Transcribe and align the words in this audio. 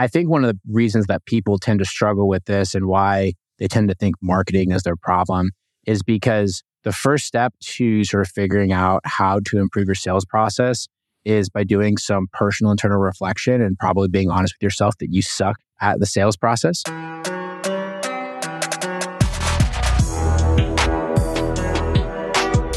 I 0.00 0.06
think 0.06 0.30
one 0.30 0.46
of 0.46 0.54
the 0.54 0.58
reasons 0.66 1.08
that 1.08 1.26
people 1.26 1.58
tend 1.58 1.78
to 1.80 1.84
struggle 1.84 2.26
with 2.26 2.46
this 2.46 2.74
and 2.74 2.86
why 2.86 3.34
they 3.58 3.68
tend 3.68 3.90
to 3.90 3.94
think 3.94 4.16
marketing 4.22 4.72
is 4.72 4.82
their 4.82 4.96
problem 4.96 5.50
is 5.86 6.02
because 6.02 6.62
the 6.84 6.92
first 6.92 7.26
step 7.26 7.52
to 7.60 8.02
sort 8.04 8.26
of 8.26 8.32
figuring 8.32 8.72
out 8.72 9.02
how 9.04 9.40
to 9.44 9.58
improve 9.58 9.88
your 9.88 9.94
sales 9.94 10.24
process 10.24 10.88
is 11.26 11.50
by 11.50 11.64
doing 11.64 11.98
some 11.98 12.28
personal 12.32 12.70
internal 12.70 12.96
reflection 12.96 13.60
and 13.60 13.78
probably 13.78 14.08
being 14.08 14.30
honest 14.30 14.54
with 14.54 14.62
yourself 14.62 14.96
that 15.00 15.12
you 15.12 15.20
suck 15.20 15.56
at 15.82 16.00
the 16.00 16.06
sales 16.06 16.34
process. 16.34 16.82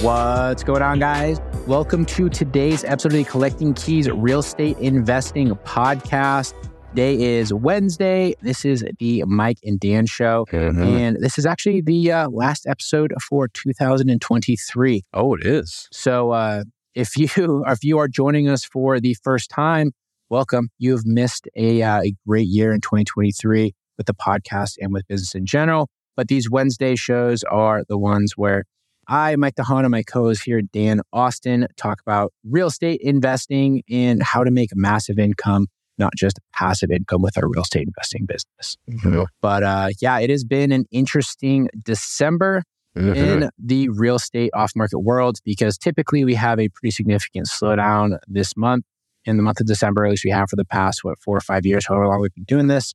What's 0.03 0.65
going 0.65 0.81
on, 0.81 0.99
guys? 0.99 1.39
Welcome 1.67 2.05
to 2.07 2.27
today's 2.27 2.83
episode 2.83 3.13
of 3.13 3.17
the 3.19 3.23
Collecting 3.23 3.73
Keys 3.75 4.09
Real 4.09 4.39
Estate 4.39 4.77
Investing 4.79 5.51
Podcast. 5.63 6.53
Today 6.93 7.39
is 7.39 7.51
Wednesday. 7.51 8.35
This 8.43 8.63
is 8.65 8.85
the 8.99 9.23
Mike 9.25 9.57
and 9.63 9.79
Dan 9.79 10.05
show. 10.05 10.45
Mhm. 10.51 10.77
And 10.77 11.17
this 11.19 11.39
is 11.39 11.45
actually 11.47 11.81
the 11.81 12.11
uh, 12.11 12.29
last 12.29 12.67
episode 12.67 13.15
for 13.27 13.47
2023. 13.47 15.01
Oh, 15.11 15.33
it 15.33 15.43
is. 15.43 15.87
So 15.91 16.29
uh, 16.33 16.65
if 16.93 17.17
you 17.17 17.63
if 17.67 17.83
you 17.83 17.97
are 17.97 18.07
joining 18.07 18.47
us 18.47 18.63
for 18.63 18.99
the 18.99 19.15
first 19.23 19.49
time, 19.49 19.93
welcome. 20.29 20.69
You 20.77 20.91
have 20.91 21.03
missed 21.03 21.47
a, 21.55 21.81
uh, 21.81 22.03
a 22.03 22.13
great 22.27 22.47
year 22.47 22.71
in 22.71 22.79
2023 22.81 23.73
with 23.97 24.05
the 24.05 24.13
podcast 24.13 24.75
and 24.79 24.93
with 24.93 25.07
business 25.07 25.33
in 25.33 25.47
general. 25.47 25.89
But 26.15 26.27
these 26.27 26.47
Wednesday 26.47 26.95
shows 26.95 27.41
are 27.45 27.83
the 27.89 27.97
ones 27.97 28.33
where 28.35 28.65
I, 29.07 29.35
Mike 29.35 29.55
DeHaan, 29.55 29.79
and 29.79 29.89
my 29.89 30.03
co-host 30.03 30.43
here, 30.45 30.61
Dan 30.61 31.01
Austin, 31.11 31.65
talk 31.75 32.01
about 32.01 32.33
real 32.47 32.67
estate 32.67 33.01
investing 33.01 33.81
and 33.89 34.21
how 34.21 34.43
to 34.43 34.51
make 34.51 34.69
massive 34.75 35.17
income, 35.17 35.65
not 36.03 36.13
just 36.15 36.39
passive 36.53 36.91
income 36.91 37.21
with 37.21 37.37
our 37.37 37.47
real 37.47 37.61
estate 37.63 37.87
investing 37.87 38.25
business. 38.25 38.77
Mhm. 38.89 39.25
But 39.41 39.63
uh, 39.63 39.89
yeah, 40.01 40.19
it 40.19 40.29
has 40.29 40.43
been 40.43 40.71
an 40.71 40.85
interesting 40.91 41.69
December 41.83 42.63
Mhm. 42.97 43.15
in 43.15 43.49
the 43.57 43.89
real 43.89 44.17
estate 44.17 44.51
off 44.53 44.71
market 44.75 44.99
world 44.99 45.37
because 45.43 45.77
typically 45.79 46.23
we 46.25 46.35
have 46.35 46.59
a 46.59 46.69
pretty 46.69 46.91
significant 46.91 47.47
slowdown 47.47 48.17
this 48.27 48.55
month 48.55 48.85
in 49.25 49.37
the 49.37 49.43
month 49.43 49.59
of 49.61 49.65
December, 49.65 50.05
at 50.05 50.11
least 50.11 50.25
we 50.25 50.29
have 50.31 50.47
for 50.49 50.57
the 50.57 50.65
past, 50.65 51.03
what, 51.03 51.17
four 51.19 51.35
or 51.35 51.41
five 51.41 51.65
years, 51.65 51.87
however 51.87 52.05
long 52.07 52.19
we've 52.21 52.35
been 52.35 52.43
doing 52.43 52.67
this. 52.67 52.93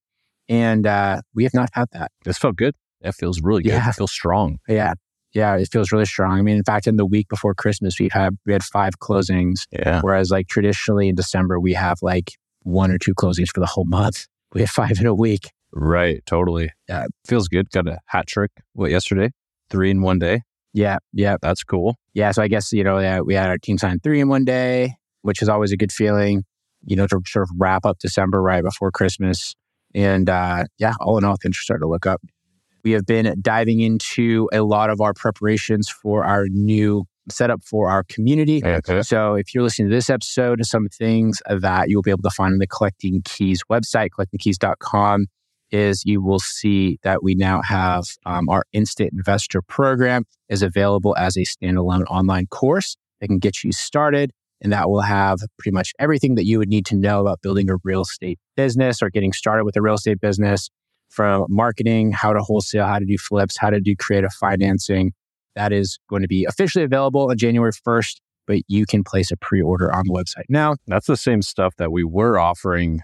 And 0.49 0.87
uh, 0.87 1.23
we 1.35 1.43
have 1.45 1.55
not 1.55 1.69
had 1.73 1.89
that. 1.93 2.11
This 2.25 2.39
felt 2.39 2.55
good. 2.57 2.75
That 3.01 3.15
feels 3.17 3.41
really 3.43 3.63
good. 3.65 3.71
Yeah. 3.73 3.89
It 3.89 3.95
feels 3.95 4.13
strong. 4.13 4.59
Yeah. 4.69 4.93
Yeah. 5.33 5.57
It 5.57 5.69
feels 5.73 5.91
really 5.91 6.05
strong. 6.05 6.39
I 6.39 6.43
mean, 6.43 6.57
in 6.57 6.65
fact, 6.65 6.87
in 6.87 6.97
the 6.97 7.05
week 7.07 7.29
before 7.29 7.55
Christmas, 7.55 7.99
we've 7.99 8.13
had, 8.13 8.37
we 8.47 8.53
had 8.53 8.63
five 8.63 8.99
closings, 9.01 9.67
Yeah. 9.73 10.01
whereas 10.01 10.31
like 10.31 10.47
traditionally 10.49 11.09
in 11.09 11.15
December, 11.17 11.59
we 11.59 11.73
have 11.75 11.99
like 12.03 12.33
one 12.69 12.91
or 12.91 12.99
two 12.99 13.15
closings 13.15 13.49
for 13.53 13.61
the 13.61 13.67
whole 13.67 13.85
month. 13.87 14.27
We 14.55 14.63
had 14.63 14.71
five 14.71 14.99
in 14.99 15.05
a 15.05 15.15
week. 15.15 15.51
Right. 15.73 16.25
Totally. 16.25 16.71
Yeah. 16.89 17.09
Feels 17.27 17.49
good. 17.49 17.69
Got 17.71 17.87
a 17.87 17.99
hat 18.07 18.27
trick. 18.27 18.51
What, 18.73 18.91
yesterday? 18.91 19.31
Three 19.69 19.91
in 19.91 20.01
one 20.01 20.19
day. 20.19 20.41
Yeah. 20.73 20.97
Yeah. 21.13 21.37
That's 21.43 21.63
cool. 21.63 21.97
yeah, 22.15 22.31
so 22.31 22.43
I 22.43 22.49
guess, 22.49 22.73
you 22.73 22.83
know, 22.83 22.99
yeah, 22.99 23.21
we 23.21 23.35
had 23.35 23.51
our 23.51 23.59
team 23.59 23.77
sign 23.77 24.01
three 24.01 24.21
in 24.21 24.29
one 24.29 24.47
day, 24.47 24.95
which 25.21 25.43
is 25.43 25.51
always 25.51 25.71
a 25.71 25.77
good 25.77 25.93
feeling, 25.93 26.45
you 26.87 26.97
know, 26.97 27.07
to 27.09 27.21
sort 27.27 27.43
of 27.43 27.51
wrap 27.59 27.85
up 27.85 27.99
December 27.99 28.41
right 28.41 28.65
before 28.65 28.91
Christmas. 28.91 29.55
And 29.95 30.31
uh, 30.31 30.65
yeah, 30.79 30.95
all 30.99 31.19
in 31.19 31.25
all, 31.25 31.37
things 31.37 31.59
are 31.59 31.61
starting 31.63 31.85
to 31.85 31.91
look 31.91 32.07
up. 32.07 32.23
We 32.85 32.93
have 32.93 33.05
been 33.05 33.35
diving 33.43 33.81
into 33.81 34.49
a 34.51 34.63
lot 34.63 34.89
of 34.89 35.03
our 35.03 35.13
preparations 35.13 35.91
for 35.91 36.25
our 36.25 36.47
new 36.49 37.05
setup 37.33 37.63
for 37.65 37.91
our 37.91 38.05
community. 38.05 38.63
Okay. 38.65 39.03
So 39.03 39.35
if 39.35 39.55
you're 39.55 39.63
listening 39.63 39.89
to 39.89 39.95
this 39.95 40.11
episode, 40.11 40.65
some 40.65 40.89
things 40.89 41.43
that 41.49 41.89
you'll 41.89 42.03
be 42.03 42.11
able 42.11 42.23
to 42.23 42.31
find 42.31 42.53
on 42.53 42.59
the 42.59 42.67
Collecting 42.67 43.23
Keys 43.25 43.63
website, 43.71 44.11
collectingkeys.com, 44.11 45.27
is 45.71 46.03
you 46.05 46.23
will 46.23 46.39
see 46.39 46.99
that 47.03 47.23
we 47.23 47.35
now 47.35 47.63
have 47.63 48.05
um, 48.25 48.49
our 48.49 48.65
Instant 48.73 49.11
Investor 49.13 49.63
program 49.63 50.25
is 50.49 50.63
available 50.63 51.15
as 51.17 51.37
a 51.37 51.41
standalone 51.41 52.05
online 52.09 52.47
course 52.47 52.97
that 53.21 53.29
can 53.29 53.39
get 53.39 53.63
you 53.63 53.73
started. 53.73 54.31
And 54.61 54.73
that 54.73 54.89
will 54.89 55.03
have 55.03 55.39
pretty 55.59 55.75
much 55.75 55.93
everything 56.01 56.35
that 56.35 56.45
you 56.45 56.59
would 56.59 56.69
need 56.69 56.85
to 56.87 56.97
know 56.97 57.21
about 57.21 57.43
building 57.43 57.71
a 57.71 57.77
real 57.85 58.03
estate 58.03 58.41
business 58.57 59.01
or 59.03 59.11
getting 59.11 59.33
started 59.33 59.65
with 59.65 59.77
a 59.77 59.83
real 59.83 59.95
estate 59.95 60.21
business 60.21 60.69
from 61.09 61.47
marketing, 61.49 62.13
how 62.13 62.33
to 62.33 62.41
wholesale, 62.41 62.87
how 62.87 62.99
to 62.99 63.05
do 63.05 63.17
flips, 63.17 63.57
how 63.57 63.71
to 63.71 63.81
do 63.81 63.95
creative 63.97 64.33
financing. 64.33 65.13
That 65.55 65.73
is 65.73 65.99
going 66.09 66.23
to 66.23 66.29
be 66.29 66.45
officially 66.45 66.85
available 66.85 67.31
on 67.31 67.37
January 67.37 67.73
1st, 67.73 68.17
but 68.47 68.59
you 68.69 68.87
can 68.87 69.05
place 69.05 69.31
a 69.31 69.37
pre 69.37 69.61
order 69.63 69.95
on 69.95 70.05
the 70.07 70.13
website 70.13 70.45
now. 70.49 70.77
That's 70.87 71.07
the 71.07 71.17
same 71.17 71.43
stuff 71.43 71.75
that 71.79 71.91
we 71.93 72.05
were 72.05 72.39
offering 72.39 73.01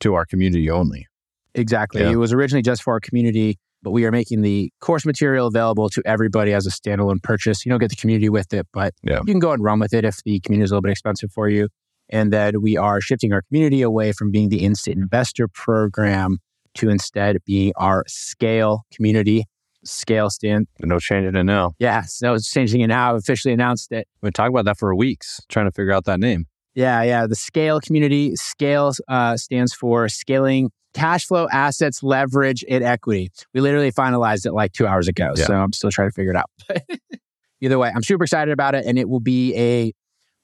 to 0.00 0.14
our 0.14 0.24
community 0.24 0.70
only. 0.70 1.06
Exactly. 1.54 2.02
Yeah. 2.02 2.10
It 2.10 2.16
was 2.16 2.32
originally 2.32 2.62
just 2.62 2.82
for 2.82 2.92
our 2.94 3.00
community, 3.00 3.58
but 3.82 3.90
we 3.90 4.04
are 4.04 4.12
making 4.12 4.42
the 4.42 4.72
course 4.80 5.04
material 5.04 5.46
available 5.46 5.88
to 5.90 6.02
everybody 6.04 6.52
as 6.52 6.66
a 6.66 6.70
standalone 6.70 7.22
purchase. 7.22 7.64
You 7.64 7.70
don't 7.70 7.80
get 7.80 7.90
the 7.90 7.96
community 7.96 8.28
with 8.28 8.52
it, 8.52 8.66
but 8.72 8.94
Yeah. 9.02 9.18
you 9.18 9.32
can 9.32 9.40
go 9.40 9.52
and 9.52 9.62
run 9.62 9.80
with 9.80 9.92
it 9.92 10.04
if 10.04 10.22
the 10.24 10.40
community 10.40 10.64
is 10.64 10.70
a 10.70 10.74
little 10.74 10.82
bit 10.82 10.92
expensive 10.92 11.30
for 11.32 11.48
you. 11.48 11.68
And 12.08 12.32
then 12.32 12.60
we 12.60 12.76
are 12.76 13.00
shifting 13.00 13.32
our 13.32 13.42
community 13.42 13.82
away 13.82 14.12
from 14.12 14.30
being 14.30 14.48
the 14.48 14.64
instant 14.64 14.96
investor 14.96 15.48
program 15.48 16.38
to 16.74 16.88
instead 16.88 17.36
being 17.44 17.72
our 17.76 18.04
scale 18.06 18.82
community. 18.94 19.44
Scale 19.84 20.30
stand. 20.30 20.68
No 20.80 20.98
changing 20.98 21.34
it 21.34 21.44
now. 21.44 21.72
Yeah, 21.78 22.02
so 22.02 22.34
it's 22.34 22.50
changing 22.50 22.82
it 22.82 22.88
now. 22.88 23.14
Officially 23.14 23.54
announced 23.54 23.92
it. 23.92 24.06
We've 24.20 24.28
been 24.28 24.32
talking 24.32 24.54
about 24.54 24.66
that 24.66 24.78
for 24.78 24.94
weeks, 24.94 25.40
trying 25.48 25.66
to 25.66 25.72
figure 25.72 25.92
out 25.92 26.04
that 26.04 26.20
name. 26.20 26.46
Yeah, 26.74 27.02
yeah. 27.02 27.26
The 27.26 27.34
scale 27.34 27.80
community, 27.80 28.36
scale 28.36 28.92
uh, 29.08 29.36
stands 29.36 29.74
for 29.74 30.08
scaling 30.08 30.70
cash 30.94 31.26
flow, 31.26 31.48
assets, 31.50 32.02
leverage, 32.02 32.64
and 32.68 32.84
equity. 32.84 33.30
We 33.54 33.60
literally 33.60 33.92
finalized 33.92 34.46
it 34.46 34.52
like 34.52 34.72
two 34.72 34.86
hours 34.86 35.08
ago. 35.08 35.32
Yeah. 35.36 35.46
So 35.46 35.54
I'm 35.54 35.72
still 35.72 35.90
trying 35.90 36.08
to 36.08 36.12
figure 36.12 36.32
it 36.32 36.36
out. 36.36 36.50
Either 37.60 37.78
way, 37.78 37.92
I'm 37.94 38.02
super 38.02 38.24
excited 38.24 38.52
about 38.52 38.74
it. 38.74 38.86
And 38.86 38.98
it 38.98 39.08
will 39.08 39.20
be 39.20 39.54
a 39.54 39.92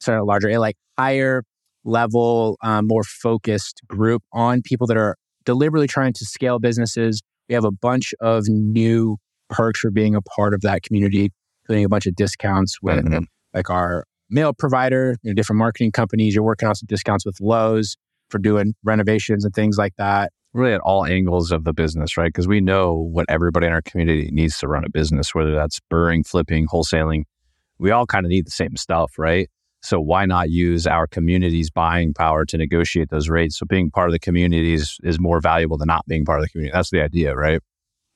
sort 0.01 0.19
of 0.19 0.27
larger, 0.27 0.49
a 0.51 0.59
like 0.59 0.77
higher 0.99 1.45
level, 1.85 2.59
um, 2.63 2.87
more 2.87 3.05
focused 3.05 3.81
group 3.87 4.23
on 4.33 4.63
people 4.63 4.87
that 4.89 4.97
are 4.97 5.17
deliberately 5.45 5.87
trying 5.87 6.13
to 6.13 6.25
scale 6.25 6.59
businesses. 6.59 7.23
We 7.49 7.55
have 7.55 7.65
a 7.65 7.71
bunch 7.71 8.13
of 8.21 8.45
new 8.49 9.17
perks 9.49 9.81
for 9.81 9.91
being 9.91 10.15
a 10.15 10.23
part 10.23 10.55
of 10.55 10.61
that 10.63 10.83
community, 10.83 11.31
including 11.65 11.85
a 11.85 11.89
bunch 11.89 12.07
of 12.07 12.15
discounts 12.17 12.81
with 12.83 13.05
Mhm. 13.05 13.27
like 13.55 13.71
our 13.71 14.05
mail 14.31 14.53
provider, 14.53 15.17
you 15.23 15.31
know, 15.31 15.35
different 15.35 15.59
marketing 15.59 15.93
companies. 15.93 16.35
You're 16.35 16.45
working 16.45 16.69
on 16.69 16.75
some 16.75 16.87
discounts 16.89 17.25
with 17.25 17.41
Lowe's 17.41 17.97
for 18.31 18.39
doing 18.39 18.75
renovations 18.85 19.45
and 19.45 19.55
things 19.55 19.79
like 19.79 19.95
that. 19.99 20.33
Really 20.53 20.73
at 20.73 20.81
all 20.81 21.05
angles 21.05 21.53
of 21.53 21.65
the 21.65 21.73
business, 21.73 22.17
right? 22.17 22.29
Because 22.29 22.49
we 22.49 22.61
know 22.61 22.95
what 22.95 23.27
everybody 23.29 23.67
in 23.67 23.73
our 23.73 23.83
community 23.83 24.31
needs 24.33 24.59
to 24.59 24.69
run 24.69 24.85
a 24.85 24.91
business, 24.91 25.35
whether 25.35 25.55
that's 25.55 25.81
burring, 25.91 26.25
flipping, 26.25 26.67
wholesaling. 26.67 27.25
We 27.79 27.91
all 27.91 28.07
kind 28.07 28.25
of 28.25 28.31
need 28.31 28.47
the 28.47 28.51
same 28.51 28.77
stuff, 28.77 29.13
right? 29.19 29.49
So 29.83 30.01
why 30.01 30.25
not 30.25 30.51
use 30.51 30.87
our 30.87 31.07
community's 31.07 31.71
buying 31.71 32.15
power 32.15 32.45
to 32.47 32.57
negotiate 32.57 33.11
those 33.11 33.29
rates? 33.29 33.59
So 33.59 33.67
being 33.67 33.91
part 33.91 34.09
of 34.09 34.13
the 34.13 34.19
community 34.19 34.73
is, 34.75 34.97
is 35.05 35.21
more 35.21 35.41
valuable 35.41 35.77
than 35.77 35.87
not 35.87 36.07
being 36.09 36.25
part 36.25 36.41
of 36.41 36.45
the 36.47 36.49
community. 36.49 36.73
That's 36.75 36.91
the 36.91 37.03
idea, 37.03 37.37
right? 37.37 37.61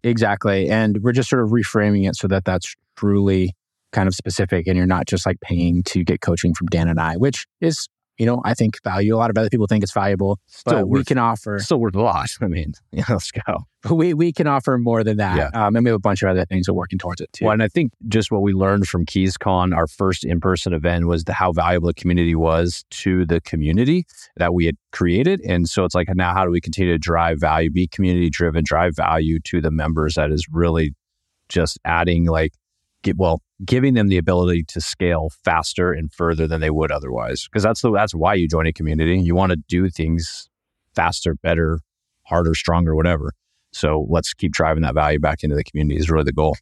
Exactly. 0.03 0.69
And 0.69 0.99
we're 1.03 1.13
just 1.13 1.29
sort 1.29 1.43
of 1.43 1.51
reframing 1.51 2.09
it 2.09 2.17
so 2.17 2.27
that 2.29 2.45
that's 2.45 2.75
truly 2.97 3.55
kind 3.93 4.07
of 4.09 4.15
specific 4.15 4.67
and 4.67 4.77
you're 4.77 4.87
not 4.87 5.07
just 5.07 5.27
like 5.27 5.41
paying 5.41 5.83
to 5.83 6.05
get 6.05 6.21
coaching 6.21 6.55
from 6.55 6.69
Dan 6.69 6.89
and 6.89 7.01
I, 7.01 7.17
which 7.17 7.47
is, 7.61 7.89
you 8.19 8.27
know, 8.27 8.43
I 8.45 8.53
think 8.53 8.83
value. 8.85 9.15
A 9.15 9.19
lot 9.19 9.31
of 9.31 9.39
other 9.39 9.49
people 9.49 9.67
think 9.67 9.83
it's 9.83 9.93
valuable, 9.95 10.39
but 10.67 10.73
Still 10.73 10.87
we 10.87 11.05
can 11.05 11.17
offer 11.17 11.59
still 11.59 11.81
worth 11.81 11.95
a 11.95 12.03
lot. 12.03 12.29
I 12.43 12.49
mean, 12.49 12.75
yeah, 12.93 13.05
let's 13.09 13.31
go. 13.31 13.65
we, 13.91 14.13
we 14.13 14.33
can 14.33 14.47
offer 14.47 14.77
more 14.77 15.03
than 15.03 15.17
that. 15.17 15.37
Yeah. 15.37 15.67
Um, 15.67 15.75
and 15.75 15.85
we 15.85 15.91
have 15.91 15.97
a 15.97 16.01
bunch 16.01 16.23
of 16.23 16.29
other 16.29 16.45
things 16.45 16.69
we're 16.69 16.75
working 16.75 16.99
towards 16.99 17.23
it 17.23 17.33
too. 17.33 17.47
Well, 17.47 17.55
and 17.55 17.63
I 17.63 17.69
think 17.69 17.93
just 18.09 18.31
what 18.31 18.43
we 18.43 18.53
learned 18.53 18.89
from 18.89 19.07
KeysCon, 19.07 19.75
our 19.75 19.87
first 19.87 20.25
in-person 20.25 20.75
event, 20.75 21.07
was 21.07 21.25
the, 21.25 21.33
how 21.33 21.53
valuable 21.53 21.87
the 21.87 21.95
community 21.95 22.35
was 22.35 22.85
to 22.91 23.25
the 23.25 23.41
community 23.41 24.05
that 24.37 24.53
we 24.53 24.67
had 24.67 24.77
created. 24.93 25.41
And 25.41 25.69
so 25.69 25.85
it's 25.85 25.95
like 25.95 26.09
now, 26.15 26.35
how 26.35 26.45
do 26.45 26.51
we 26.51 26.61
continue 26.61 26.93
to 26.93 26.99
drive 26.99 27.41
value, 27.41 27.71
be 27.71 27.87
community-driven, 27.89 28.65
drive 28.65 28.95
value 28.97 29.39
to 29.45 29.63
the 29.63 29.71
members? 29.71 30.17
That 30.17 30.31
is 30.31 30.47
really 30.53 30.95
just 31.49 31.79
adding 31.87 32.27
like, 32.27 32.53
get, 33.03 33.17
well, 33.17 33.41
giving 33.65 33.95
them 33.95 34.09
the 34.09 34.19
ability 34.19 34.65
to 34.69 34.81
scale 34.81 35.31
faster 35.45 35.93
and 35.93 36.13
further 36.13 36.47
than 36.47 36.61
they 36.61 36.71
would 36.71 36.91
otherwise. 36.91 37.45
Because 37.45 37.63
that's 37.63 37.83
the 37.83 37.91
that's 37.93 38.15
why 38.15 38.35
you 38.35 38.49
join 38.49 38.67
a 38.67 38.73
community. 38.73 39.19
You 39.19 39.35
want 39.35 39.51
to 39.51 39.57
do 39.69 39.89
things 39.91 40.49
faster, 40.95 41.35
better, 41.35 41.81
harder, 42.25 42.55
stronger, 42.55 42.95
whatever. 42.95 43.33
So 43.73 44.07
let's 44.09 44.35
keep 44.35 44.53
driving 44.53 44.83
that 44.83 44.95
value 44.95 45.21
back 45.21 45.45
into 45.45 45.57
the 45.57 45.65
community 45.65 45.99
is 45.99 46.11
really 46.11 46.25
the 46.25 46.33
goal. 46.33 46.57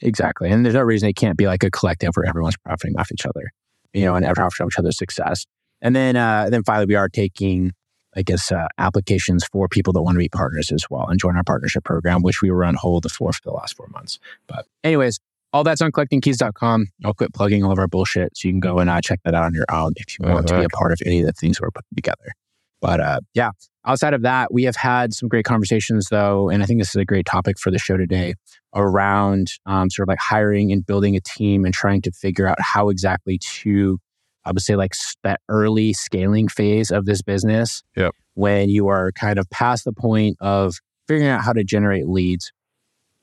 Exactly. 0.00 0.50
And 0.50 0.64
there's 0.64 0.74
no 0.74 0.80
reason 0.82 1.08
it 1.08 1.16
can't 1.16 1.36
be 1.36 1.46
like 1.46 1.62
a 1.62 1.70
collective 1.70 2.10
where 2.14 2.26
everyone's 2.26 2.56
profiting 2.56 2.98
off 2.98 3.12
each 3.12 3.26
other, 3.26 3.50
you 3.92 4.04
know, 4.04 4.14
and 4.14 4.24
everyone 4.24 4.46
off 4.46 4.56
each 4.60 4.78
other's 4.78 4.98
success. 4.98 5.46
And 5.80 5.94
then, 5.94 6.16
uh, 6.16 6.48
then 6.50 6.62
finally, 6.64 6.86
we 6.86 6.94
are 6.94 7.08
taking, 7.08 7.72
I 8.16 8.22
guess, 8.22 8.50
uh, 8.50 8.66
applications 8.78 9.44
for 9.52 9.68
people 9.68 9.92
that 9.92 10.02
want 10.02 10.16
to 10.16 10.18
be 10.18 10.28
partners 10.28 10.72
as 10.72 10.84
well 10.90 11.06
and 11.08 11.20
join 11.20 11.36
our 11.36 11.44
partnership 11.44 11.84
program, 11.84 12.22
which 12.22 12.42
we 12.42 12.50
were 12.50 12.64
on 12.64 12.74
hold 12.74 13.10
for 13.12 13.32
for 13.32 13.40
the 13.44 13.52
last 13.52 13.76
four 13.76 13.88
months. 13.88 14.18
But, 14.46 14.66
anyways, 14.82 15.20
all 15.52 15.64
that's 15.64 15.80
on 15.82 15.92
collectingkeys.com. 15.92 16.86
I'll 17.04 17.14
quit 17.14 17.32
plugging 17.34 17.62
all 17.64 17.72
of 17.72 17.78
our 17.78 17.88
bullshit 17.88 18.36
so 18.36 18.48
you 18.48 18.52
can 18.54 18.60
go 18.60 18.78
and 18.78 18.88
uh, 18.88 19.00
check 19.00 19.20
that 19.24 19.34
out 19.34 19.44
on 19.44 19.54
your 19.54 19.66
own 19.70 19.92
if 19.96 20.18
you 20.18 20.26
want 20.28 20.46
to 20.48 20.54
be 20.54 20.58
Uh-huh. 20.58 20.68
a 20.72 20.76
part 20.76 20.92
of 20.92 20.98
any 21.04 21.20
of 21.20 21.26
the 21.26 21.32
things 21.32 21.60
we're 21.60 21.70
putting 21.70 21.94
together. 21.96 22.32
But 22.80 23.00
uh, 23.00 23.20
yeah, 23.34 23.50
outside 23.86 24.12
of 24.14 24.22
that, 24.22 24.52
we 24.52 24.64
have 24.64 24.74
had 24.76 25.12
some 25.12 25.28
great 25.28 25.44
conversations 25.44 26.08
though, 26.10 26.48
and 26.48 26.62
I 26.62 26.66
think 26.66 26.80
this 26.80 26.88
is 26.88 26.96
a 26.96 27.04
great 27.04 27.26
topic 27.26 27.58
for 27.58 27.70
the 27.70 27.78
show 27.78 27.96
today 27.96 28.34
around 28.74 29.48
um, 29.66 29.90
sort 29.90 30.08
of 30.08 30.10
like 30.10 30.18
hiring 30.18 30.72
and 30.72 30.84
building 30.84 31.14
a 31.14 31.20
team 31.20 31.64
and 31.64 31.72
trying 31.74 32.02
to 32.02 32.10
figure 32.10 32.46
out 32.48 32.60
how 32.60 32.88
exactly 32.88 33.38
to, 33.38 33.98
I 34.44 34.50
would 34.50 34.62
say, 34.62 34.74
like 34.76 34.94
that 35.22 35.40
early 35.48 35.92
scaling 35.92 36.48
phase 36.48 36.90
of 36.90 37.04
this 37.04 37.22
business. 37.22 37.82
Yep. 37.96 38.12
When 38.34 38.68
you 38.70 38.88
are 38.88 39.12
kind 39.12 39.38
of 39.38 39.48
past 39.50 39.84
the 39.84 39.92
point 39.92 40.38
of 40.40 40.76
figuring 41.06 41.28
out 41.28 41.42
how 41.44 41.52
to 41.52 41.62
generate 41.62 42.08
leads, 42.08 42.50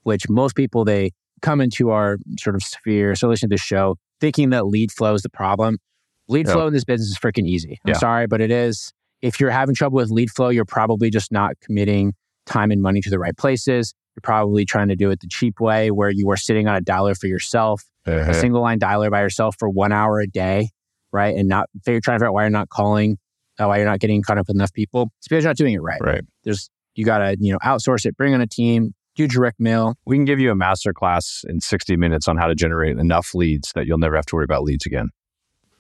which 0.03 0.29
most 0.29 0.55
people 0.55 0.85
they 0.85 1.11
come 1.41 1.62
into 1.62 1.89
our 1.91 2.18
sort 2.39 2.56
of 2.56 2.63
sphere, 2.63 3.15
so 3.15 3.27
listen 3.27 3.50
to 3.50 3.53
the 3.56 3.59
show, 3.59 3.95
thinking 4.19 4.50
that 4.51 4.65
lead 4.68 4.91
flow 4.91 5.13
is 5.13 5.21
the 5.21 5.30
problem. 5.30 5.77
Lead 6.27 6.47
flow 6.47 6.68
in 6.68 6.74
this 6.74 6.83
business 6.83 7.09
is 7.09 7.18
freaking 7.18 7.47
easy. 7.47 7.80
I'm 7.86 7.89
Yeah. 7.94 7.97
sorry, 7.97 8.27
but 8.27 8.39
it 8.41 8.51
is. 8.51 8.91
If 9.21 9.39
you're 9.39 9.50
having 9.50 9.74
trouble 9.75 9.95
with 9.97 10.12
lead 10.12 10.30
flow, 10.31 10.50
you're 10.50 10.63
probably 10.65 11.09
just 11.09 11.31
not 11.31 11.59
committing 11.59 12.13
time 12.45 12.71
and 12.71 12.81
money 12.81 13.01
to 13.01 13.09
the 13.09 13.18
right 13.19 13.36
places. 13.36 13.94
You're 14.15 14.21
probably 14.21 14.63
trying 14.65 14.89
to 14.89 14.95
do 14.95 15.09
it 15.12 15.21
the 15.21 15.27
cheap 15.27 15.59
way 15.59 15.91
where 15.91 16.09
you 16.09 16.30
are 16.30 16.38
sitting 16.38 16.68
on 16.68 16.75
a 16.75 16.81
dialer 16.81 17.18
for 17.18 17.27
yourself, 17.27 17.83
a 18.06 18.33
single 18.33 18.62
line 18.62 18.80
dialer 18.80 19.09
by 19.12 19.21
yourself 19.21 19.56
for 19.57 19.69
one 19.69 19.92
hour 19.92 20.19
a 20.19 20.27
day, 20.27 20.69
right? 21.12 21.35
And 21.35 21.47
not 21.50 21.68
you're 21.88 22.00
trying 22.00 22.15
to 22.15 22.19
figure 22.19 22.27
out 22.27 22.33
why 22.33 22.44
you're 22.44 22.50
not 22.50 22.69
calling, 22.69 23.18
uh, 23.59 23.65
why 23.68 23.77
you're 23.77 23.85
not 23.88 24.00
getting 24.00 24.21
caught 24.21 24.38
up 24.38 24.47
with 24.47 24.56
enough 24.56 24.74
people. 24.74 25.09
It's 25.19 25.27
because 25.27 25.44
you're 25.44 25.50
not 25.50 25.57
doing 25.57 25.74
it 25.74 25.81
right. 25.81 26.00
right. 26.01 26.21
There's 26.44 26.69
you 26.95 27.06
gotta, 27.06 27.35
you 27.39 27.51
know, 27.53 27.59
outsource 27.59 28.06
it, 28.06 28.15
bring 28.18 28.33
on 28.33 28.42
a 28.42 28.47
team, 28.47 28.94
do 29.19 29.27
direct 29.27 29.60
mail. 29.60 29.95
We 30.06 30.16
can 30.16 30.25
give 30.25 30.39
you 30.39 30.51
a 30.51 30.56
master 30.56 30.94
class 30.94 31.44
in 31.48 31.60
60 31.60 31.98
minutes 31.98 32.27
on 32.27 32.38
how 32.38 32.48
to 32.48 32.56
generate 32.56 32.98
enough 32.98 33.33
leads 33.33 33.71
that 33.74 33.86
you'll 33.86 33.98
never 33.98 34.16
have 34.16 34.25
to 34.27 34.36
worry 34.36 34.45
about 34.45 34.63
leads 34.63 34.86
again. 34.86 35.10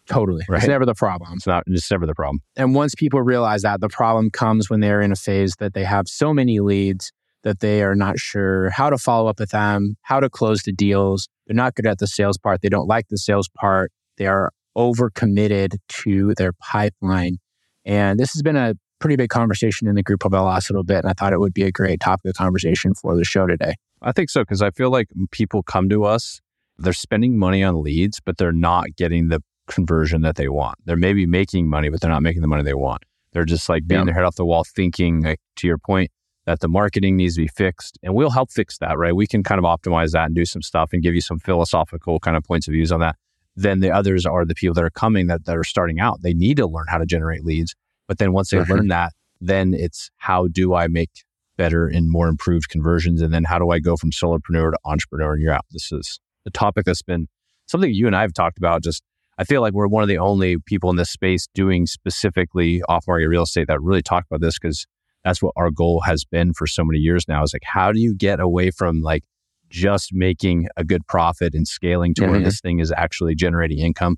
Totally. 0.07 0.43
It's 0.49 0.67
never 0.67 0.85
the 0.85 0.95
problem. 0.95 1.33
It's 1.35 1.47
not, 1.47 1.63
it's 1.67 1.89
never 1.91 2.05
the 2.05 2.15
problem. 2.15 2.39
And 2.55 2.73
once 2.73 2.95
people 2.95 3.21
realize 3.21 3.61
that, 3.61 3.79
the 3.79 3.89
problem 3.89 4.31
comes 4.31 4.69
when 4.69 4.79
they're 4.79 5.01
in 5.01 5.11
a 5.11 5.15
phase 5.15 5.55
that 5.59 5.73
they 5.73 5.83
have 5.83 6.07
so 6.07 6.33
many 6.33 6.59
leads 6.59 7.11
that 7.43 7.59
they 7.59 7.83
are 7.83 7.95
not 7.95 8.17
sure 8.17 8.69
how 8.71 8.89
to 8.89 8.97
follow 8.97 9.29
up 9.29 9.39
with 9.39 9.51
them, 9.51 9.95
how 10.01 10.19
to 10.19 10.29
close 10.29 10.63
the 10.63 10.73
deals. 10.73 11.29
They're 11.47 11.55
not 11.55 11.75
good 11.75 11.85
at 11.85 11.99
the 11.99 12.07
sales 12.07 12.37
part. 12.37 12.61
They 12.61 12.69
don't 12.69 12.87
like 12.87 13.07
the 13.09 13.17
sales 13.17 13.47
part. 13.47 13.91
They 14.17 14.25
are 14.25 14.51
overcommitted 14.75 15.77
to 15.89 16.33
their 16.35 16.53
pipeline. 16.53 17.37
And 17.85 18.19
this 18.19 18.33
has 18.33 18.41
been 18.41 18.57
a 18.57 18.73
pretty 18.99 19.15
big 19.15 19.29
conversation 19.29 19.87
in 19.87 19.95
the 19.95 20.03
group 20.03 20.25
over 20.25 20.35
the 20.35 20.41
last 20.43 20.69
little 20.69 20.83
bit. 20.83 20.99
And 20.99 21.07
I 21.09 21.13
thought 21.13 21.33
it 21.33 21.39
would 21.39 21.53
be 21.53 21.63
a 21.63 21.71
great 21.71 21.99
topic 21.99 22.29
of 22.29 22.35
conversation 22.35 22.93
for 22.93 23.15
the 23.15 23.23
show 23.23 23.47
today. 23.47 23.75
I 24.01 24.11
think 24.11 24.29
so 24.29 24.41
because 24.41 24.61
I 24.61 24.71
feel 24.71 24.89
like 24.89 25.07
people 25.31 25.63
come 25.63 25.89
to 25.89 26.03
us, 26.05 26.41
they're 26.77 26.93
spending 26.93 27.37
money 27.37 27.63
on 27.63 27.81
leads, 27.81 28.19
but 28.19 28.37
they're 28.37 28.51
not 28.51 28.95
getting 28.95 29.29
the 29.29 29.41
conversion 29.67 30.21
that 30.21 30.35
they 30.35 30.47
want. 30.49 30.77
They're 30.85 30.95
maybe 30.97 31.25
making 31.25 31.69
money, 31.69 31.89
but 31.89 32.01
they're 32.01 32.09
not 32.09 32.23
making 32.23 32.41
the 32.41 32.47
money 32.47 32.63
they 32.63 32.73
want. 32.73 33.03
They're 33.33 33.45
just 33.45 33.69
like 33.69 33.85
beating 33.87 34.01
Yeah. 34.01 34.05
their 34.05 34.13
head 34.15 34.23
off 34.23 34.35
the 34.35 34.45
wall, 34.45 34.63
thinking, 34.63 35.21
like, 35.21 35.39
to 35.57 35.67
your 35.67 35.77
point, 35.77 36.09
that 36.45 36.61
the 36.61 36.67
marketing 36.67 37.15
needs 37.17 37.35
to 37.35 37.41
be 37.41 37.47
fixed. 37.47 37.99
And 38.01 38.15
we'll 38.15 38.31
help 38.31 38.49
fix 38.51 38.77
that, 38.79 38.97
right? 38.97 39.15
We 39.15 39.27
can 39.27 39.43
kind 39.43 39.59
of 39.59 39.65
optimize 39.65 40.13
that 40.13 40.25
and 40.25 40.35
do 40.35 40.45
some 40.45 40.61
stuff 40.63 40.89
and 40.93 41.03
give 41.03 41.13
you 41.13 41.21
some 41.21 41.37
philosophical 41.37 42.19
kind 42.19 42.35
of 42.35 42.43
points 42.43 42.67
of 42.67 42.71
views 42.71 42.91
on 42.91 43.01
that. 43.01 43.17
Then 43.55 43.81
the 43.81 43.91
others 43.91 44.25
are 44.25 44.45
the 44.45 44.55
people 44.55 44.73
that 44.75 44.83
are 44.83 44.89
coming 44.89 45.27
that, 45.27 45.45
that 45.45 45.55
are 45.57 45.63
starting 45.63 45.99
out. 45.99 46.21
They 46.23 46.33
need 46.33 46.57
to 46.57 46.65
learn 46.65 46.85
how 46.87 46.97
to 46.97 47.05
generate 47.05 47.43
leads. 47.45 47.75
But 48.09 48.17
then 48.17 48.33
once 48.33 48.49
they 48.49 48.57
learn 48.75 48.87
that, 48.89 49.13
then 49.39 49.73
it's 49.73 50.09
how 50.17 50.47
do 50.47 50.73
I 50.73 50.87
make 50.87 51.11
better 51.57 51.87
and 51.87 52.09
more 52.09 52.27
improved 52.27 52.67
conversions? 52.69 53.21
And 53.21 53.31
then 53.33 53.43
how 53.45 53.59
do 53.59 53.69
I 53.69 53.79
go 53.79 53.95
from 53.95 54.11
solopreneur 54.11 54.71
to 54.71 54.77
entrepreneur 54.83 55.33
and 55.33 55.41
you're 55.41 55.53
out? 55.53 55.65
This 55.71 55.91
is 55.91 56.19
the 56.43 56.51
topic 56.51 56.85
that's 56.85 57.03
been 57.03 57.27
something 57.67 57.93
you 57.93 58.07
and 58.07 58.15
I 58.15 58.21
have 58.21 58.33
talked 58.33 58.57
about. 58.57 58.83
Just 58.83 59.03
I 59.37 59.43
feel 59.45 59.61
like 59.61 59.73
we're 59.73 59.87
one 59.87 60.01
of 60.03 60.09
the 60.09 60.17
only 60.17 60.57
people 60.65 60.89
in 60.89 60.95
this 60.97 61.11
space 61.11 61.47
doing 61.53 61.85
specifically 61.85 62.81
off 62.89 63.05
market 63.07 63.27
real 63.29 63.43
estate 63.43 63.67
that 63.67 63.81
really 63.81 64.01
talk 64.01 64.25
about 64.29 64.41
this 64.41 64.57
because 64.59 64.85
that's 65.23 65.41
what 65.41 65.53
our 65.55 65.69
goal 65.69 66.01
has 66.01 66.25
been 66.25 66.51
for 66.53 66.65
so 66.65 66.83
many 66.83 66.97
years 66.99 67.27
now 67.27 67.43
is 67.43 67.53
like 67.53 67.63
how 67.63 67.91
do 67.91 67.99
you 67.99 68.15
get 68.15 68.39
away 68.39 68.71
from 68.71 69.01
like 69.01 69.23
just 69.69 70.13
making 70.13 70.67
a 70.77 70.83
good 70.83 71.05
profit 71.07 71.53
and 71.53 71.67
scaling 71.67 72.13
to 72.15 72.25
where 72.25 72.39
Mhm. 72.39 72.45
this 72.45 72.59
thing 72.59 72.79
is 72.79 72.91
actually 72.91 73.35
generating 73.35 73.77
income 73.79 74.17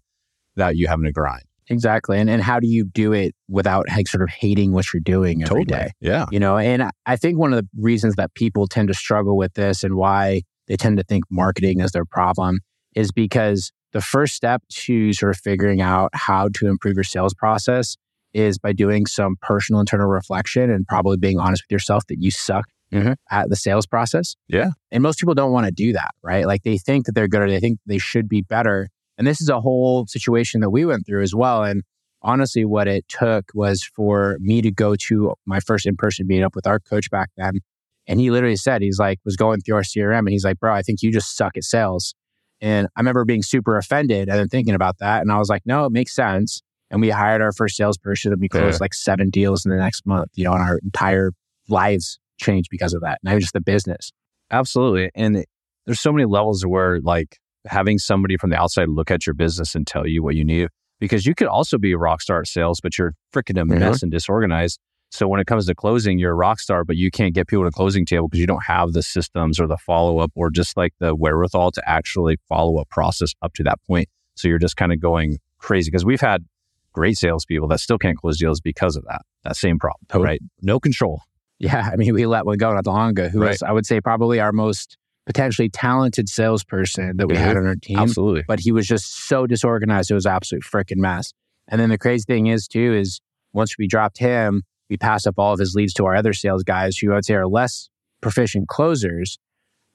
without 0.56 0.78
you 0.78 0.88
having 0.88 1.04
to 1.06 1.12
grind 1.12 1.44
Exactly. 1.72 2.20
And, 2.20 2.30
and 2.30 2.42
how 2.42 2.60
do 2.60 2.68
you 2.68 2.86
do 2.86 3.14
it 3.14 3.34
without 3.48 3.86
like, 3.90 4.08
sort 4.08 4.22
of 4.24 4.30
hating 4.30 4.72
what 4.74 4.94
you're 4.94 5.02
doing 5.02 5.44
every 5.44 5.66
day? 5.66 5.92
yeah 6.02 6.26
you 6.32 6.40
know 6.40 6.58
and 6.58 6.84
I- 7.06 7.16
think 7.16 7.38
one 7.38 7.54
of 7.54 7.60
the 7.62 7.68
reasons 7.78 8.16
that 8.16 8.34
people 8.34 8.68
tend 8.68 8.88
to 8.88 8.94
struggle 8.94 9.38
with 9.38 9.54
this 9.54 9.84
and 9.84 9.96
why 9.96 10.42
they 10.68 10.76
tend 10.76 10.98
to 10.98 11.04
think 11.04 11.24
marketing 11.30 11.80
is 11.82 11.92
their 11.92 12.06
problem 12.06 12.60
is 12.96 13.12
because 13.12 13.72
the 13.94 14.02
first 14.02 14.36
step 14.36 14.62
to 14.70 15.12
sort 15.14 15.36
of 15.36 15.38
figuring 15.42 15.82
out 15.82 16.10
how 16.14 16.48
to 16.56 16.68
improve 16.68 16.96
your 16.96 17.04
sales 17.04 17.34
process 17.34 17.98
is 18.34 18.58
by 18.58 18.72
doing 18.72 19.06
some 19.06 19.36
personal 19.42 19.80
internal 19.82 20.08
reflection 20.08 20.70
and 20.72 20.88
probably 20.88 21.18
being 21.18 21.38
honest 21.40 21.64
with 21.68 21.72
yourself 21.72 22.04
that 22.08 22.18
you 22.22 22.32
suck 22.32 22.66
Mhm. 22.94 23.16
at 23.30 23.50
the 23.50 23.56
sales 23.56 23.86
process 23.86 24.36
Yeah. 24.50 24.72
and 24.92 25.02
most 25.04 25.20
people 25.20 25.34
don't 25.34 25.52
want 25.54 25.66
to 25.66 25.72
do 25.72 25.94
that 25.94 26.12
right 26.24 26.46
like 26.46 26.64
they 26.64 26.78
think 26.78 27.06
that 27.06 27.14
they're 27.16 27.28
good 27.30 27.42
or 27.42 27.50
they 27.50 27.60
think 27.62 27.80
they 27.86 27.98
should 27.98 28.28
be 28.28 28.42
better 28.42 28.90
and 29.22 29.28
this 29.28 29.40
is 29.40 29.50
a 29.50 29.62
whole 29.62 30.08
situation 30.08 30.62
that 30.62 30.72
we 30.72 30.84
went 30.84 31.06
through 31.06 31.22
as 31.22 31.36
well 31.36 31.64
and 31.64 31.84
honestly, 32.24 32.66
what 32.66 32.88
it 32.88 33.06
took 33.08 33.46
was 33.54 33.84
for 33.84 34.38
me 34.40 34.62
to 34.62 34.72
go 34.72 34.96
to 35.08 35.34
my 35.46 35.60
first 35.60 35.86
in 35.86 35.96
person 35.96 36.28
meetup 36.28 36.56
with 36.56 36.68
our 36.68 36.80
coach 36.80 37.10
back 37.10 37.30
then. 37.38 37.60
And 38.08 38.20
he 38.20 38.32
literally 38.32 38.56
said, 38.56 38.82
he's 38.82 39.00
like, 39.00 39.20
was 39.26 39.36
going 39.36 39.62
through 39.62 39.76
our 39.76 39.82
CRM 39.82 40.20
and 40.20 40.30
he's 40.30 40.44
like, 40.46 40.60
bro, 40.60 40.74
I 40.74 40.82
think 40.82 41.02
you 41.02 41.12
just 41.12 41.36
suck 41.36 41.56
at 41.58 41.64
sales. 41.64 42.14
And 42.60 42.88
I 42.96 43.00
remember 43.00 43.26
being 43.26 43.42
super 43.42 43.78
offended 43.78 44.30
and 44.30 44.38
then 44.38 44.50
thinking 44.50 44.76
about 44.76 44.98
that. 45.00 45.22
And 45.22 45.32
I 45.32 45.38
was 45.40 45.50
like, 45.50 45.64
no, 45.66 45.86
it 45.86 45.92
makes 45.92 46.14
sense. 46.14 46.62
And 46.92 47.02
we 47.02 47.10
hired 47.10 47.42
our 47.42 47.52
first 47.52 47.76
salesperson 47.76 48.32
and 48.34 48.42
we 48.42 48.50
closed 48.50 48.76
Yeah. 48.80 48.84
like 48.84 48.94
seven 48.94 49.30
deals 49.30 49.66
in 49.66 49.72
the 49.72 49.78
next 49.78 50.06
month, 50.06 50.30
you 50.36 50.44
know, 50.44 50.54
and 50.54 50.62
our 50.62 50.80
entire 50.84 51.32
lives 51.70 52.20
changed 52.38 52.70
because 52.70 52.94
of 52.94 53.02
that. 53.02 53.20
Not 53.24 53.40
just 53.40 53.54
the 53.54 53.62
business. 53.62 54.12
Absolutely. 54.52 55.10
And 55.16 55.44
there's 55.86 56.00
so 56.02 56.12
many 56.12 56.26
levels 56.26 56.64
where 56.66 57.00
like 57.02 57.38
having 57.66 57.98
somebody 57.98 58.38
from 58.38 58.50
the 58.50 58.58
outside 58.58 58.88
look 58.90 59.12
at 59.12 59.26
your 59.26 59.34
business 59.34 59.76
and 59.76 59.86
tell 59.86 60.08
you 60.08 60.24
what 60.24 60.36
you 60.36 60.44
need, 60.44 60.70
because 61.00 61.26
you 61.26 61.36
could 61.36 61.48
also 61.48 61.78
be 61.78 61.92
a 61.92 61.98
rock 61.98 62.22
star 62.22 62.40
at 62.40 62.48
sales, 62.48 62.80
but 62.82 62.98
you're 62.98 63.14
freaking 63.34 63.60
a 63.62 63.66
mess 63.66 64.02
and 64.04 64.12
disorganized. 64.12 64.80
So 65.14 65.28
when 65.28 65.42
it 65.42 65.46
comes 65.48 65.66
to 65.66 65.76
closing, 65.76 66.20
you're 66.20 66.32
a 66.32 66.36
rock 66.36 66.60
star, 66.62 66.86
but 66.86 66.96
you 66.96 67.12
can't 67.12 67.34
get 67.34 67.48
people 67.48 67.66
to 67.66 67.72
closing 67.72 68.06
table 68.06 68.30
because 68.30 68.40
you 68.40 68.48
don't 68.48 68.64
have 68.64 68.94
the 68.94 69.04
systems 69.04 69.60
or 69.60 69.68
the 69.68 69.78
follow 69.78 70.20
up 70.20 70.32
or 70.36 70.50
just 70.50 70.78
like 70.78 70.94
the 71.00 71.14
wherewithal 71.14 71.72
to 71.72 71.82
actually 71.90 72.38
follow 72.48 72.80
a 72.80 72.86
process 72.86 73.34
up 73.42 73.54
to 73.56 73.64
that 73.64 73.78
point. 73.86 74.08
So 74.36 74.48
you're 74.48 74.58
just 74.58 74.78
kind 74.78 74.94
of 74.94 75.02
going 75.02 75.38
crazy 75.58 75.92
because 75.92 76.06
we've 76.06 76.22
had 76.22 76.46
great 76.94 77.18
salespeople 77.18 77.68
that 77.68 77.80
still 77.82 77.98
can't 77.98 78.18
close 78.18 78.38
deals 78.38 78.62
because 78.62 78.96
of 78.96 79.04
that, 79.06 79.22
that 79.44 79.58
same 79.58 79.78
problem, 79.80 80.00
Totally. 80.08 80.26
right? 80.28 80.42
No 80.62 80.80
control. 80.80 81.22
Yeah. 81.60 81.90
I 81.92 81.96
mean, 81.98 82.14
we 82.14 82.26
let 82.26 82.46
one 82.46 82.58
go 82.58 82.74
not 82.74 82.88
long 82.88 83.10
ago, 83.12 83.28
who 83.28 83.42
Right. 83.42 83.50
was, 83.50 83.62
I 83.62 83.72
would 83.72 83.86
say, 83.86 84.00
probably 84.02 84.40
our 84.40 84.52
most 84.54 84.98
potentially 85.26 85.70
talented 85.70 86.28
salesperson 86.28 87.18
that 87.18 87.28
we 87.28 87.36
had 87.36 87.50
mm-hmm. 87.50 87.60
on 87.60 87.68
our 87.68 87.76
team. 87.76 88.00
Absolutely. 88.00 88.44
but 88.48 88.60
he 88.60 88.72
was 88.72 88.88
just 88.88 89.28
so 89.28 89.46
disorganized. 89.46 90.12
It 90.12 90.16
was 90.16 90.26
absolute 90.26 90.64
freaking 90.64 90.98
mess. 90.98 91.34
And 91.68 91.80
then 91.80 91.90
the 91.90 91.98
crazy 91.98 92.26
thing 92.28 92.48
is, 92.48 92.68
too, 92.68 92.94
is 92.94 93.22
once 93.54 93.78
we 93.78 93.88
dropped 93.88 94.18
him, 94.18 94.64
we 94.90 94.98
passed 94.98 95.28
up 95.28 95.36
all 95.38 95.54
of 95.54 95.60
his 95.60 95.74
leads 95.76 95.94
to 95.94 96.06
our 96.06 96.16
other 96.16 96.34
sales 96.34 96.64
guys 96.64 96.98
who 96.98 97.12
I 97.12 97.16
would 97.16 97.26
say 97.26 97.36
are 97.36 97.48
less 97.48 97.90
proficient 98.22 98.68
closers, 98.68 99.38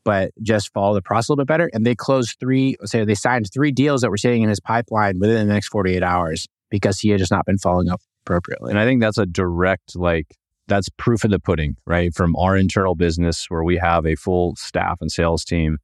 but 0.05 0.31
just 0.43 0.73
follow 0.73 0.95
the 0.95 1.03
process 1.03 1.29
a 1.29 1.33
little 1.33 1.45
bit 1.45 1.49
better. 1.49 1.71
And 1.73 1.85
they 1.85 1.95
closed 1.95 2.37
three, 2.41 2.77
let's 2.81 2.93
say 2.93 3.05
they 3.05 3.15
signed 3.15 3.47
three 3.53 3.73
deals 3.73 4.01
that 4.01 4.11
were 4.11 4.17
sitting 4.17 4.43
in 4.43 4.49
his 4.49 4.61
pipeline 4.61 5.19
within 5.19 5.47
the 5.47 5.53
next 5.53 5.69
48 5.69 6.03
hours 6.03 6.47
because 6.71 6.99
he 6.99 7.11
had 7.11 7.19
just 7.19 7.31
not 7.31 7.45
been 7.45 7.59
following 7.59 7.89
up 7.89 8.01
appropriately. 8.25 8.71
And 8.71 8.79
I 8.79 8.85
think 8.85 9.01
that's 9.01 9.19
a 9.19 9.27
direct, 9.27 9.97
like, 9.97 10.37
that's 10.69 10.89
proof 10.97 11.25
of 11.25 11.31
the 11.31 11.39
pudding, 11.39 11.77
right? 11.87 12.15
From 12.15 12.35
our 12.37 12.57
internal 12.57 12.95
business 12.95 13.47
where 13.49 13.63
we 13.65 13.77
have 13.77 14.07
a 14.07 14.17
full 14.17 14.57
staff 14.57 14.99
and 15.01 15.11
sales 15.11 15.45
team 15.45 15.79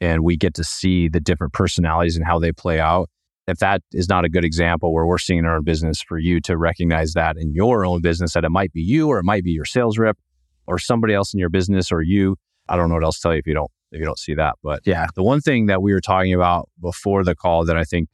and 0.00 0.22
we 0.22 0.36
get 0.36 0.54
to 0.54 0.64
see 0.64 1.08
the 1.08 1.20
different 1.20 1.52
personalities 1.52 2.16
and 2.16 2.24
how 2.24 2.38
they 2.38 2.52
play 2.52 2.78
out. 2.78 3.10
If 3.48 3.58
that 3.58 3.82
is 3.92 4.08
not 4.08 4.24
a 4.24 4.28
good 4.28 4.44
example 4.44 4.92
where 4.92 5.06
we're 5.06 5.18
seeing 5.18 5.40
in 5.40 5.46
our 5.46 5.62
business 5.62 6.02
for 6.02 6.18
you 6.18 6.40
to 6.42 6.56
recognize 6.56 7.14
that 7.14 7.36
in 7.36 7.52
your 7.54 7.84
own 7.84 8.02
business, 8.02 8.34
that 8.34 8.44
it 8.44 8.50
might 8.50 8.72
be 8.72 8.82
you 8.82 9.08
or 9.08 9.18
it 9.18 9.24
might 9.24 9.42
be 9.42 9.50
your 9.52 9.64
sales 9.64 9.98
rep 9.98 10.18
or 10.66 10.78
somebody 10.78 11.14
else 11.14 11.32
in 11.32 11.40
your 11.40 11.48
business 11.48 11.90
or 11.90 12.02
you. 12.02 12.36
I 12.68 12.76
don't 12.76 12.90
know 12.90 12.96
what 12.96 13.04
else 13.04 13.16
to 13.16 13.22
tell 13.22 13.32
you 13.32 13.38
if 13.38 13.46
you 13.46 13.54
don't 13.54 13.70
if 13.90 13.98
you 13.98 14.04
don't 14.04 14.18
see 14.18 14.34
that. 14.34 14.56
But 14.62 14.82
Yeah. 14.84 15.06
the 15.14 15.22
one 15.22 15.40
thing 15.40 15.66
that 15.66 15.80
we 15.80 15.94
were 15.94 16.00
talking 16.00 16.34
about 16.34 16.68
before 16.80 17.24
the 17.24 17.34
call 17.34 17.64
that 17.64 17.76
I 17.76 17.84
think 17.84 18.10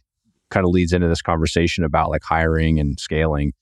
kind 0.50 0.64
of 0.64 0.70
leads 0.70 0.92
into 0.92 1.08
this 1.08 1.20
conversation 1.20 1.82
about 1.82 2.10
like 2.10 2.22
hiring 2.22 2.78
and 2.78 2.98
scaling 3.00 3.54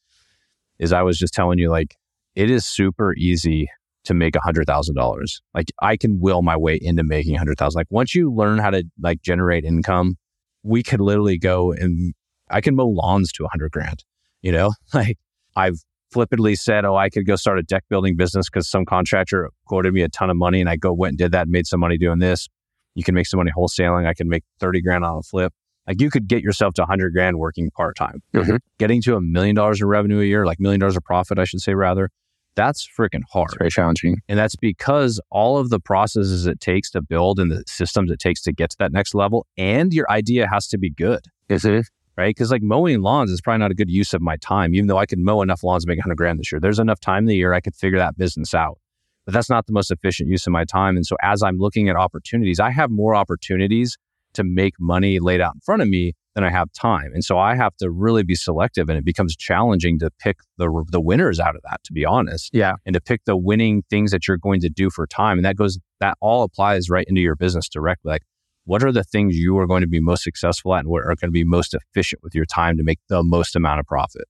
is 0.79 0.93
I 0.93 1.01
was 1.01 1.19
just 1.19 1.33
telling 1.33 1.59
you 1.59 1.71
like 1.71 1.97
it 2.35 2.51
is 2.51 2.67
super 2.67 3.15
easy 3.17 3.69
to 4.05 4.15
make 4.15 4.35
a 4.35 4.41
hundred 4.41 4.67
thousand 4.67 4.95
dollars. 4.97 5.41
Like 5.55 5.71
I 5.81 5.97
can 5.97 6.19
will 6.21 6.43
my 6.43 6.57
way 6.57 6.79
into 6.81 7.05
making 7.05 7.35
a 7.35 7.39
hundred 7.39 7.59
thousand. 7.59 7.79
Like 7.79 7.87
once 7.91 8.15
you 8.15 8.33
learn 8.33 8.59
how 8.59 8.71
to 8.71 8.85
like 9.01 9.23
generate 9.23 9.65
income, 9.65 10.17
we 10.63 10.83
could 10.83 11.01
literally 11.01 11.39
go 11.39 11.73
and 11.73 12.15
I 12.51 12.61
can 12.61 12.75
mow 12.75 12.89
lawns 12.89 13.33
to 13.33 13.45
a 13.45 13.49
hundred 13.49 13.71
grand. 13.73 14.05
You 14.43 14.53
know, 14.53 14.73
like 14.95 15.19
I've 15.57 15.79
flippantly 16.11 16.55
said, 16.55 16.85
oh, 16.85 16.97
I 16.97 17.09
could 17.09 17.27
go 17.27 17.37
start 17.37 17.59
a 17.59 17.63
deck 17.63 17.85
building 17.89 18.17
business 18.17 18.49
because 18.51 18.69
some 18.69 18.85
contractor 18.85 19.51
quoted 19.67 19.95
me 19.95 20.03
a 20.03 20.09
ton 20.09 20.31
of 20.31 20.37
money 20.37 20.61
and 20.61 20.69
I 20.69 20.77
go 20.77 20.93
went 20.93 21.13
and 21.13 21.19
did 21.19 21.33
that 21.33 21.43
and 21.43 21.51
made 21.51 21.67
some 21.67 21.81
money 21.81 21.97
doing 21.97 22.19
this. 22.19 22.49
You 22.95 23.03
can 23.03 23.15
make 23.15 23.27
some 23.27 23.39
money 23.39 23.51
wholesaling. 23.57 24.07
I 24.07 24.13
can 24.13 24.29
make 24.29 24.45
30 24.61 24.83
grand 24.83 25.05
on 25.05 25.19
a 25.19 25.23
flip. 25.23 25.53
Like 25.87 26.01
you 26.01 26.11
could 26.11 26.29
get 26.29 26.43
yourself 26.43 26.75
to 26.75 26.83
100 26.83 27.13
grand 27.13 27.39
working 27.39 27.71
part 27.71 27.97
time. 27.97 28.23
Mhm. 28.35 28.59
Getting 28.79 29.01
to 29.03 29.17
a 29.17 29.21
million 29.21 29.57
dollars 29.57 29.81
in 29.81 29.87
revenue 29.87 30.21
a 30.21 30.25
year, 30.25 30.45
like 30.45 30.61
million 30.61 30.81
dollars 30.81 30.97
of 30.97 31.05
profit, 31.05 31.39
I 31.39 31.45
should 31.45 31.61
say 31.61 31.75
rather, 31.75 32.11
That's 32.55 32.87
freaking 32.87 33.23
hard. 33.31 33.51
It's 33.51 33.59
very 33.59 33.71
challenging. 33.71 34.19
And 34.29 34.39
that's 34.39 34.57
because 34.57 35.21
all 35.31 35.59
of 35.59 35.71
the 35.71 35.81
processes 35.81 36.47
it 36.47 36.61
takes 36.61 36.91
to 36.91 37.01
build 37.01 37.39
and 37.39 37.51
the 37.51 37.65
systems 37.67 38.11
it 38.11 38.19
takes 38.19 38.43
to 38.43 38.53
get 38.53 38.71
to 38.71 38.77
that 38.79 38.93
next 38.93 39.15
level 39.15 39.47
and 39.57 39.93
your 39.93 40.11
idea 40.11 40.47
has 40.49 40.69
to 40.69 40.79
be 40.79 40.91
good. 40.91 41.25
Is 41.49 41.65
it? 41.65 41.87
Right. 42.15 42.29
Because 42.29 42.51
like 42.51 42.63
mowing 42.63 43.01
lawns 43.01 43.31
is 43.31 43.41
probably 43.41 43.61
not 43.61 43.71
a 43.71 43.75
good 43.75 43.91
use 43.91 44.13
of 44.13 44.21
my 44.21 44.37
time, 44.37 44.75
even 44.75 44.87
though 44.87 44.99
I 44.99 45.07
could 45.07 45.19
mow 45.19 45.41
enough 45.41 45.65
lawns 45.65 45.85
to 45.85 45.89
make 45.89 45.97
100 45.97 46.15
grand 46.17 46.39
this 46.39 46.53
year. 46.53 46.61
There's 46.61 46.79
enough 46.79 47.01
time 47.01 47.21
in 47.21 47.27
the 47.27 47.37
year 47.37 47.55
I 47.55 47.61
could 47.61 47.75
figure 47.75 47.99
that 47.99 48.19
business 48.19 48.53
out. 48.53 48.79
But 49.25 49.33
that's 49.33 49.49
not 49.49 49.67
the 49.67 49.73
most 49.73 49.91
efficient 49.91 50.29
use 50.29 50.47
of 50.47 50.53
my 50.53 50.65
time. 50.65 50.97
And 50.97 51.07
so 51.07 51.17
as 51.23 51.43
I'm 51.43 51.59
looking 51.59 51.89
at 51.89 51.97
opportunities, 51.97 52.61
I 52.61 52.71
have 52.71 52.91
more 52.91 53.15
opportunities 53.15 53.97
to 54.35 54.45
make 54.45 54.75
money 54.79 55.21
laid 55.21 55.41
out 55.41 55.55
in 55.55 55.61
front 55.61 55.81
of 55.81 55.89
me 55.89 56.13
than 56.35 56.45
I 56.45 56.51
have 56.51 56.73
time. 56.73 57.11
And 57.13 57.25
so 57.25 57.39
I 57.39 57.55
have 57.55 57.77
to 57.77 57.91
really 57.91 58.23
be 58.23 58.35
selective 58.35 58.89
and 58.89 58.99
it 58.99 59.05
becomes 59.05 59.37
challenging 59.37 59.99
to 59.99 60.11
pick 60.19 60.39
the 60.59 60.85
the 60.91 61.01
winners 61.01 61.39
out 61.39 61.55
of 61.57 61.63
that 61.69 61.83
to 61.85 61.93
be 61.93 62.05
honest. 62.05 62.51
Yeah. 62.53 62.75
And 62.87 62.95
to 62.95 63.01
pick 63.01 63.25
the 63.25 63.37
winning 63.37 63.83
things 63.91 64.11
that 64.13 64.27
you're 64.27 64.39
going 64.39 64.61
to 64.61 64.69
do 64.69 64.91
for 64.91 65.07
time 65.07 65.39
and 65.39 65.45
that 65.45 65.57
goes 65.57 65.79
that 66.01 66.17
all 66.21 66.43
applies 66.43 66.89
right 66.89 67.05
into 67.09 67.21
your 67.21 67.37
business 67.37 67.69
directly. 67.69 68.11
Like 68.11 68.23
what 68.65 68.83
are 68.85 68.93
the 68.93 69.05
things 69.05 69.37
you 69.37 69.59
are 69.59 69.67
going 69.67 69.81
to 69.83 69.89
be 69.89 70.01
most 70.01 70.23
successful 70.23 70.75
at 70.75 70.81
and 70.81 70.89
what 70.89 71.03
are 71.03 71.07
going 71.07 71.17
to 71.23 71.31
be 71.31 71.45
most 71.45 71.75
efficient 71.75 72.23
with 72.23 72.35
your 72.35 72.45
time 72.47 72.77
to 72.77 72.83
make 72.85 73.01
the 73.09 73.23
most 73.23 73.57
amount 73.57 73.81
of 73.81 73.87
profit? 73.87 74.25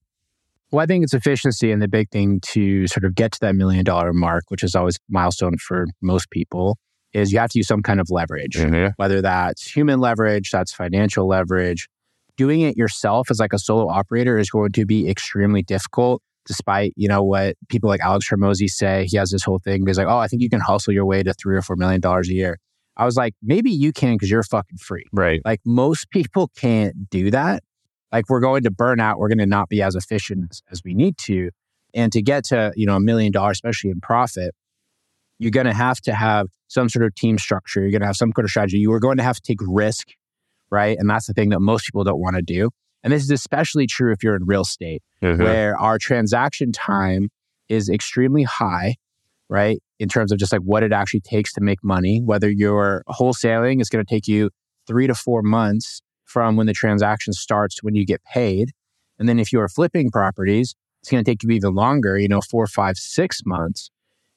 Well, 0.71 0.81
I 0.81 0.87
think 0.87 1.03
it's 1.03 1.13
efficiency 1.13 1.71
and 1.71 1.83
the 1.83 1.87
big 1.87 2.09
thing 2.09 2.39
to 2.47 2.87
sort 2.87 3.03
of 3.05 3.13
get 3.13 3.33
to 3.33 3.39
that 3.41 3.53
million 3.55 3.85
dollar 3.85 4.11
mark, 4.11 4.45
which 4.49 4.63
is 4.63 4.73
always 4.73 4.97
milestone 5.07 5.57
for 5.57 5.85
most 6.01 6.31
people, 6.31 6.79
is 7.13 7.31
you 7.31 7.37
have 7.37 7.51
to 7.51 7.59
use 7.59 7.67
some 7.67 7.83
kind 7.83 7.99
of 7.99 8.09
leverage, 8.09 8.55
Mm-hmm. 8.55 8.87
whether 8.95 9.21
that's 9.21 9.69
human 9.69 9.99
leverage, 9.99 10.49
that's 10.49 10.73
financial 10.73 11.27
leverage. 11.27 11.87
Doing 12.37 12.61
it 12.61 12.75
yourself 12.75 13.29
as 13.29 13.39
like 13.39 13.53
a 13.53 13.59
solo 13.59 13.89
operator 13.89 14.37
is 14.37 14.49
going 14.49 14.71
to 14.71 14.85
be 14.85 15.07
extremely 15.09 15.61
difficult, 15.61 16.21
despite, 16.45 16.93
you 16.95 17.07
know, 17.07 17.23
what 17.23 17.55
people 17.69 17.89
like 17.89 18.01
Alex 18.01 18.27
Hormozi 18.29 18.69
say. 18.69 19.05
He 19.07 19.17
has 19.17 19.29
this 19.29 19.43
whole 19.43 19.59
thing. 19.59 19.85
He's 19.85 19.97
like, 19.97 20.07
oh, 20.07 20.17
I 20.17 20.27
think 20.27 20.41
you 20.41 20.49
can 20.49 20.59
hustle 20.59 20.93
your 20.93 21.05
way 21.05 21.21
to 21.23 21.33
three 21.33 21.55
or 21.55 21.61
four 21.61 21.75
million 21.75 22.01
dollars 22.01 22.29
a 22.29 22.33
year. 22.33 22.57
I 22.95 23.05
was 23.05 23.15
like, 23.15 23.33
maybe 23.41 23.71
you 23.71 23.91
can 23.91 24.15
because 24.15 24.29
you're 24.29 24.43
fucking 24.43 24.77
free. 24.77 25.05
Right. 25.11 25.41
Like 25.43 25.61
most 25.65 26.09
people 26.11 26.51
can't 26.55 27.09
do 27.09 27.31
that. 27.31 27.63
Like 28.11 28.29
we're 28.29 28.39
going 28.39 28.63
to 28.63 28.71
burn 28.71 28.99
out. 28.99 29.17
We're 29.17 29.29
going 29.29 29.39
to 29.39 29.45
not 29.45 29.69
be 29.69 29.81
as 29.81 29.95
efficient 29.95 30.61
as, 30.71 30.81
we 30.85 30.93
need 30.93 31.17
to. 31.19 31.49
And 31.95 32.11
to 32.13 32.21
get 32.21 32.45
to, 32.45 32.71
you 32.75 32.85
know, 32.85 32.95
a 32.95 32.99
million 32.99 33.31
dollars, 33.31 33.57
especially 33.57 33.89
in 33.89 34.01
profit, 34.01 34.53
you're 35.39 35.51
going 35.51 35.65
to 35.65 35.73
have 35.73 35.99
to 36.01 36.13
have 36.13 36.47
some 36.67 36.89
sort 36.89 37.05
of 37.05 37.15
team 37.15 37.37
structure. 37.39 37.81
You're 37.81 37.91
going 37.91 38.01
to 38.01 38.07
have 38.07 38.15
some 38.15 38.31
kind 38.31 38.45
of 38.45 38.49
strategy. 38.51 38.77
You 38.77 38.93
are 38.93 38.99
going 38.99 39.17
to 39.17 39.23
have 39.23 39.37
to 39.37 39.41
take 39.41 39.59
risk, 39.61 40.09
right? 40.73 40.97
And 40.99 41.09
that's 41.09 41.27
the 41.27 41.33
thing 41.33 41.49
that 41.49 41.59
most 41.59 41.85
people 41.85 42.03
don't 42.03 42.19
want 42.19 42.35
to 42.35 42.41
do. 42.41 42.71
And 43.03 43.13
this 43.13 43.23
is 43.23 43.29
especially 43.31 43.85
true 43.85 44.11
if 44.11 44.23
you're 44.23 44.35
in 44.35 44.45
real 44.45 44.61
estate, 44.61 45.03
Mhm. 45.21 45.37
where 45.43 45.77
our 45.77 45.97
transaction 45.97 46.71
time 46.71 47.29
is 47.69 47.89
extremely 47.89 48.43
high, 48.43 48.95
right? 49.49 49.79
In 49.99 50.09
terms 50.09 50.31
of 50.31 50.39
just 50.39 50.51
like 50.51 50.61
what 50.61 50.83
it 50.83 50.91
actually 50.91 51.21
takes 51.21 51.53
to 51.53 51.61
make 51.61 51.83
money, 51.83 52.21
whether 52.21 52.49
you're 52.49 53.03
wholesaling, 53.07 53.79
it's 53.79 53.89
going 53.89 54.03
to 54.03 54.09
take 54.09 54.27
you 54.27 54.49
three 54.87 55.07
to 55.07 55.13
four 55.15 55.41
months 55.43 56.01
from 56.25 56.55
when 56.55 56.65
the 56.65 56.73
transaction 56.73 57.33
starts 57.33 57.75
to 57.75 57.81
when 57.83 57.93
you 57.95 58.05
get 58.05 58.21
paid. 58.23 58.71
And 59.19 59.29
then 59.29 59.37
if 59.39 59.53
you 59.53 59.59
are 59.61 59.69
flipping 59.69 60.09
properties, 60.09 60.73
it's 61.01 61.11
going 61.11 61.23
to 61.23 61.29
take 61.29 61.43
you 61.43 61.49
even 61.51 61.75
longer, 61.75 62.17
you 62.17 62.27
know, 62.27 62.41
four, 62.41 62.65
five, 62.67 62.97
six 62.97 63.41
months. 63.45 63.91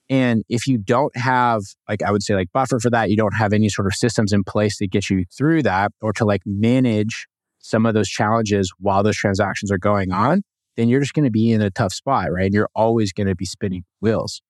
And 0.08 0.44
if 0.48 0.66
you 0.66 0.78
don't 0.78 1.16
have, 1.16 1.62
like, 1.88 2.02
I 2.02 2.12
would 2.12 2.22
say, 2.22 2.34
like, 2.34 2.52
buffer 2.52 2.78
for 2.78 2.90
that, 2.90 3.10
you 3.10 3.16
don't 3.16 3.34
have 3.34 3.52
any 3.52 3.68
sort 3.68 3.86
of 3.86 3.94
systems 3.94 4.32
in 4.32 4.44
place 4.44 4.76
to 4.78 4.86
get 4.86 5.10
you 5.10 5.24
through 5.36 5.62
that 5.64 5.92
or 6.00 6.12
to 6.14 6.24
like 6.24 6.42
manage 6.46 7.26
some 7.58 7.84
of 7.84 7.94
those 7.94 8.08
challenges 8.08 8.72
while 8.78 9.02
those 9.02 9.16
transactions 9.16 9.72
are 9.72 9.78
going 9.78 10.12
on, 10.12 10.42
then 10.76 10.88
you're 10.88 11.00
just 11.00 11.14
going 11.14 11.24
to 11.24 11.30
be 11.30 11.50
in 11.50 11.60
a 11.60 11.70
tough 11.70 11.92
spot, 11.92 12.30
right? 12.30 12.46
And 12.46 12.54
you're 12.54 12.68
always 12.74 13.12
going 13.12 13.26
to 13.26 13.34
be 13.34 13.44
spinning 13.44 13.84
wheels. 14.00 14.40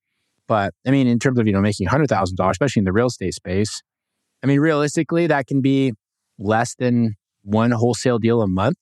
But 0.46 0.74
I 0.86 0.90
mean, 0.90 1.06
in 1.06 1.18
terms 1.18 1.38
of, 1.38 1.46
you 1.46 1.52
know, 1.52 1.60
making 1.60 1.88
$100,000, 1.88 2.50
especially 2.50 2.80
in 2.80 2.84
the 2.84 2.92
real 2.92 3.06
estate 3.06 3.34
space, 3.34 3.82
I 4.42 4.46
mean, 4.46 4.60
realistically, 4.60 5.26
that 5.28 5.46
can 5.46 5.60
be 5.60 5.92
less 6.38 6.74
than 6.74 7.14
one 7.42 7.70
wholesale 7.70 8.18
deal 8.18 8.42
a 8.42 8.46
month. 8.46 8.76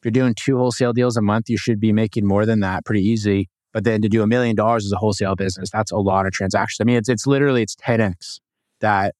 If 0.00 0.06
you're 0.06 0.12
doing 0.12 0.34
two 0.34 0.58
wholesale 0.58 0.92
deals 0.92 1.16
a 1.16 1.22
month, 1.22 1.48
you 1.48 1.56
should 1.56 1.80
be 1.80 1.92
making 1.92 2.26
more 2.26 2.44
than 2.44 2.60
that 2.60 2.84
pretty 2.84 3.02
easy. 3.02 3.48
But 3.78 3.84
then 3.84 4.02
to 4.02 4.08
do 4.08 4.24
a 4.24 4.26
million 4.26 4.56
dollars 4.56 4.84
as 4.86 4.90
a 4.90 4.96
wholesale 4.96 5.36
business, 5.36 5.70
that's 5.70 5.92
a 5.92 5.98
lot 5.98 6.26
of 6.26 6.32
transactions. 6.32 6.78
I 6.80 6.84
mean, 6.84 6.96
it's 6.96 7.08
it's 7.08 7.28
literally 7.28 7.62
it's 7.62 7.76
10x 7.76 8.40
that 8.80 9.14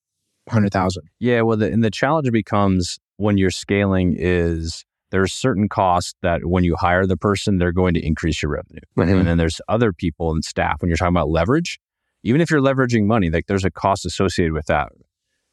100,000. 0.46 1.04
Yeah, 1.20 1.42
well, 1.42 1.56
the, 1.56 1.70
and 1.70 1.84
the 1.84 1.92
challenge 1.92 2.28
becomes 2.32 2.98
when 3.18 3.38
you're 3.38 3.52
scaling 3.52 4.16
is 4.18 4.84
there's 5.12 5.32
certain 5.32 5.68
costs 5.68 6.14
that 6.22 6.44
when 6.44 6.64
you 6.64 6.74
hire 6.74 7.06
the 7.06 7.16
person, 7.16 7.58
they're 7.58 7.70
going 7.70 7.94
to 7.94 8.04
increase 8.04 8.42
your 8.42 8.50
revenue. 8.50 8.80
Mhm. 8.96 9.16
And 9.20 9.28
then 9.28 9.38
there's 9.38 9.60
other 9.68 9.92
people 9.92 10.32
and 10.32 10.44
staff. 10.44 10.82
When 10.82 10.88
you're 10.88 10.96
talking 10.96 11.14
about 11.14 11.28
leverage, 11.28 11.78
even 12.24 12.40
if 12.40 12.50
you're 12.50 12.60
leveraging 12.60 13.04
money, 13.06 13.30
like 13.30 13.46
there's 13.46 13.64
a 13.64 13.70
cost 13.70 14.04
associated 14.04 14.54
with 14.54 14.66
that. 14.66 14.90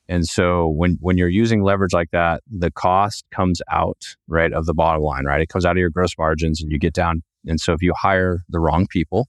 And 0.07 0.25
so 0.25 0.67
when 0.67 0.97
when 1.01 1.17
you're 1.17 1.29
using 1.29 1.63
leverage 1.63 1.93
like 1.93 2.11
that, 2.11 2.43
the 2.49 2.71
cost 2.71 3.25
comes 3.31 3.61
out 3.71 4.03
right 4.27 4.53
of 4.53 4.65
the 4.65 4.73
bottom 4.73 5.01
line, 5.01 5.25
right? 5.25 5.41
It 5.41 5.49
comes 5.49 5.65
out 5.65 5.71
of 5.71 5.77
your 5.77 5.89
gross 5.89 6.13
margins, 6.17 6.61
and 6.61 6.71
you 6.71 6.77
get 6.79 6.93
down. 6.93 7.23
And 7.47 7.59
so 7.59 7.73
if 7.73 7.81
you 7.81 7.93
hire 7.95 8.39
the 8.49 8.59
wrong 8.59 8.87
people 8.89 9.27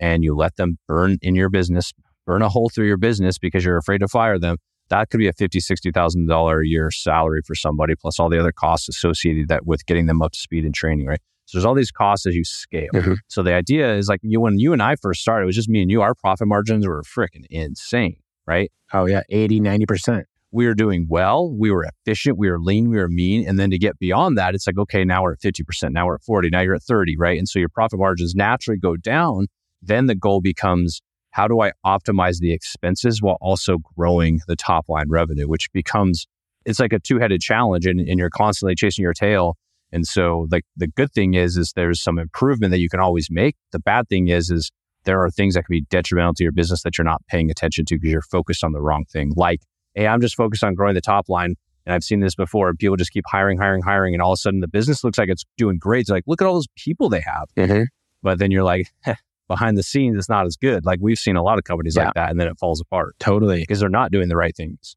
and 0.00 0.22
you 0.24 0.34
let 0.34 0.56
them 0.56 0.78
burn 0.88 1.18
in 1.22 1.34
your 1.34 1.48
business, 1.48 1.92
burn 2.26 2.42
a 2.42 2.48
hole 2.48 2.70
through 2.72 2.86
your 2.86 2.96
business 2.96 3.38
because 3.38 3.64
you're 3.64 3.76
afraid 3.76 3.98
to 3.98 4.08
fire 4.08 4.38
them, 4.38 4.56
that 4.88 5.10
could 5.10 5.18
be 5.18 5.28
a 5.28 5.32
fifty, 5.32 5.58
sixty 5.60 5.90
thousand 5.90 6.28
dollar 6.28 6.60
a 6.60 6.66
year 6.66 6.90
salary 6.90 7.40
for 7.46 7.54
somebody, 7.54 7.94
plus 7.94 8.20
all 8.20 8.28
the 8.28 8.38
other 8.38 8.52
costs 8.52 8.88
associated 8.88 9.48
that 9.48 9.66
with 9.66 9.86
getting 9.86 10.06
them 10.06 10.22
up 10.22 10.32
to 10.32 10.38
speed 10.38 10.64
and 10.64 10.74
training, 10.74 11.06
right? 11.06 11.20
So 11.46 11.58
there's 11.58 11.64
all 11.64 11.74
these 11.74 11.90
costs 11.90 12.26
as 12.26 12.34
you 12.34 12.44
scale. 12.44 12.90
Mhm. 12.94 13.16
So 13.26 13.42
the 13.42 13.52
idea 13.52 13.94
is 13.96 14.08
like 14.08 14.20
you 14.22 14.40
when 14.40 14.58
you 14.58 14.72
and 14.72 14.82
I 14.82 14.94
first 14.96 15.20
started, 15.20 15.42
it 15.42 15.46
was 15.46 15.56
just 15.56 15.68
me 15.68 15.82
and 15.82 15.90
you. 15.90 16.00
Our 16.00 16.14
profit 16.14 16.46
margins 16.46 16.86
were 16.86 17.02
freaking 17.02 17.44
insane, 17.50 18.16
right? 18.46 18.70
Oh, 18.92 19.06
yeah, 19.06 19.22
80, 19.28 19.60
90%. 19.60 20.24
We 20.54 20.66
were 20.66 20.74
doing 20.74 21.06
well, 21.08 21.50
we 21.50 21.70
were 21.70 21.84
efficient, 21.84 22.36
we 22.36 22.50
were 22.50 22.60
lean, 22.60 22.90
we 22.90 22.98
were 22.98 23.08
mean. 23.08 23.48
And 23.48 23.58
then 23.58 23.70
to 23.70 23.78
get 23.78 23.98
beyond 23.98 24.36
that, 24.36 24.54
it's 24.54 24.66
like, 24.66 24.76
okay, 24.76 25.02
now 25.02 25.22
we're 25.22 25.32
at 25.32 25.40
50%, 25.40 25.92
now 25.92 26.06
we're 26.06 26.16
at 26.16 26.22
40, 26.22 26.50
now 26.50 26.60
you're 26.60 26.74
at 26.74 26.82
30, 26.82 27.16
right? 27.16 27.38
And 27.38 27.48
so 27.48 27.58
your 27.58 27.70
profit 27.70 27.98
margins 27.98 28.34
naturally 28.34 28.78
go 28.78 28.96
down. 28.96 29.46
Then 29.80 30.06
the 30.06 30.14
goal 30.14 30.42
becomes 30.42 31.00
how 31.30 31.48
do 31.48 31.60
I 31.60 31.72
optimize 31.84 32.38
the 32.38 32.52
expenses 32.52 33.22
while 33.22 33.38
also 33.40 33.78
growing 33.96 34.40
the 34.46 34.56
top 34.56 34.88
line 34.88 35.08
revenue, 35.08 35.48
which 35.48 35.72
becomes 35.72 36.26
it's 36.64 36.78
like 36.78 36.92
a 36.92 37.00
two-headed 37.00 37.40
challenge 37.40 37.86
and, 37.86 38.00
and 38.00 38.18
you're 38.18 38.30
constantly 38.30 38.74
chasing 38.74 39.02
your 39.02 39.14
tail. 39.14 39.56
And 39.90 40.06
so 40.06 40.46
like 40.50 40.64
the 40.76 40.86
good 40.86 41.10
thing 41.12 41.34
is 41.34 41.56
is 41.56 41.72
there's 41.74 42.02
some 42.02 42.18
improvement 42.18 42.70
that 42.70 42.78
you 42.78 42.88
can 42.88 43.00
always 43.00 43.28
make. 43.30 43.56
The 43.72 43.80
bad 43.80 44.08
thing 44.08 44.28
is 44.28 44.50
is 44.50 44.70
there 45.04 45.22
are 45.22 45.30
things 45.30 45.54
that 45.54 45.64
can 45.66 45.72
be 45.72 45.82
detrimental 45.82 46.34
to 46.34 46.42
your 46.42 46.52
business 46.52 46.82
that 46.82 46.96
you're 46.98 47.04
not 47.04 47.22
paying 47.28 47.50
attention 47.50 47.84
to 47.86 47.96
because 47.96 48.10
you're 48.10 48.22
focused 48.22 48.64
on 48.64 48.72
the 48.72 48.80
wrong 48.80 49.04
thing. 49.10 49.32
Like, 49.36 49.60
hey, 49.94 50.06
I'm 50.06 50.20
just 50.20 50.36
focused 50.36 50.64
on 50.64 50.74
growing 50.74 50.94
the 50.94 51.00
top 51.00 51.28
line. 51.28 51.54
And 51.84 51.92
I've 51.94 52.04
seen 52.04 52.20
this 52.20 52.36
before. 52.36 52.72
People 52.74 52.96
just 52.96 53.10
keep 53.12 53.24
hiring, 53.26 53.58
hiring, 53.58 53.82
hiring, 53.82 54.14
and 54.14 54.22
all 54.22 54.32
of 54.32 54.36
a 54.36 54.38
sudden 54.38 54.60
the 54.60 54.68
business 54.68 55.02
looks 55.02 55.18
like 55.18 55.28
it's 55.28 55.44
doing 55.56 55.78
great. 55.78 56.02
It's 56.02 56.10
like, 56.10 56.22
look 56.28 56.40
at 56.40 56.46
all 56.46 56.54
those 56.54 56.68
people 56.76 57.08
they 57.08 57.22
have. 57.22 57.48
Mm-hmm. 57.56 57.82
But 58.22 58.38
then 58.38 58.52
you're 58.52 58.62
like, 58.62 58.86
"Heh, 59.00 59.16
behind 59.48 59.76
the 59.76 59.82
scenes, 59.82 60.16
it's 60.16 60.28
not 60.28 60.46
as 60.46 60.56
good. 60.56 60.86
Like 60.86 61.00
we've 61.02 61.18
seen 61.18 61.34
a 61.34 61.42
lot 61.42 61.58
of 61.58 61.64
companies 61.64 61.96
Yeah. 61.96 62.04
like 62.04 62.14
that, 62.14 62.30
and 62.30 62.38
then 62.40 62.46
it 62.46 62.56
falls 62.58 62.80
apart 62.80 63.16
Totally. 63.18 63.60
because 63.60 63.80
they're 63.80 63.88
not 63.88 64.12
doing 64.12 64.28
the 64.28 64.36
right 64.36 64.54
things. 64.56 64.96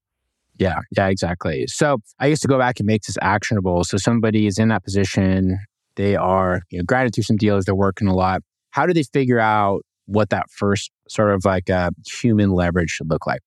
Yeah, 0.58 0.80
yeah, 0.96 1.08
exactly. 1.08 1.66
So 1.68 1.98
I 2.20 2.28
used 2.28 2.42
to 2.44 2.48
go 2.48 2.58
back 2.58 2.80
and 2.80 2.88
make 2.88 3.02
this 3.02 3.18
actionable. 3.22 3.84
So 3.84 3.98
somebody 3.98 4.48
is 4.48 4.58
in 4.58 4.70
that 4.70 4.84
position, 4.84 5.58
they 5.96 6.16
are 6.16 6.62
you 6.70 6.78
know, 6.80 6.86
grinding 6.86 7.12
through 7.12 7.24
some 7.24 7.36
deals, 7.36 7.66
they're 7.66 7.76
working 7.76 8.08
a 8.08 8.14
lot. 8.16 8.42
How 8.70 8.86
do 8.86 8.94
they 8.94 9.04
figure 9.04 9.40
out 9.40 9.82
what 10.06 10.30
that 10.30 10.50
first 10.50 10.92
sort 11.08 11.32
of 11.32 11.46
like 11.46 11.70
uh, 11.70 11.92
human 12.08 12.52
leverage 12.52 12.90
should 12.90 13.10
look 13.10 13.26
like? 13.26 13.42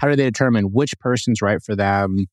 How 0.00 0.08
do 0.08 0.16
they 0.16 0.24
determine 0.24 0.72
which 0.72 0.98
person's 1.00 1.42
right 1.42 1.62
for 1.62 1.76
them? 1.76 2.26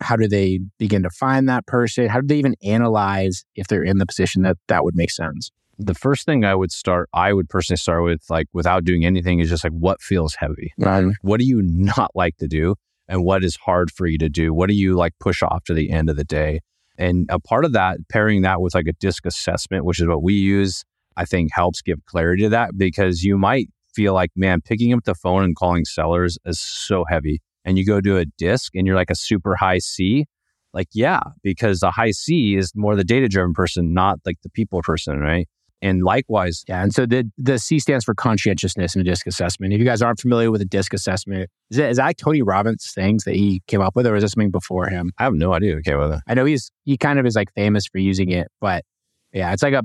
How 0.00 0.16
do 0.16 0.26
they 0.26 0.60
begin 0.78 1.02
to 1.04 1.10
find 1.10 1.48
that 1.48 1.66
person? 1.66 2.08
How 2.08 2.20
do 2.20 2.26
they 2.26 2.36
even 2.36 2.56
analyze 2.62 3.44
if 3.54 3.68
they're 3.68 3.84
in 3.84 3.98
the 3.98 4.06
position 4.06 4.42
that 4.42 4.56
that 4.68 4.84
would 4.84 4.96
make 4.96 5.10
sense? 5.10 5.50
The 5.78 5.94
first 5.94 6.26
thing 6.26 6.44
I 6.44 6.54
would 6.54 6.72
start, 6.72 7.08
I 7.14 7.32
would 7.32 7.48
personally 7.48 7.78
start 7.78 8.02
with, 8.04 8.22
like 8.28 8.46
without 8.52 8.84
doing 8.84 9.04
anything, 9.04 9.40
is 9.40 9.48
just 9.48 9.64
like 9.64 9.72
what 9.72 10.00
feels 10.00 10.34
heavy. 10.34 10.72
Right. 10.76 11.06
What 11.22 11.40
do 11.40 11.46
you 11.46 11.62
not 11.62 12.10
like 12.14 12.36
to 12.38 12.48
do? 12.48 12.74
And 13.08 13.24
what 13.24 13.44
is 13.44 13.56
hard 13.56 13.90
for 13.90 14.06
you 14.06 14.18
to 14.18 14.28
do? 14.28 14.52
What 14.52 14.68
do 14.68 14.74
you 14.74 14.94
like 14.94 15.12
push 15.18 15.42
off 15.42 15.64
to 15.64 15.74
the 15.74 15.90
end 15.90 16.10
of 16.10 16.16
the 16.16 16.24
day? 16.24 16.60
And 16.98 17.26
a 17.30 17.40
part 17.40 17.64
of 17.64 17.72
that, 17.72 17.98
pairing 18.10 18.42
that 18.42 18.60
with 18.60 18.74
like 18.74 18.86
a 18.86 18.92
disc 18.92 19.24
assessment, 19.24 19.84
which 19.84 20.00
is 20.00 20.06
what 20.06 20.22
we 20.22 20.34
use, 20.34 20.84
I 21.16 21.24
think 21.24 21.50
helps 21.52 21.82
give 21.82 22.04
clarity 22.06 22.42
to 22.44 22.48
that 22.50 22.76
because 22.76 23.22
you 23.22 23.38
might 23.38 23.68
feel 23.94 24.14
like, 24.14 24.30
man, 24.36 24.60
picking 24.60 24.92
up 24.92 25.04
the 25.04 25.14
phone 25.14 25.44
and 25.44 25.56
calling 25.56 25.84
sellers 25.84 26.38
is 26.44 26.60
so 26.60 27.04
heavy. 27.08 27.40
And 27.64 27.78
you 27.78 27.86
go 27.86 28.00
do 28.00 28.16
a 28.16 28.24
disc 28.24 28.74
and 28.74 28.86
you're 28.86 28.96
like 28.96 29.10
a 29.10 29.14
super 29.14 29.54
high 29.54 29.78
C. 29.78 30.26
Like, 30.74 30.88
yeah, 30.92 31.20
because 31.42 31.80
the 31.80 31.90
high 31.90 32.10
C 32.12 32.56
is 32.56 32.72
more 32.74 32.96
the 32.96 33.04
data 33.04 33.28
driven 33.28 33.52
person, 33.52 33.92
not 33.92 34.18
like 34.24 34.38
the 34.42 34.50
people 34.50 34.80
person, 34.82 35.20
right? 35.20 35.46
And 35.82 36.04
likewise, 36.04 36.62
Yeah. 36.68 36.82
And 36.82 36.94
so 36.94 37.06
the 37.06 37.30
the 37.36 37.58
C 37.58 37.80
stands 37.80 38.04
for 38.04 38.14
conscientiousness 38.14 38.94
in 38.94 39.00
a 39.00 39.04
disc 39.04 39.26
assessment. 39.26 39.72
If 39.72 39.80
you 39.80 39.84
guys 39.84 40.00
aren't 40.00 40.20
familiar 40.20 40.50
with 40.50 40.62
a 40.62 40.64
disc 40.64 40.94
assessment, 40.94 41.50
is 41.70 41.78
it 41.78 41.90
is 41.90 41.96
that 41.96 42.16
Tony 42.16 42.40
Robbins 42.40 42.92
things 42.94 43.24
that 43.24 43.34
he 43.34 43.62
came 43.66 43.80
up 43.80 43.96
with, 43.96 44.06
or 44.06 44.14
is 44.14 44.22
this 44.22 44.30
something 44.32 44.52
before 44.52 44.88
him? 44.88 45.10
I 45.18 45.24
have 45.24 45.34
no 45.34 45.52
idea. 45.52 45.76
Okay, 45.78 45.96
with 45.96 46.12
it. 46.12 46.20
I 46.28 46.34
know 46.34 46.44
he's 46.44 46.70
he 46.84 46.96
kind 46.96 47.18
of 47.18 47.26
is 47.26 47.34
like 47.34 47.52
famous 47.54 47.84
for 47.86 47.98
using 47.98 48.30
it, 48.30 48.46
but 48.60 48.84
yeah, 49.32 49.52
it's 49.52 49.62
like 49.62 49.74
a 49.74 49.82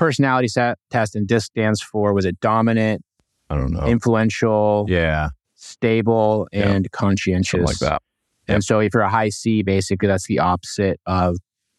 personality 0.00 0.48
set 0.48 0.78
test, 0.90 1.14
and 1.14 1.28
DISC 1.28 1.46
stands 1.46 1.80
for 1.80 2.12
was 2.14 2.24
it 2.24 2.40
dominant, 2.40 3.02
I 3.50 3.56
don't 3.56 3.72
know. 3.72 3.84
influential, 3.86 4.86
yeah, 4.88 5.28
stable, 5.54 6.48
and 6.52 6.90
conscientious. 6.90 7.50
something 7.50 7.66
like 7.66 7.78
that. 7.78 8.02
And 8.48 8.64
so 8.64 8.80
if 8.80 8.94
you're 8.94 9.04
a 9.04 9.10
high 9.10 9.28
C, 9.28 9.62
basically 9.62 10.08
that's 10.08 10.26
the 10.26 10.40
opposite 10.40 10.98
of 11.06 11.36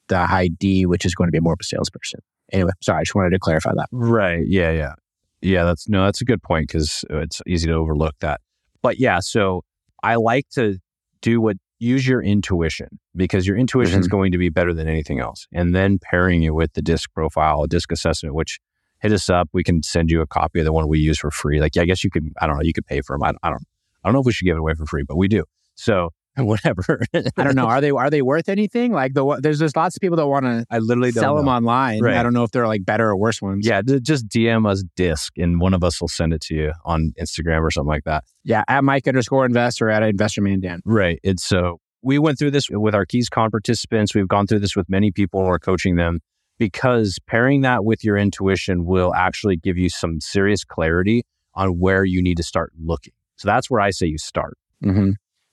the 0.07 0.25
high 0.25 0.47
D, 0.47 0.85
which 0.85 1.03
is 1.03 1.13
going 1.15 1.27
to 1.27 1.31
be 1.31 1.39
more 1.39 1.53
of 1.53 1.59
a 1.59 1.65
salesperson. 1.65 2.21
Anyway, 2.53 2.71
sorry, 2.81 2.99
I 2.99 3.01
just 3.03 3.15
wanted 3.15 3.31
to 3.31 3.39
clarify 3.39 3.71
that. 3.75 3.87
Right. 3.91 4.45
Yeah. 4.45 4.71
Yeah. 4.71 4.93
Yeah. 5.41 5.63
That's 5.63 5.89
no, 5.89 6.05
that's 6.05 6.21
a 6.21 6.25
good 6.25 6.41
point 6.43 6.67
because 6.67 7.03
it's 7.09 7.41
easy 7.45 7.67
to 7.67 7.73
overlook 7.73 8.15
that. 8.21 8.39
But 8.81 8.99
yeah, 8.99 9.19
so 9.19 9.63
I 10.03 10.15
like 10.15 10.47
to 10.53 10.77
do 11.21 11.41
what 11.41 11.57
use 11.81 12.07
your 12.07 12.21
intuition 12.21 12.99
because 13.15 13.47
your 13.47 13.57
intuition 13.57 13.99
is 13.99 14.05
mm-hmm. 14.05 14.15
going 14.15 14.31
to 14.31 14.37
be 14.37 14.49
better 14.49 14.73
than 14.73 14.87
anything 14.87 15.19
else. 15.19 15.47
And 15.51 15.75
then 15.75 15.99
pairing 15.99 16.43
it 16.43 16.53
with 16.53 16.73
the 16.73 16.81
disc 16.81 17.11
profile, 17.13 17.65
disc 17.65 17.91
assessment, 17.91 18.35
which 18.35 18.59
hit 18.99 19.11
us 19.11 19.29
up. 19.29 19.49
We 19.51 19.63
can 19.63 19.81
send 19.81 20.11
you 20.11 20.21
a 20.21 20.27
copy 20.27 20.59
of 20.59 20.65
the 20.65 20.73
one 20.73 20.87
we 20.87 20.99
use 20.99 21.17
for 21.17 21.31
free. 21.31 21.59
Like, 21.59 21.75
yeah, 21.75 21.81
I 21.81 21.85
guess 21.85 22.03
you 22.03 22.11
could, 22.11 22.31
I 22.39 22.45
don't 22.45 22.55
know, 22.55 22.61
you 22.63 22.73
could 22.73 22.85
pay 22.85 23.01
for 23.01 23.15
them. 23.17 23.23
I, 23.23 23.33
I 23.41 23.49
don't, 23.49 23.63
I 24.03 24.07
don't 24.07 24.13
know 24.13 24.19
if 24.19 24.25
we 24.27 24.31
should 24.31 24.45
give 24.45 24.55
it 24.55 24.59
away 24.59 24.73
for 24.75 24.85
free, 24.85 25.03
but 25.07 25.17
we 25.17 25.27
do. 25.27 25.43
So 25.73 26.11
whatever. 26.37 27.01
I 27.13 27.43
don't 27.43 27.55
know. 27.55 27.65
Are 27.67 27.81
they 27.81 27.91
are 27.91 28.09
they 28.09 28.21
worth 28.21 28.47
anything? 28.47 28.93
Like 28.93 29.13
the 29.13 29.39
there's 29.41 29.59
there's 29.59 29.75
lots 29.75 29.95
of 29.97 30.01
people 30.01 30.17
that 30.17 30.27
want 30.27 30.45
to 30.45 30.65
I 30.69 30.79
literally 30.79 31.11
sell 31.11 31.35
them 31.35 31.45
know. 31.45 31.51
online. 31.51 32.01
Right. 32.01 32.15
I 32.15 32.23
don't 32.23 32.33
know 32.33 32.43
if 32.43 32.51
they're 32.51 32.67
like 32.67 32.85
better 32.85 33.09
or 33.09 33.17
worse 33.17 33.41
ones. 33.41 33.67
Yeah, 33.67 33.81
just 33.81 34.27
DM 34.29 34.69
us 34.69 34.83
disc 34.95 35.37
and 35.37 35.59
one 35.59 35.73
of 35.73 35.83
us 35.83 35.99
will 35.99 36.07
send 36.07 36.33
it 36.33 36.41
to 36.43 36.55
you 36.55 36.73
on 36.85 37.13
Instagram 37.19 37.61
or 37.61 37.71
something 37.71 37.89
like 37.89 38.05
that. 38.05 38.23
yeah. 38.43 38.63
At 38.67 38.83
Mike 38.83 39.07
underscore 39.07 39.45
invest 39.45 39.81
or 39.81 39.89
at 39.89 40.03
investor 40.03 40.41
man 40.41 40.61
Dan. 40.61 40.81
Right. 40.85 41.19
It's 41.23 41.43
so 41.43 41.79
we 42.01 42.17
went 42.17 42.39
through 42.39 42.51
this 42.51 42.69
with 42.69 42.95
our 42.95 43.05
keys 43.05 43.29
KeysCon 43.29 43.51
participants. 43.51 44.15
We've 44.15 44.27
gone 44.27 44.47
through 44.47 44.59
this 44.59 44.75
with 44.75 44.89
many 44.89 45.11
people 45.11 45.41
we're 45.41 45.59
coaching 45.59 45.97
them 45.97 46.19
because 46.57 47.19
pairing 47.27 47.61
that 47.61 47.83
with 47.83 48.03
your 48.03 48.17
intuition 48.17 48.85
will 48.85 49.13
actually 49.13 49.57
give 49.57 49.77
you 49.77 49.89
some 49.89 50.21
serious 50.21 50.63
clarity 50.63 51.23
on 51.55 51.79
where 51.79 52.05
you 52.05 52.21
need 52.21 52.37
to 52.37 52.43
start 52.43 52.71
looking. 52.79 53.13
So 53.35 53.47
that's 53.47 53.69
where 53.69 53.81
I 53.81 53.89
say 53.89 54.07
you 54.07 54.17
start. 54.17 54.57
Mm-hmm. 54.83 55.11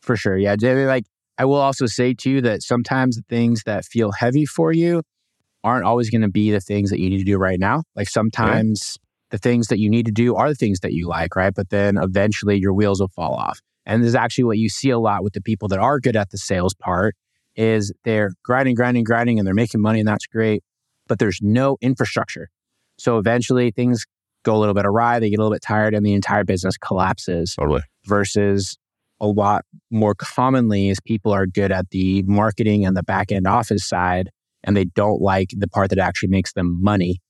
For 0.09 0.17
sure. 0.17 0.39
Yeah. 0.39 0.57
Like 0.59 1.05
I 1.37 1.45
will 1.45 1.57
also 1.57 1.85
say 1.85 2.15
to 2.15 2.31
you 2.31 2.41
that 2.41 2.63
sometimes 2.63 3.17
the 3.17 3.25
things 3.29 3.63
that 3.67 3.85
feel 3.85 4.11
heavy 4.11 4.47
for 4.47 4.73
you 4.73 5.03
aren't 5.63 5.85
always 5.85 6.09
going 6.09 6.23
to 6.23 6.31
be 6.31 6.51
the 6.51 6.61
things 6.61 6.89
that 6.89 6.99
you 6.99 7.11
need 7.11 7.19
to 7.19 7.25
do 7.25 7.37
right 7.37 7.61
now. 7.61 7.83
Like 7.95 8.09
sometimes 8.09 8.97
the 9.29 9.37
things 9.37 9.67
that 9.67 9.79
you 9.79 9.91
need 9.91 10.07
to 10.07 10.11
do 10.11 10.35
are 10.35 10.49
the 10.49 10.55
things 10.55 10.81
that 10.81 10.95
you 10.95 11.07
like, 11.07 11.37
right? 11.37 11.53
But 11.55 11.69
then 11.69 11.99
eventually 11.99 12.57
your 12.57 12.73
wheels 12.73 13.01
will 13.01 13.09
fall 13.09 13.35
off. 13.35 13.61
And 13.85 14.03
this 14.03 14.09
is 14.09 14.15
actually 14.15 14.45
what 14.45 14.57
you 14.57 14.71
see 14.71 14.89
a 14.89 14.99
lot 14.99 15.23
with 15.23 15.35
the 15.35 15.43
people 15.43 15.69
that 15.69 15.79
are 15.79 16.01
good 16.01 16.17
at 16.17 16.31
the 16.31 16.39
sales 16.39 16.73
part 16.73 17.15
is 17.55 17.93
they're 18.05 18.31
grinding, 18.43 18.77
grinding, 18.77 19.05
grinding, 19.05 19.39
and 19.39 19.47
they're 19.47 19.55
making 19.55 19.83
money, 19.83 19.99
and 19.99 20.09
that's 20.09 20.27
great. 20.27 20.63
But 21.07 21.19
there's 21.19 21.41
no 21.43 21.77
infrastructure. 21.83 22.49
So 22.99 23.19
eventually 23.19 23.73
things 23.73 24.07
go 24.43 24.57
a 24.57 24.59
little 24.59 24.75
bit 24.75 24.87
awry, 24.87 25.19
they 25.19 25.29
get 25.29 25.39
a 25.39 25.43
little 25.43 25.55
bit 25.55 25.61
tired, 25.61 25.93
and 25.93 26.07
the 26.07 26.15
entire 26.15 26.45
business 26.45 26.79
collapses 26.79 27.57
Totally. 27.57 27.83
versus 28.07 28.79
a 29.21 29.27
lot 29.27 29.65
more 29.91 30.15
commonly 30.15 30.89
is 30.89 30.99
people 31.01 31.33
are 31.33 31.47
good 31.47 31.73
at 31.73 31.91
the 31.91 32.23
marketing 32.23 32.87
and 32.87 32.97
the 32.97 33.03
back 33.03 33.33
end 33.33 33.47
office 33.47 33.87
side 33.87 34.31
and 34.65 34.77
they 34.77 34.85
don't 34.85 35.21
like 35.21 35.51
the 35.57 35.69
part 35.69 35.91
that 35.91 35.99
actually 35.99 36.29
makes 36.29 36.53
them 36.53 36.83
money. 36.83 37.21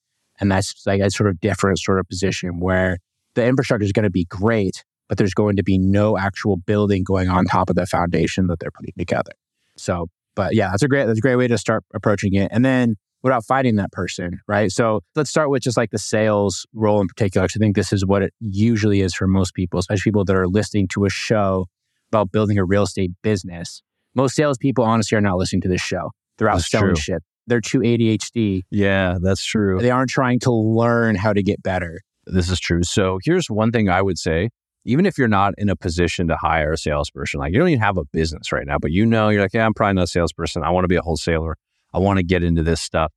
And 0.40 0.50
that's 0.50 0.74
like 0.86 1.00
a 1.00 1.10
sort 1.10 1.28
of 1.28 1.40
different 1.40 1.78
sort 1.78 1.98
of 1.98 2.08
position 2.08 2.60
where 2.60 2.98
the 3.34 3.44
infrastructure 3.46 3.84
is 3.84 3.92
going 3.92 4.04
to 4.04 4.10
be 4.10 4.24
great 4.24 4.84
but 5.08 5.16
there's 5.16 5.34
going 5.34 5.56
to 5.56 5.62
be 5.62 5.78
no 5.78 6.18
actual 6.18 6.56
building 6.56 7.02
going 7.02 7.28
on 7.28 7.46
top 7.46 7.70
of 7.70 7.76
the 7.76 7.86
foundation 7.86 8.46
that 8.48 8.60
they're 8.60 8.70
putting 8.70 8.92
together. 8.98 9.32
So 9.76 10.08
but 10.34 10.54
yeah 10.54 10.70
that's 10.70 10.82
a 10.82 10.88
great 10.88 11.06
that's 11.06 11.18
a 11.18 11.22
great 11.22 11.36
way 11.36 11.48
to 11.48 11.58
start 11.58 11.84
approaching 11.94 12.34
it. 12.34 12.48
And 12.52 12.64
then 12.64 12.96
what 13.22 13.30
about 13.30 13.44
finding 13.44 13.76
that 13.76 13.90
person 13.90 14.40
right? 14.46 14.70
So 14.70 15.00
let's 15.16 15.30
start 15.30 15.50
with 15.50 15.62
just 15.62 15.76
like 15.76 15.90
the 15.90 15.98
sales 15.98 16.66
role 16.74 17.00
in 17.00 17.08
particular 17.08 17.44
i 17.44 17.58
think 17.58 17.74
this 17.74 17.92
is 17.92 18.04
what 18.04 18.22
it 18.22 18.32
usually 18.40 19.00
is 19.00 19.14
for 19.14 19.26
most 19.26 19.54
people 19.54 19.78
especially 19.78 20.10
people 20.10 20.24
that 20.24 20.36
are 20.36 20.46
listening 20.46 20.86
to 20.88 21.04
a 21.04 21.10
show 21.10 21.66
about 22.12 22.30
building 22.32 22.58
a 22.58 22.64
real 22.64 22.82
estate 22.84 23.10
business 23.22 23.82
most 24.14 24.34
salespeople 24.34 24.84
honestly 24.84 25.16
are 25.16 25.20
not 25.20 25.36
listening 25.38 25.60
to 25.62 25.68
this 25.68 25.80
show 25.80 26.10
they're 26.38 26.48
out 26.48 26.56
That's 26.56 26.70
selling 26.70 26.88
true. 26.88 26.96
shit 26.96 27.22
they're 27.46 27.60
too 27.60 27.78
adhd 27.80 28.62
Yeah, 28.70 29.16
that's 29.22 29.44
true. 29.44 29.78
they 29.80 29.90
aren't 29.90 30.10
trying 30.10 30.38
to 30.40 30.52
learn 30.52 31.14
how 31.14 31.32
to 31.32 31.42
get 31.42 31.62
better 31.62 32.00
This 32.26 32.50
is 32.50 32.60
true. 32.60 32.82
So 32.82 33.18
here's 33.24 33.46
one 33.48 33.72
thing 33.72 33.88
I 33.88 34.02
would 34.02 34.18
say. 34.18 34.50
Even 34.84 35.06
if 35.06 35.16
you're 35.18 35.28
not 35.28 35.54
in 35.58 35.68
a 35.70 35.76
position 35.76 36.28
to 36.28 36.36
hire 36.36 36.72
a 36.72 36.76
salesperson, 36.78 37.40
like 37.40 37.52
you 37.52 37.58
don't 37.58 37.68
even 37.68 37.80
have 37.80 37.96
a 37.98 38.04
business 38.12 38.52
right 38.52 38.66
now, 38.66 38.76
but 38.78 38.90
you 38.90 39.04
know, 39.06 39.28
you're 39.30 39.40
like, 39.42 39.52
yeah, 39.54 39.64
I'm 39.66 39.72
probably 39.74 39.94
not 39.94 40.04
a 40.04 40.06
salesperson. 40.08 40.62
I 40.62 40.70
want 40.70 40.84
to 40.84 40.88
be 40.88 40.96
a 40.96 41.00
wholesaler. 41.02 41.56
I 41.94 41.98
want 41.98 42.18
to 42.18 42.22
get 42.22 42.42
into 42.42 42.62
this 42.62 42.80
stuff. 42.82 43.12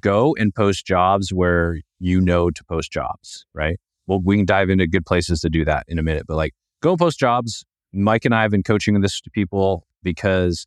Go 0.00 0.34
and 0.38 0.52
post 0.54 0.86
jobs 0.86 1.32
where 1.32 1.78
you 2.00 2.20
know 2.20 2.50
to 2.50 2.64
post 2.64 2.90
jobs, 2.92 3.44
right? 3.54 3.78
Well, 4.06 4.20
we 4.24 4.36
can 4.36 4.46
dive 4.46 4.70
into 4.70 4.86
good 4.86 5.04
places 5.06 5.40
to 5.40 5.50
do 5.50 5.64
that 5.66 5.84
in 5.88 5.98
a 5.98 6.02
minute, 6.02 6.24
but 6.26 6.36
like 6.36 6.52
go 6.80 6.90
and 6.90 6.98
post 6.98 7.18
jobs. 7.18 7.64
Mike 7.94 8.24
and 8.24 8.34
I 8.34 8.42
have 8.42 8.50
been 8.50 8.62
coaching 8.62 9.00
this 9.00 9.20
to 9.20 9.30
people 9.30 9.86
because 10.02 10.66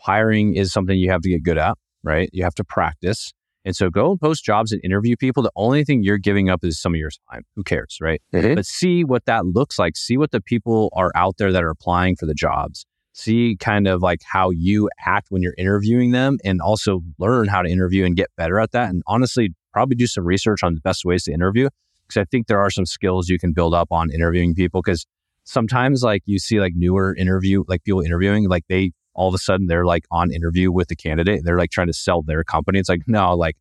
hiring 0.00 0.54
is 0.54 0.72
something 0.72 0.96
you 0.96 1.10
have 1.10 1.22
to 1.22 1.28
get 1.28 1.42
good 1.42 1.58
at, 1.58 1.76
right? 2.02 2.30
You 2.32 2.44
have 2.44 2.54
to 2.54 2.64
practice. 2.64 3.32
And 3.64 3.74
so 3.74 3.90
go 3.90 4.12
and 4.12 4.20
post 4.20 4.44
jobs 4.44 4.72
and 4.72 4.82
interview 4.84 5.16
people. 5.16 5.42
The 5.42 5.50
only 5.56 5.84
thing 5.84 6.02
you're 6.02 6.18
giving 6.18 6.48
up 6.48 6.64
is 6.64 6.80
some 6.80 6.94
of 6.94 6.98
your 6.98 7.10
time. 7.30 7.42
Who 7.56 7.64
cares, 7.64 7.98
right? 8.00 8.22
Mm-hmm. 8.32 8.54
But 8.54 8.64
see 8.64 9.04
what 9.04 9.26
that 9.26 9.44
looks 9.44 9.78
like. 9.78 9.96
See 9.96 10.16
what 10.16 10.30
the 10.30 10.40
people 10.40 10.90
are 10.94 11.10
out 11.14 11.36
there 11.38 11.52
that 11.52 11.62
are 11.62 11.70
applying 11.70 12.16
for 12.16 12.26
the 12.26 12.34
jobs. 12.34 12.86
See 13.12 13.56
kind 13.58 13.88
of 13.88 14.00
like 14.00 14.20
how 14.24 14.50
you 14.50 14.88
act 15.04 15.26
when 15.30 15.42
you're 15.42 15.56
interviewing 15.58 16.12
them 16.12 16.38
and 16.44 16.60
also 16.60 17.02
learn 17.18 17.48
how 17.48 17.62
to 17.62 17.68
interview 17.68 18.04
and 18.04 18.16
get 18.16 18.28
better 18.36 18.60
at 18.60 18.70
that. 18.70 18.90
And 18.90 19.02
honestly, 19.06 19.52
probably 19.72 19.96
do 19.96 20.06
some 20.06 20.24
research 20.24 20.62
on 20.62 20.74
the 20.74 20.80
best 20.80 21.04
ways 21.04 21.24
to 21.24 21.32
interview 21.32 21.68
because 22.06 22.20
I 22.20 22.24
think 22.24 22.46
there 22.46 22.60
are 22.60 22.70
some 22.70 22.86
skills 22.86 23.28
you 23.28 23.38
can 23.38 23.52
build 23.52 23.74
up 23.74 23.88
on 23.90 24.10
interviewing 24.10 24.54
people 24.54 24.82
because 24.82 25.04
sometimes 25.48 26.02
like 26.02 26.22
you 26.26 26.38
see 26.38 26.60
like 26.60 26.74
newer 26.76 27.14
interview, 27.16 27.64
like 27.68 27.82
people 27.82 28.02
interviewing, 28.02 28.48
like 28.48 28.64
they 28.68 28.92
all 29.14 29.28
of 29.28 29.34
a 29.34 29.38
sudden 29.38 29.66
they're 29.66 29.86
like 29.86 30.04
on 30.10 30.30
interview 30.30 30.70
with 30.70 30.88
the 30.88 30.96
candidate. 30.96 31.40
They're 31.42 31.58
like 31.58 31.70
trying 31.70 31.86
to 31.86 31.92
sell 31.94 32.22
their 32.22 32.44
company. 32.44 32.78
It's 32.78 32.88
like, 32.88 33.02
no, 33.06 33.34
like 33.34 33.56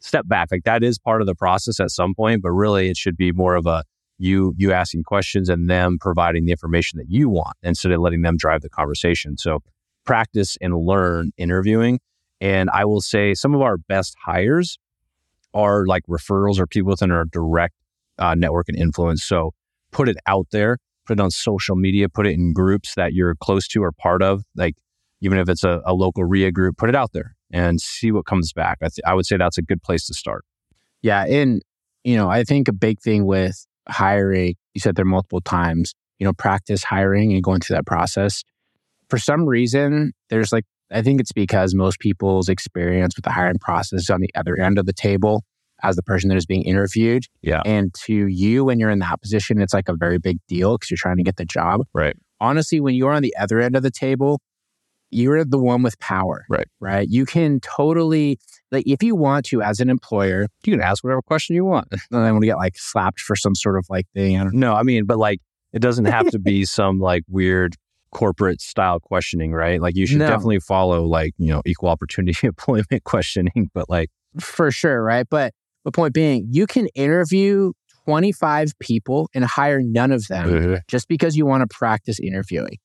step 0.00 0.28
back. 0.28 0.48
Like 0.50 0.64
that 0.64 0.84
is 0.84 0.98
part 0.98 1.22
of 1.22 1.26
the 1.26 1.34
process 1.34 1.80
at 1.80 1.90
some 1.90 2.14
point, 2.14 2.42
but 2.42 2.50
really 2.50 2.90
it 2.90 2.96
should 2.96 3.16
be 3.16 3.32
more 3.32 3.54
of 3.54 3.66
a 3.66 3.84
you 4.18 4.54
you 4.58 4.70
asking 4.70 5.04
questions 5.04 5.48
and 5.48 5.68
them 5.70 5.96
providing 5.98 6.44
the 6.44 6.52
information 6.52 6.98
that 6.98 7.10
you 7.10 7.30
want 7.30 7.56
instead 7.62 7.90
of 7.90 8.00
letting 8.00 8.20
them 8.20 8.36
drive 8.36 8.60
the 8.60 8.68
conversation. 8.68 9.38
So 9.38 9.60
practice 10.04 10.58
and 10.60 10.76
learn 10.76 11.32
interviewing. 11.38 12.00
And 12.42 12.68
I 12.70 12.84
will 12.84 13.00
say 13.00 13.32
some 13.32 13.54
of 13.54 13.62
our 13.62 13.78
best 13.78 14.14
hires 14.22 14.78
are 15.54 15.86
like 15.86 16.02
referrals 16.06 16.58
or 16.58 16.66
people 16.66 16.90
within 16.90 17.10
our 17.10 17.24
direct 17.24 17.74
uh, 18.18 18.34
network 18.34 18.68
and 18.68 18.78
influence. 18.78 19.24
So 19.24 19.52
put 19.90 20.08
it 20.08 20.18
out 20.26 20.48
there, 20.52 20.76
put 21.10 21.18
it 21.18 21.22
on 21.22 21.30
social 21.32 21.74
media, 21.74 22.08
put 22.08 22.24
it 22.24 22.34
in 22.34 22.52
groups 22.52 22.94
that 22.94 23.12
you're 23.12 23.34
close 23.34 23.66
to 23.66 23.82
or 23.82 23.90
part 23.90 24.22
of. 24.22 24.44
Like 24.54 24.76
even 25.20 25.38
if 25.38 25.48
it's 25.48 25.64
a, 25.64 25.82
a 25.84 25.92
local 25.92 26.22
REIA 26.22 26.52
group, 26.52 26.76
put 26.76 26.88
it 26.88 26.94
out 26.94 27.10
there 27.12 27.34
and 27.52 27.80
see 27.80 28.12
what 28.12 28.26
comes 28.26 28.52
back. 28.52 28.78
I, 28.80 28.86
th- 28.86 29.00
I 29.04 29.14
would 29.14 29.26
say 29.26 29.36
that's 29.36 29.58
a 29.58 29.62
good 29.62 29.82
place 29.82 30.06
to 30.06 30.14
start. 30.14 30.44
Yeah. 31.02 31.24
And, 31.24 31.62
you 32.04 32.16
know, 32.16 32.30
I 32.30 32.44
think 32.44 32.68
a 32.68 32.72
big 32.72 33.00
thing 33.00 33.26
with 33.26 33.66
hiring, 33.88 34.54
you 34.72 34.80
said 34.80 34.94
there 34.94 35.04
multiple 35.04 35.40
times, 35.40 35.94
you 36.20 36.24
know, 36.24 36.32
practice 36.32 36.84
hiring 36.84 37.32
and 37.32 37.42
going 37.42 37.58
through 37.58 37.74
that 37.74 37.86
process. 37.86 38.44
For 39.08 39.18
some 39.18 39.46
reason, 39.46 40.12
there's 40.28 40.52
like, 40.52 40.64
I 40.92 41.02
think 41.02 41.20
it's 41.20 41.32
because 41.32 41.74
most 41.74 41.98
people's 41.98 42.48
experience 42.48 43.16
with 43.16 43.24
the 43.24 43.32
hiring 43.32 43.58
process 43.58 44.02
is 44.02 44.10
on 44.10 44.20
the 44.20 44.30
other 44.36 44.56
end 44.60 44.78
of 44.78 44.86
the 44.86 44.92
table 44.92 45.42
as 45.82 45.96
the 45.96 46.02
person 46.02 46.28
that 46.28 46.36
is 46.36 46.46
being 46.46 46.62
interviewed. 46.62 47.24
Yeah. 47.42 47.62
And 47.64 47.92
to 48.06 48.26
you, 48.26 48.64
when 48.64 48.78
you're 48.78 48.90
in 48.90 48.98
that 49.00 49.20
position, 49.20 49.60
it's 49.60 49.74
like 49.74 49.88
a 49.88 49.94
very 49.94 50.18
big 50.18 50.38
deal 50.48 50.76
because 50.76 50.90
you're 50.90 50.98
trying 50.98 51.16
to 51.18 51.22
get 51.22 51.36
the 51.36 51.44
job. 51.44 51.82
Right. 51.94 52.16
Honestly, 52.40 52.80
when 52.80 52.94
you're 52.94 53.12
on 53.12 53.22
the 53.22 53.34
other 53.38 53.60
end 53.60 53.76
of 53.76 53.82
the 53.82 53.90
table, 53.90 54.40
you're 55.10 55.44
the 55.44 55.58
one 55.58 55.82
with 55.82 55.98
power. 55.98 56.44
Right. 56.48 56.68
Right. 56.80 57.08
You 57.10 57.26
can 57.26 57.60
totally, 57.60 58.38
like, 58.70 58.84
if 58.86 59.02
you 59.02 59.14
want 59.16 59.44
to, 59.46 59.60
as 59.62 59.80
an 59.80 59.90
employer, 59.90 60.46
You 60.64 60.72
can 60.72 60.80
ask 60.80 61.02
whatever 61.02 61.20
question 61.22 61.56
you 61.56 61.64
want. 61.64 61.88
And 61.92 62.00
then 62.10 62.22
I 62.22 62.30
want 62.32 62.42
to 62.42 62.46
get 62.46 62.56
like 62.56 62.74
slapped 62.76 63.20
for 63.20 63.34
some 63.36 63.54
sort 63.54 63.76
of 63.76 63.86
like 63.90 64.06
thing. 64.14 64.38
I 64.38 64.44
don't 64.44 64.54
No, 64.54 64.74
I 64.74 64.82
mean, 64.84 65.04
but 65.06 65.18
like 65.18 65.40
it 65.72 65.80
doesn't 65.80 66.04
have 66.06 66.28
to 66.30 66.38
be 66.38 66.64
some 66.64 66.98
like 67.00 67.24
weird 67.28 67.74
corporate 68.12 68.60
style 68.60 68.98
questioning, 69.00 69.52
right? 69.52 69.80
Like 69.80 69.96
you 69.96 70.06
should 70.06 70.18
No. 70.18 70.26
definitely 70.28 70.60
follow 70.60 71.04
like, 71.04 71.32
you 71.38 71.48
know, 71.48 71.62
equal 71.66 71.88
opportunity 71.88 72.34
employment 72.46 73.04
questioning, 73.04 73.70
but 73.74 73.88
like 73.90 74.10
for 74.38 74.70
sure, 74.70 75.02
right? 75.02 75.26
But 75.28 75.52
the 75.84 75.92
point 75.92 76.14
being, 76.14 76.46
you 76.50 76.66
can 76.66 76.88
interview 76.94 77.72
25 78.04 78.72
people 78.78 79.28
and 79.34 79.44
hire 79.44 79.80
none 79.80 80.12
of 80.12 80.26
them 80.28 80.54
uh-huh. 80.54 80.80
just 80.88 81.08
because 81.08 81.36
you 81.36 81.46
want 81.46 81.68
to 81.68 81.74
practice 81.74 82.18
interviewing. 82.20 82.78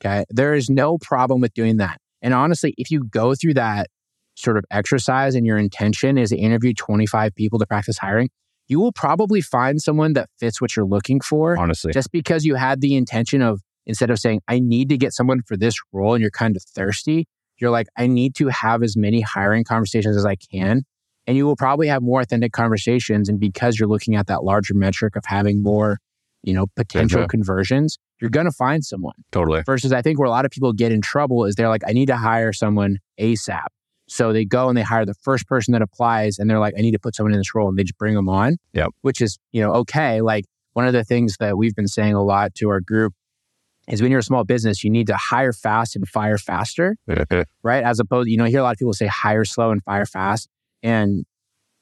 Okay. 0.00 0.24
There 0.30 0.54
is 0.54 0.70
no 0.70 0.98
problem 0.98 1.40
with 1.40 1.52
doing 1.54 1.78
that. 1.78 1.98
And 2.22 2.34
honestly, 2.34 2.74
if 2.78 2.90
you 2.90 3.04
go 3.04 3.34
through 3.34 3.54
that 3.54 3.88
sort 4.36 4.56
of 4.56 4.64
exercise 4.70 5.34
and 5.34 5.44
your 5.44 5.58
intention 5.58 6.16
is 6.16 6.30
to 6.30 6.36
interview 6.36 6.72
25 6.72 7.34
people 7.34 7.58
to 7.58 7.66
practice 7.66 7.98
hiring, 7.98 8.30
you 8.68 8.78
will 8.78 8.92
probably 8.92 9.40
find 9.40 9.80
someone 9.80 10.12
that 10.12 10.28
fits 10.38 10.60
what 10.60 10.76
you're 10.76 10.86
looking 10.86 11.20
for 11.20 11.58
honestly. 11.58 11.92
just 11.92 12.12
because 12.12 12.44
you 12.44 12.54
had 12.54 12.80
the 12.80 12.94
intention 12.94 13.42
of 13.42 13.60
instead 13.86 14.10
of 14.10 14.18
saying 14.18 14.40
i 14.46 14.58
need 14.58 14.88
to 14.88 14.96
get 14.96 15.12
someone 15.12 15.42
for 15.46 15.56
this 15.56 15.74
role 15.92 16.14
and 16.14 16.20
you're 16.20 16.30
kind 16.30 16.54
of 16.56 16.62
thirsty 16.62 17.26
you're 17.58 17.70
like 17.70 17.86
i 17.96 18.06
need 18.06 18.34
to 18.34 18.48
have 18.48 18.82
as 18.82 18.96
many 18.96 19.20
hiring 19.20 19.64
conversations 19.64 20.16
as 20.16 20.24
i 20.24 20.36
can 20.36 20.82
and 21.28 21.36
you 21.36 21.46
will 21.46 21.54
probably 21.54 21.86
have 21.86 22.02
more 22.02 22.20
authentic 22.20 22.52
conversations 22.52 23.28
and 23.28 23.38
because 23.38 23.78
you're 23.78 23.88
looking 23.88 24.16
at 24.16 24.26
that 24.26 24.42
larger 24.42 24.74
metric 24.74 25.14
of 25.14 25.24
having 25.26 25.62
more 25.62 25.98
you 26.42 26.54
know, 26.54 26.66
potential 26.76 27.26
conversions, 27.26 27.98
you're 28.20 28.30
going 28.30 28.46
to 28.46 28.52
find 28.52 28.84
someone. 28.84 29.14
Totally. 29.32 29.62
Versus, 29.66 29.92
I 29.92 30.02
think 30.02 30.18
where 30.18 30.26
a 30.26 30.30
lot 30.30 30.44
of 30.44 30.50
people 30.50 30.72
get 30.72 30.92
in 30.92 31.00
trouble 31.00 31.44
is 31.44 31.54
they're 31.56 31.68
like, 31.68 31.82
I 31.86 31.92
need 31.92 32.06
to 32.06 32.16
hire 32.16 32.52
someone 32.52 32.98
ASAP. 33.20 33.66
So 34.08 34.32
they 34.32 34.44
go 34.44 34.68
and 34.68 34.78
they 34.78 34.82
hire 34.82 35.04
the 35.04 35.14
first 35.14 35.46
person 35.46 35.72
that 35.72 35.82
applies, 35.82 36.38
and 36.38 36.48
they're 36.48 36.58
like, 36.58 36.74
I 36.78 36.80
need 36.80 36.92
to 36.92 36.98
put 36.98 37.14
someone 37.14 37.34
in 37.34 37.38
this 37.38 37.54
role, 37.54 37.68
and 37.68 37.78
they 37.78 37.82
just 37.82 37.98
bring 37.98 38.14
them 38.14 38.28
on. 38.28 38.56
Yep. 38.72 38.90
Which 39.02 39.20
is, 39.20 39.38
you 39.52 39.60
know, 39.60 39.72
okay. 39.74 40.22
Like 40.22 40.46
one 40.72 40.86
of 40.86 40.94
the 40.94 41.04
things 41.04 41.36
that 41.40 41.58
we've 41.58 41.74
been 41.74 41.88
saying 41.88 42.14
a 42.14 42.22
lot 42.22 42.54
to 42.54 42.70
our 42.70 42.80
group 42.80 43.12
is 43.86 44.00
when 44.00 44.10
you're 44.10 44.20
a 44.20 44.22
small 44.22 44.44
business, 44.44 44.82
you 44.82 44.90
need 44.90 45.08
to 45.08 45.16
hire 45.16 45.52
fast 45.52 45.96
and 45.96 46.08
fire 46.08 46.38
faster, 46.38 46.96
right? 47.62 47.84
As 47.84 48.00
opposed, 48.00 48.30
you 48.30 48.38
know, 48.38 48.44
I 48.44 48.50
hear 48.50 48.60
a 48.60 48.62
lot 48.62 48.72
of 48.72 48.78
people 48.78 48.94
say 48.94 49.06
hire 49.06 49.44
slow 49.44 49.70
and 49.70 49.82
fire 49.82 50.06
fast. 50.06 50.48
And 50.82 51.24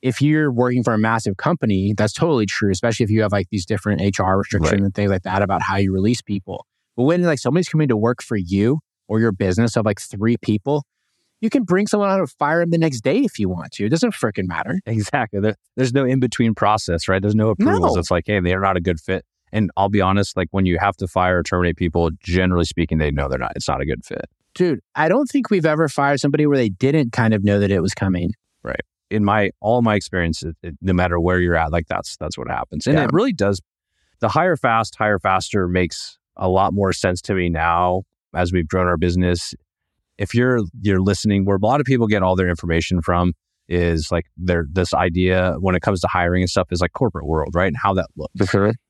if 0.02 0.20
you're 0.20 0.52
working 0.52 0.82
for 0.85 0.94
a 0.94 0.98
massive 0.98 1.37
company, 1.37 1.94
that's 1.96 2.12
totally 2.12 2.46
true, 2.46 2.70
especially 2.70 3.04
if 3.04 3.11
you 3.11 3.22
have 3.22 3.32
like 3.32 3.48
these 3.50 3.66
different 3.66 4.00
HR 4.18 4.35
restrictions 4.37 4.72
Right. 4.72 4.80
and 4.82 4.94
things 4.94 5.11
like 5.11 5.22
that 5.22 5.42
about 5.42 5.62
how 5.62 5.76
you 5.76 5.92
release 5.92 6.22
people. 6.22 6.66
But 6.96 7.04
when 7.04 7.22
like 7.22 7.38
somebody's 7.38 7.68
coming 7.68 7.88
to 7.88 7.96
work 7.96 8.22
for 8.22 8.37
you 8.37 8.80
or 9.09 9.20
your 9.20 9.32
business 9.32 9.76
of 9.76 9.85
like 9.85 10.00
three 10.00 10.37
people, 10.37 10.85
you 11.40 11.50
can 11.50 11.64
bring 11.64 11.87
someone 11.87 12.09
out 12.09 12.18
and 12.18 12.30
fire 12.30 12.61
them 12.61 12.70
the 12.70 12.78
next 12.78 13.02
day 13.02 13.18
if 13.18 13.38
you 13.38 13.48
want 13.48 13.72
to. 13.72 13.85
It 13.87 13.88
doesn't 13.90 14.12
freaking 14.12 14.46
matter. 14.46 14.80
Exactly. 14.87 15.40
There, 15.40 15.54
there's 15.76 15.92
no 15.92 16.04
in 16.04 16.20
between 16.20 16.54
process, 16.54 17.09
right? 17.09 17.20
There's 17.20 17.35
no 17.35 17.50
approvals. 17.50 17.94
No. 17.94 18.00
It's 18.00 18.11
like, 18.11 18.24
hey, 18.26 18.40
they're 18.40 18.61
not 18.61 18.76
a 18.76 18.80
good 18.80 19.00
fit. 19.00 19.24
And 19.52 19.70
I'll 19.76 19.88
be 19.88 20.00
honest, 20.00 20.37
like 20.37 20.48
when 20.50 20.66
you 20.66 20.78
have 20.78 20.96
to 20.96 21.06
fire 21.06 21.38
or 21.38 21.42
terminate 21.42 21.76
people, 21.76 22.11
generally 22.20 22.64
speaking, 22.64 22.98
they 22.98 23.11
know 23.11 23.28
they're 23.28 23.38
not. 23.38 23.52
It's 23.56 23.68
not 23.68 23.80
a 23.80 23.87
good 23.87 24.04
fit. 24.04 24.24
Dude, 24.54 24.80
I 24.94 25.09
don't 25.09 25.26
think 25.26 25.50
we've 25.50 25.66
ever 25.66 25.88
fired 25.88 26.20
somebody 26.20 26.46
where 26.46 26.56
they 26.56 26.70
didn't 26.70 27.12
kind 27.12 27.35
of 27.35 27.44
know 27.44 27.61
that 27.61 27.70
it 27.70 27.80
was 27.80 27.92
coming. 27.94 28.32
In 29.11 29.24
my 29.24 29.50
all 29.61 29.83
my 29.83 29.94
experience, 29.94 30.42
it, 30.42 30.57
it- 30.62 30.74
no 30.81 30.92
matter 30.92 31.20
where 31.20 31.38
you're 31.40 31.57
at, 31.57 31.70
like 31.72 31.87
that's 31.88 32.16
that's 32.18 32.37
what 32.37 32.48
happens. 32.48 32.87
And 32.87 32.96
Yeah. 32.96 33.05
it 33.05 33.11
really 33.12 33.33
does. 33.33 33.61
The 34.20 34.29
hire 34.29 34.57
fast, 34.57 34.96
higher 34.98 35.18
faster 35.18 35.68
makes 35.68 36.18
a 36.37 36.48
lot 36.48 36.72
more 36.72 36.92
sense 36.92 37.20
to 37.22 37.35
me 37.35 37.48
now 37.48 38.02
as 38.35 38.52
we've 38.52 38.66
grown 38.68 38.87
our 38.87 38.96
business. 38.96 39.55
If 40.18 40.35
you're 40.35 40.61
you're 40.81 41.00
listening, 41.00 41.44
where 41.44 41.57
a 41.57 41.61
lot 41.61 41.81
of 41.81 41.87
people 41.87 42.07
get 42.07 42.22
all 42.22 42.37
their 42.37 42.48
information 42.48 43.02
from 43.02 43.33
is 43.68 44.11
like 44.11 44.26
their 44.37 44.66
this 44.72 44.94
idea 44.94 45.57
when 45.61 45.74
it 45.74 45.81
comes 45.83 46.00
to 46.00 46.09
hiring 46.09 46.42
and 46.42 46.48
stuff 46.50 46.68
is 46.70 46.81
like 46.81 46.92
corporate 46.92 47.26
world, 47.26 47.50
right? 47.55 47.66
And 47.66 47.76
how 47.76 47.92
that 47.94 48.07
looks. 48.16 48.33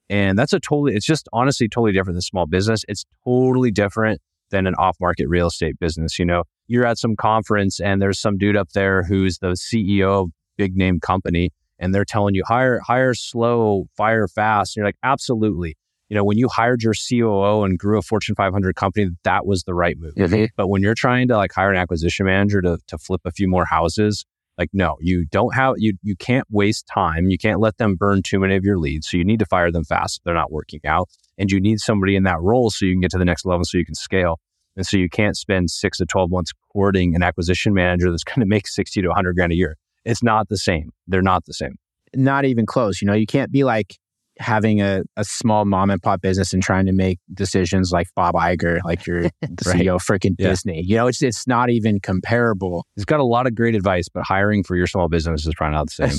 And 0.08 0.38
that's 0.38 0.52
a 0.52 0.60
totally, 0.60 0.94
it's 0.94 1.06
just 1.06 1.28
honestly 1.32 1.68
totally 1.68 1.92
different 1.92 2.14
than 2.14 2.20
small 2.22 2.46
business. 2.46 2.84
It's 2.86 3.04
totally 3.24 3.70
different 3.72 4.20
than 4.50 4.66
an 4.68 4.74
off 4.76 4.96
market 5.00 5.28
real 5.28 5.48
estate 5.48 5.78
business. 5.80 6.18
You 6.18 6.26
know, 6.26 6.44
you're 6.68 6.86
at 6.86 6.98
some 6.98 7.16
conference 7.16 7.80
and 7.80 8.00
there's 8.00 8.18
some 8.18 8.38
dude 8.38 8.56
up 8.56 8.70
there 8.72 9.02
who's 9.02 9.38
the 9.38 9.52
CEO 9.52 10.24
of 10.24 10.30
big 10.56 10.76
name 10.76 11.00
company 11.00 11.50
and 11.78 11.94
they're 11.94 12.04
telling 12.04 12.34
you 12.34 12.42
hire, 12.46 12.80
hire 12.80 13.14
slow, 13.14 13.86
fire 13.96 14.28
fast. 14.28 14.76
And 14.76 14.80
you're 14.80 14.88
like, 14.88 14.98
absolutely. 15.02 15.76
You 16.08 16.14
know, 16.14 16.24
when 16.24 16.38
you 16.38 16.48
hired 16.48 16.82
your 16.82 16.94
COO 16.94 17.64
and 17.64 17.78
grew 17.78 17.98
a 17.98 18.02
Fortune 18.02 18.34
500 18.36 18.76
company, 18.76 19.08
that 19.24 19.44
was 19.44 19.64
the 19.64 19.74
right 19.74 19.96
move. 19.98 20.14
Mm-hmm. 20.14 20.46
But 20.56 20.68
when 20.68 20.82
you're 20.82 20.94
trying 20.94 21.28
to 21.28 21.36
like 21.36 21.52
hire 21.52 21.70
an 21.70 21.76
acquisition 21.76 22.26
manager 22.26 22.62
to, 22.62 22.78
to 22.86 22.98
flip 22.98 23.22
a 23.24 23.32
few 23.32 23.48
more 23.48 23.64
houses, 23.64 24.24
like 24.56 24.70
no, 24.72 24.96
you 25.00 25.26
don't 25.30 25.54
have 25.54 25.74
you 25.76 25.94
you 26.02 26.16
can't 26.16 26.46
waste 26.50 26.86
time. 26.92 27.28
You 27.28 27.36
can't 27.36 27.60
let 27.60 27.76
them 27.76 27.96
burn 27.96 28.22
too 28.22 28.38
many 28.38 28.56
of 28.56 28.64
your 28.64 28.78
leads. 28.78 29.10
So 29.10 29.16
you 29.16 29.24
need 29.24 29.40
to 29.40 29.46
fire 29.46 29.70
them 29.70 29.84
fast 29.84 30.18
if 30.18 30.24
they're 30.24 30.34
not 30.34 30.50
working 30.50 30.80
out. 30.86 31.08
And 31.36 31.50
you 31.50 31.60
need 31.60 31.80
somebody 31.80 32.16
in 32.16 32.22
that 32.22 32.40
role 32.40 32.70
so 32.70 32.86
you 32.86 32.94
can 32.94 33.00
get 33.00 33.10
to 33.10 33.18
the 33.18 33.24
next 33.24 33.44
level 33.44 33.64
so 33.64 33.76
you 33.76 33.84
can 33.84 33.94
scale. 33.94 34.40
And 34.76 34.86
so 34.86 34.96
you 34.96 35.08
can't 35.08 35.36
spend 35.36 35.70
six 35.70 35.98
to 35.98 36.06
12 36.06 36.30
months 36.30 36.52
courting 36.72 37.14
an 37.14 37.22
acquisition 37.22 37.72
manager 37.74 38.10
that's 38.10 38.24
going 38.24 38.40
to 38.40 38.46
make 38.46 38.68
60 38.68 39.02
to 39.02 39.08
100 39.08 39.34
grand 39.34 39.52
a 39.52 39.56
year. 39.56 39.76
It's 40.04 40.22
not 40.22 40.48
the 40.48 40.58
same. 40.58 40.90
They're 41.06 41.22
not 41.22 41.44
the 41.46 41.54
same. 41.54 41.76
Not 42.14 42.44
even 42.44 42.66
close. 42.66 43.02
You 43.02 43.06
know, 43.06 43.14
you 43.14 43.26
can't 43.26 43.50
be 43.50 43.64
like 43.64 43.96
having 44.38 44.82
a, 44.82 45.02
a 45.16 45.24
small 45.24 45.64
mom 45.64 45.90
and 45.90 46.00
pop 46.02 46.20
business 46.20 46.52
and 46.52 46.62
trying 46.62 46.84
to 46.86 46.92
make 46.92 47.18
decisions 47.32 47.90
like 47.90 48.06
Bob 48.14 48.34
Iger, 48.34 48.80
like 48.84 49.06
you're 49.06 49.22
the 49.40 49.62
Right. 49.66 49.80
CEO 49.80 49.96
of 49.96 50.02
freaking 50.02 50.34
Yeah. 50.38 50.50
Disney. 50.50 50.82
You 50.84 50.96
know, 50.96 51.06
it's 51.06 51.22
it's 51.22 51.46
not 51.46 51.70
even 51.70 52.00
comparable. 52.00 52.86
He's 52.94 53.06
got 53.06 53.18
a 53.18 53.24
lot 53.24 53.46
of 53.46 53.54
great 53.54 53.74
advice, 53.74 54.08
but 54.12 54.24
hiring 54.24 54.62
for 54.62 54.76
your 54.76 54.86
small 54.86 55.08
business 55.08 55.46
is 55.46 55.54
probably 55.56 55.74
not 55.74 55.88
the 55.88 56.10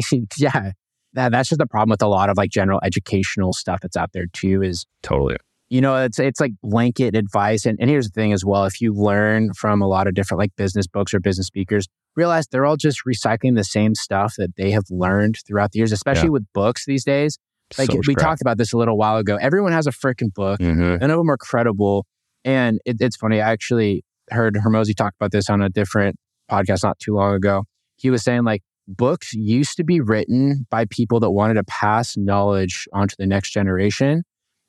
same. 0.00 0.26
yeah. 0.38 0.72
That, 1.12 1.32
that's 1.32 1.48
just 1.50 1.58
the 1.58 1.66
problem 1.66 1.90
with 1.90 2.02
a 2.02 2.08
lot 2.08 2.28
of 2.30 2.36
like 2.36 2.50
general 2.50 2.80
educational 2.82 3.52
stuff 3.52 3.80
that's 3.80 3.96
out 3.96 4.12
there 4.12 4.26
too 4.32 4.62
is 4.62 4.86
totally. 5.02 5.36
You 5.68 5.80
know 5.80 5.96
it's 5.96 6.18
it's 6.18 6.40
like 6.40 6.52
blanket 6.62 7.16
advice 7.16 7.66
and, 7.66 7.76
and 7.80 7.90
here's 7.90 8.06
the 8.08 8.12
thing 8.20 8.32
as 8.32 8.44
well 8.44 8.64
if 8.66 8.80
you 8.80 8.94
learn 8.94 9.52
from 9.54 9.82
a 9.82 9.88
lot 9.88 10.06
of 10.06 10.14
different 10.14 10.38
like 10.38 10.54
business 10.56 10.86
books 10.86 11.12
or 11.12 11.18
business 11.20 11.46
speakers 11.48 11.88
realize 12.14 12.46
they're 12.46 12.64
all 12.64 12.76
just 12.76 13.00
recycling 13.06 13.56
the 13.56 13.64
same 13.64 13.94
stuff 13.94 14.34
that 14.38 14.54
they 14.56 14.70
have 14.70 14.84
learned 14.90 15.36
throughout 15.46 15.72
the 15.72 15.78
years 15.80 15.90
especially 15.92 16.28
with 16.30 16.44
books 16.54 16.84
these 16.86 17.04
days 17.04 17.36
like 17.78 17.90
So 17.90 18.00
we 18.06 18.14
crap. 18.14 18.26
talked 18.28 18.40
about 18.42 18.58
this 18.58 18.72
a 18.72 18.78
little 18.78 18.96
while 18.96 19.16
ago 19.16 19.36
everyone 19.40 19.72
has 19.72 19.86
a 19.88 19.90
freaking 19.90 20.32
book 20.32 20.60
Mhm. 20.60 21.00
none 21.00 21.10
of 21.10 21.18
them 21.18 21.28
are 21.30 21.36
credible 21.36 22.06
and 22.44 22.78
it, 22.84 22.96
it's 23.00 23.16
funny 23.16 23.40
i 23.40 23.50
actually 23.50 24.04
heard 24.30 24.54
hormozi 24.54 24.94
talk 24.94 25.14
about 25.18 25.32
this 25.32 25.50
on 25.50 25.60
a 25.62 25.68
different 25.68 26.16
podcast 26.48 26.84
not 26.84 26.96
too 27.00 27.14
long 27.14 27.34
ago 27.34 27.64
he 27.96 28.08
was 28.08 28.22
saying 28.22 28.44
like 28.44 28.62
books 28.86 29.32
used 29.34 29.76
to 29.78 29.82
be 29.84 30.00
written 30.00 30.64
by 30.70 30.84
people 30.88 31.18
that 31.18 31.32
wanted 31.32 31.54
to 31.54 31.64
pass 31.64 32.16
knowledge 32.16 32.86
onto 32.92 33.16
the 33.18 33.26
next 33.26 33.50
generation 33.50 34.22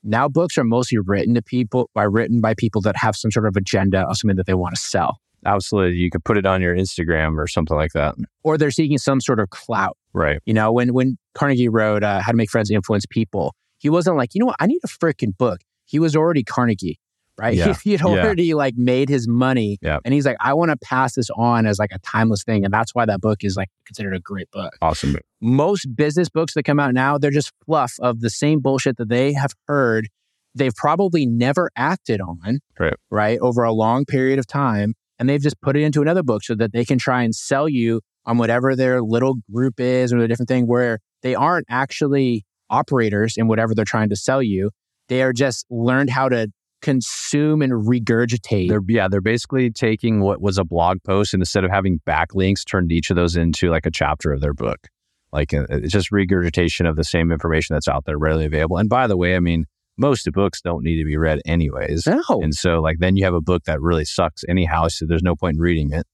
now 0.07 0.27
books 0.27 0.57
are 0.57 0.63
mostly 0.63 0.97
written 0.97 1.33
to 1.35 1.41
people 1.41 1.89
by 1.93 2.03
written 2.03 2.41
by 2.41 2.53
people 2.53 2.81
that 2.81 2.95
have 2.95 3.15
some 3.15 3.29
sort 3.31 3.45
of 3.45 3.55
agenda 3.55 4.01
of 4.07 4.17
something 4.17 4.37
that 4.37 4.45
they 4.47 4.53
want 4.53 4.73
to 4.75 4.81
sell 4.81 5.19
Absolutely. 5.45 5.97
You 5.97 6.09
could 6.09 6.25
put 6.25 6.35
it 6.37 6.45
on 6.47 6.61
your 6.63 6.75
Instagram 6.75 7.37
or 7.37 7.45
something 7.47 7.77
like 7.77 7.91
that. 7.93 8.15
or 8.43 8.57
they're 8.57 8.71
seeking 8.71 8.97
some 8.97 9.21
sort 9.21 9.39
of 9.39 9.49
clout 9.51 9.95
Right. 10.13 10.39
you 10.45 10.53
know 10.53 10.71
when 10.71 10.93
when 10.93 11.17
carnegie 11.35 11.69
wrote 11.69 12.03
uh, 12.03 12.21
how 12.21 12.31
to 12.31 12.37
make 12.37 12.49
friends 12.49 12.69
and 12.71 12.75
influence 12.75 13.05
people 13.07 13.53
he 13.77 13.89
wasn't 13.89 14.17
like 14.17 14.33
you 14.33 14.39
know 14.39 14.47
what 14.47 14.55
i 14.59 14.65
need 14.65 14.79
a 14.83 14.87
freaking 14.87 15.37
book 15.37 15.59
he 15.85 15.99
was 15.99 16.15
already 16.15 16.43
carnegie 16.43 16.99
right 17.37 17.55
Yeah. 17.55 17.73
he 17.83 17.91
had 17.91 18.01
Yeah. 18.01 18.07
already 18.07 18.53
like 18.53 18.75
made 18.77 19.09
his 19.09 19.27
money 19.27 19.77
Yeah. 19.81 19.99
and 20.05 20.13
he's 20.13 20.25
like 20.25 20.37
i 20.39 20.53
want 20.53 20.71
to 20.71 20.77
pass 20.77 21.15
this 21.15 21.29
on 21.35 21.65
as 21.65 21.79
like 21.79 21.91
a 21.91 21.99
timeless 21.99 22.43
thing 22.43 22.65
and 22.65 22.73
that's 22.73 22.93
why 22.95 23.05
that 23.05 23.21
book 23.21 23.43
is 23.43 23.55
like 23.55 23.69
considered 23.85 24.15
a 24.15 24.19
great 24.19 24.49
book 24.51 24.75
Awesome. 24.81 25.15
most 25.41 25.95
business 25.95 26.29
books 26.29 26.53
that 26.55 26.63
come 26.63 26.79
out 26.79 26.93
now, 26.93 27.17
they're 27.17 27.31
just 27.31 27.51
fluff 27.65 27.93
of 27.99 28.21
the 28.21 28.29
same 28.29 28.59
bullshit 28.59 28.97
that 28.97 29.09
they 29.09 29.33
have 29.33 29.53
heard. 29.67 30.07
They've 30.55 30.73
probably 30.75 31.27
never 31.27 31.69
acted 31.75 32.19
on, 32.21 32.59
Right. 32.79 32.95
right, 33.11 33.37
over 33.39 33.61
a 33.63 33.71
long 33.71 34.05
period 34.05 34.39
of 34.39 34.47
time. 34.47 34.95
And 35.19 35.29
they've 35.29 35.41
just 35.41 35.61
put 35.61 35.77
it 35.77 35.81
into 35.83 36.01
another 36.01 36.23
book 36.23 36.43
so 36.43 36.55
that 36.55 36.71
they 36.73 36.83
can 36.85 36.97
try 36.97 37.21
and 37.21 37.35
sell 37.35 37.69
you 37.69 38.01
on 38.25 38.37
whatever 38.39 38.75
their 38.75 39.01
little 39.03 39.35
group 39.53 39.79
is 39.79 40.11
or 40.11 40.17
a 40.17 40.27
different 40.27 40.49
thing 40.49 40.65
where 40.65 40.99
they 41.21 41.35
aren't 41.35 41.67
actually 41.69 42.43
operators 42.71 43.35
in 43.37 43.47
whatever 43.47 43.73
they're 43.75 43.85
trying 43.85 44.09
to 44.09 44.15
sell 44.15 44.41
you. 44.41 44.71
They 45.07 45.21
are 45.21 45.33
just 45.33 45.65
learned 45.69 46.09
how 46.09 46.29
to 46.29 46.51
consume 46.81 47.61
and 47.61 47.73
regurgitate. 47.73 48.69
They're 48.69 48.81
yeah, 48.87 49.07
they're 49.07 49.21
basically 49.21 49.71
taking 49.71 50.21
what 50.21 50.41
was 50.41 50.57
a 50.57 50.63
blog 50.63 50.97
post 51.03 51.33
and 51.33 51.41
instead 51.41 51.63
of 51.63 51.71
having 51.71 51.99
backlinks, 52.07 52.65
turned 52.65 52.91
each 52.91 53.09
of 53.09 53.15
those 53.15 53.35
into 53.35 53.69
like 53.69 53.85
a 53.85 53.91
chapter 53.91 54.31
of 54.31 54.41
their 54.41 54.53
book. 54.53 54.87
Like 55.33 55.53
uh, 55.53 55.65
it's 55.69 55.91
just 55.91 56.11
regurgitation 56.11 56.85
of 56.85 56.95
the 56.95 57.03
same 57.03 57.31
information 57.31 57.75
that's 57.75 57.87
out 57.87 58.05
there 58.05 58.17
readily 58.17 58.45
available. 58.45 58.77
And 58.77 58.89
by 58.89 59.07
the 59.07 59.17
way, 59.17 59.35
I 59.35 59.39
mean 59.39 59.65
most 59.97 60.31
books 60.31 60.61
don't 60.61 60.83
need 60.83 60.97
to 60.99 61.05
be 61.05 61.17
read 61.17 61.41
anyways. 61.45 62.05
no. 62.07 62.21
And 62.29 62.53
so 62.53 62.79
like 62.81 62.97
then 62.99 63.15
you 63.17 63.25
have 63.25 63.33
a 63.33 63.41
book 63.41 63.63
that 63.65 63.81
really 63.81 64.05
sucks 64.05 64.43
anyhow, 64.47 64.87
so 64.89 65.05
there's 65.07 65.23
no 65.23 65.35
point 65.35 65.55
in 65.55 65.61
reading 65.61 65.91
it. 65.91 66.05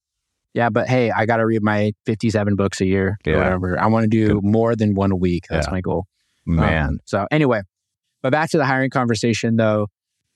Yeah, 0.53 0.69
but 0.69 0.87
hey, 0.87 1.09
I 1.11 1.25
got 1.25 1.37
to 1.37 1.45
read 1.45 1.63
my 1.63 1.93
57 2.05 2.55
books 2.55 2.79
a 2.79 2.85
year 2.85 3.17
Yeah. 3.25 3.33
or 3.33 3.37
whatever. 3.39 3.79
I 3.79 3.87
want 3.87 4.03
to 4.03 4.07
do 4.07 4.39
more 4.43 4.75
than 4.75 4.93
one 4.93 5.11
a 5.11 5.15
week. 5.15 5.45
That's 5.49 5.67
Yeah. 5.67 5.71
my 5.71 5.81
goal. 5.81 6.05
Um, 6.47 6.55
Man. 6.57 6.97
so 7.05 7.27
anyway, 7.31 7.61
but 8.21 8.31
back 8.31 8.49
to 8.51 8.57
the 8.57 8.65
hiring 8.65 8.89
conversation 8.91 9.55
though, 9.57 9.87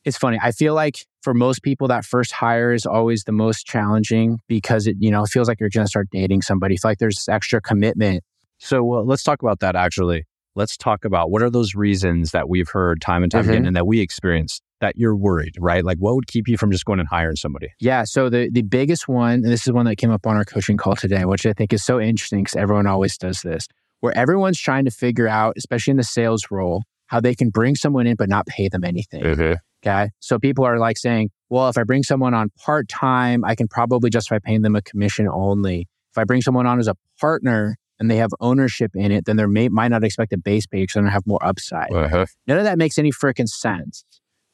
it's 0.07 0.17
funny. 0.17 0.39
I 0.41 0.51
feel 0.51 0.73
like 0.73 1.05
for 1.21 1.33
most 1.33 1.61
people, 1.63 1.87
that 1.89 2.05
first 2.05 2.31
hire 2.31 2.71
is 2.71 2.85
always 2.85 3.25
the 3.25 3.33
most 3.33 3.65
challenging 3.65 4.39
because 4.47 4.87
it, 4.87 4.95
you 4.99 5.11
know, 5.11 5.23
it 5.23 5.27
feels 5.29 5.49
like 5.49 5.59
you're 5.59 5.69
going 5.69 5.85
to 5.85 5.89
start 5.89 6.07
dating 6.11 6.41
somebody. 6.43 6.75
It's 6.75 6.85
like 6.85 6.99
there's 6.99 7.17
this 7.17 7.27
extra 7.27 7.59
commitment. 7.59 8.23
So 8.57 8.77
uh, 8.93 9.01
let's 9.03 9.21
talk 9.23 9.41
about 9.41 9.59
that 9.59 9.75
actually. 9.75 10.23
Let's 10.55 10.77
talk 10.77 11.03
about 11.05 11.29
what 11.29 11.43
are 11.43 11.49
those 11.49 11.75
reasons 11.75 12.31
that 12.31 12.47
we've 12.47 12.69
heard 12.69 13.01
time 13.01 13.21
and 13.21 13.31
time 13.31 13.45
Mhm. 13.45 13.49
again 13.49 13.65
and 13.65 13.75
that 13.75 13.85
we 13.85 13.99
experienced 13.99 14.63
that 14.79 14.95
you're 14.95 15.15
worried, 15.15 15.55
right? 15.59 15.83
Like 15.83 15.97
what 15.97 16.15
would 16.15 16.27
keep 16.27 16.47
you 16.47 16.55
from 16.57 16.71
just 16.71 16.85
going 16.85 16.99
and 16.99 17.09
hiring 17.09 17.35
somebody? 17.35 17.67
Yeah. 17.79 18.05
So 18.05 18.29
the 18.29 18.49
the 18.51 18.61
biggest 18.61 19.07
one, 19.09 19.33
and 19.33 19.45
this 19.45 19.67
is 19.67 19.73
one 19.73 19.85
that 19.87 19.97
came 19.97 20.09
up 20.11 20.25
on 20.25 20.37
our 20.37 20.45
coaching 20.45 20.77
call 20.77 20.95
today, 20.95 21.25
which 21.25 21.45
I 21.45 21.51
think 21.53 21.73
is 21.73 21.83
so 21.83 21.99
interesting 21.99 22.43
because 22.43 22.55
everyone 22.55 22.87
always 22.87 23.17
does 23.17 23.41
this, 23.41 23.67
where 23.99 24.17
everyone's 24.17 24.59
trying 24.59 24.85
to 24.85 24.91
figure 24.91 25.27
out, 25.27 25.55
especially 25.57 25.91
in 25.91 25.97
the 25.97 26.03
sales 26.03 26.45
role, 26.49 26.83
how 27.07 27.19
they 27.19 27.35
can 27.35 27.49
bring 27.49 27.75
someone 27.75 28.07
in 28.07 28.15
but 28.15 28.29
not 28.29 28.45
pay 28.45 28.69
them 28.69 28.83
anything. 28.83 29.23
Mm-hmm. 29.23 29.53
Okay. 29.85 30.11
So 30.19 30.39
people 30.39 30.65
are 30.65 30.79
like 30.79 30.97
saying, 30.97 31.29
well, 31.49 31.69
if 31.69 31.77
I 31.77 31.83
bring 31.83 32.03
someone 32.03 32.33
on 32.33 32.49
part 32.57 32.89
time, 32.89 33.43
I 33.45 33.55
can 33.55 33.67
probably 33.67 34.09
justify 34.09 34.39
paying 34.39 34.61
them 34.61 34.75
a 34.75 34.81
commission 34.81 35.27
only. 35.27 35.87
If 36.11 36.17
I 36.17 36.23
bring 36.23 36.41
someone 36.41 36.65
on 36.65 36.79
as 36.79 36.87
a 36.87 36.95
partner 37.19 37.77
and 37.99 38.11
they 38.11 38.17
have 38.17 38.31
ownership 38.39 38.91
in 38.95 39.11
it, 39.11 39.25
then 39.25 39.37
they 39.37 39.45
may 39.45 39.69
might 39.69 39.89
not 39.89 40.03
expect 40.03 40.33
a 40.33 40.37
base 40.37 40.67
pay 40.67 40.81
because 40.81 40.95
they're 40.95 41.03
gonna 41.03 41.11
have 41.11 41.25
more 41.25 41.43
upside. 41.43 41.91
Uh-huh. 41.91 42.25
None 42.47 42.57
of 42.57 42.63
that 42.63 42.77
makes 42.77 42.97
any 42.97 43.11
freaking 43.11 43.47
sense. 43.47 44.03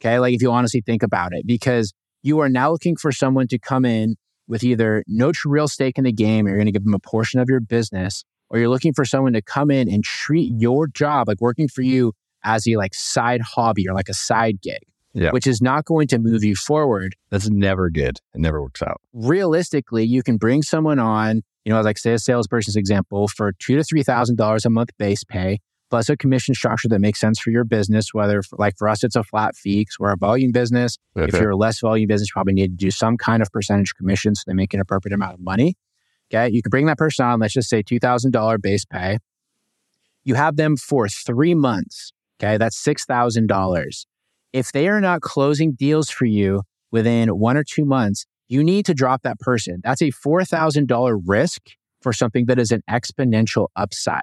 Okay. 0.01 0.19
Like 0.19 0.33
if 0.33 0.41
you 0.41 0.51
honestly 0.51 0.81
think 0.81 1.03
about 1.03 1.33
it, 1.33 1.47
because 1.47 1.93
you 2.21 2.39
are 2.39 2.49
now 2.49 2.71
looking 2.71 2.95
for 2.95 3.11
someone 3.11 3.47
to 3.47 3.59
come 3.59 3.85
in 3.85 4.15
with 4.47 4.63
either 4.63 5.03
no 5.07 5.31
real 5.45 5.67
stake 5.67 5.97
in 5.97 6.03
the 6.03 6.11
game, 6.11 6.45
or 6.45 6.49
you're 6.49 6.57
going 6.57 6.65
to 6.65 6.71
give 6.71 6.83
them 6.83 6.93
a 6.93 6.99
portion 6.99 7.39
of 7.39 7.49
your 7.49 7.59
business, 7.59 8.23
or 8.49 8.59
you're 8.59 8.69
looking 8.69 8.93
for 8.93 9.05
someone 9.05 9.33
to 9.33 9.41
come 9.41 9.71
in 9.71 9.89
and 9.89 10.03
treat 10.03 10.51
your 10.57 10.87
job, 10.87 11.27
like 11.27 11.39
working 11.41 11.67
for 11.67 11.81
you, 11.81 12.13
as 12.43 12.67
a 12.67 12.75
like 12.77 12.93
side 12.93 13.41
hobby 13.41 13.87
or 13.87 13.93
like 13.93 14.09
a 14.09 14.13
side 14.13 14.61
gig, 14.61 14.81
Yeah. 15.13 15.31
which 15.31 15.47
is 15.47 15.61
not 15.61 15.85
going 15.85 16.07
to 16.07 16.19
move 16.19 16.43
you 16.43 16.55
forward. 16.55 17.15
That's 17.29 17.49
never 17.49 17.89
good. 17.89 18.17
It 18.33 18.39
never 18.41 18.61
works 18.61 18.81
out. 18.81 19.01
Realistically, 19.13 20.03
you 20.05 20.23
can 20.23 20.37
bring 20.37 20.61
someone 20.61 20.99
on, 20.99 21.41
you 21.65 21.73
know, 21.73 21.81
like 21.81 21.97
say 21.97 22.13
a 22.13 22.19
salesperson's 22.19 22.75
example 22.75 23.27
for 23.27 23.53
two 23.53 23.75
to 23.75 23.83
three 23.83 24.03
thousand 24.03 24.35
dollars 24.37 24.65
a 24.65 24.69
month 24.69 24.89
base 24.97 25.23
pay, 25.23 25.59
plus 25.89 26.09
a 26.09 26.17
commission 26.17 26.53
structure 26.55 26.87
that 26.89 26.99
makes 26.99 27.19
sense 27.19 27.39
for 27.39 27.49
your 27.51 27.63
business. 27.63 28.13
Whether 28.13 28.41
for, 28.41 28.57
like 28.57 28.75
for 28.77 28.87
us, 28.89 29.03
it's 29.03 29.15
a 29.15 29.23
flat 29.23 29.55
fee 29.55 29.81
because 29.81 29.97
we're 29.99 30.11
a 30.13 30.17
volume 30.17 30.51
business. 30.51 30.97
If 31.15 31.33
you're 31.41 31.51
a 31.51 31.55
less 31.57 31.79
volume 31.79 32.07
business, 32.07 32.27
you 32.29 32.33
probably 32.33 32.53
need 32.53 32.77
to 32.77 32.85
do 32.85 32.91
some 32.91 33.17
kind 33.17 33.41
of 33.41 33.49
percentage 33.51 33.93
commission 33.95 34.35
so 34.35 34.43
they 34.47 34.53
make 34.53 34.73
an 34.73 34.79
appropriate 34.79 35.13
amount 35.15 35.33
of 35.35 35.39
money. 35.39 35.75
Okay. 36.33 36.49
You 36.53 36.61
can 36.63 36.69
bring 36.71 36.87
that 36.87 36.97
person 36.97 37.25
on, 37.25 37.39
let's 37.39 37.53
just 37.53 37.69
say 37.69 37.83
$2,000 37.83 38.61
base 38.61 38.85
pay. 38.85 39.19
You 40.23 40.35
have 40.35 40.55
them 40.55 40.77
for 40.77 41.07
three 41.07 41.53
months. 41.53 42.11
Okay. 42.43 42.57
That's 42.57 42.81
$6,000. 42.83 44.05
If 44.51 44.71
they 44.71 44.87
are 44.87 45.01
not 45.01 45.21
closing 45.21 45.73
deals 45.73 46.09
for 46.09 46.25
you 46.25 46.63
within 46.91 47.29
one 47.29 47.57
or 47.57 47.63
two 47.63 47.85
months, 47.85 48.25
you 48.49 48.63
need 48.63 48.85
to 48.85 48.93
drop 48.93 49.23
that 49.23 49.39
person. 49.39 49.79
That's 49.83 50.01
a 50.01 50.11
$4,000 50.11 51.21
risk 51.25 51.61
for 52.01 52.11
something 52.11 52.45
that 52.47 52.59
is 52.59 52.71
an 52.71 52.81
exponential 52.89 53.67
upside, 53.75 54.21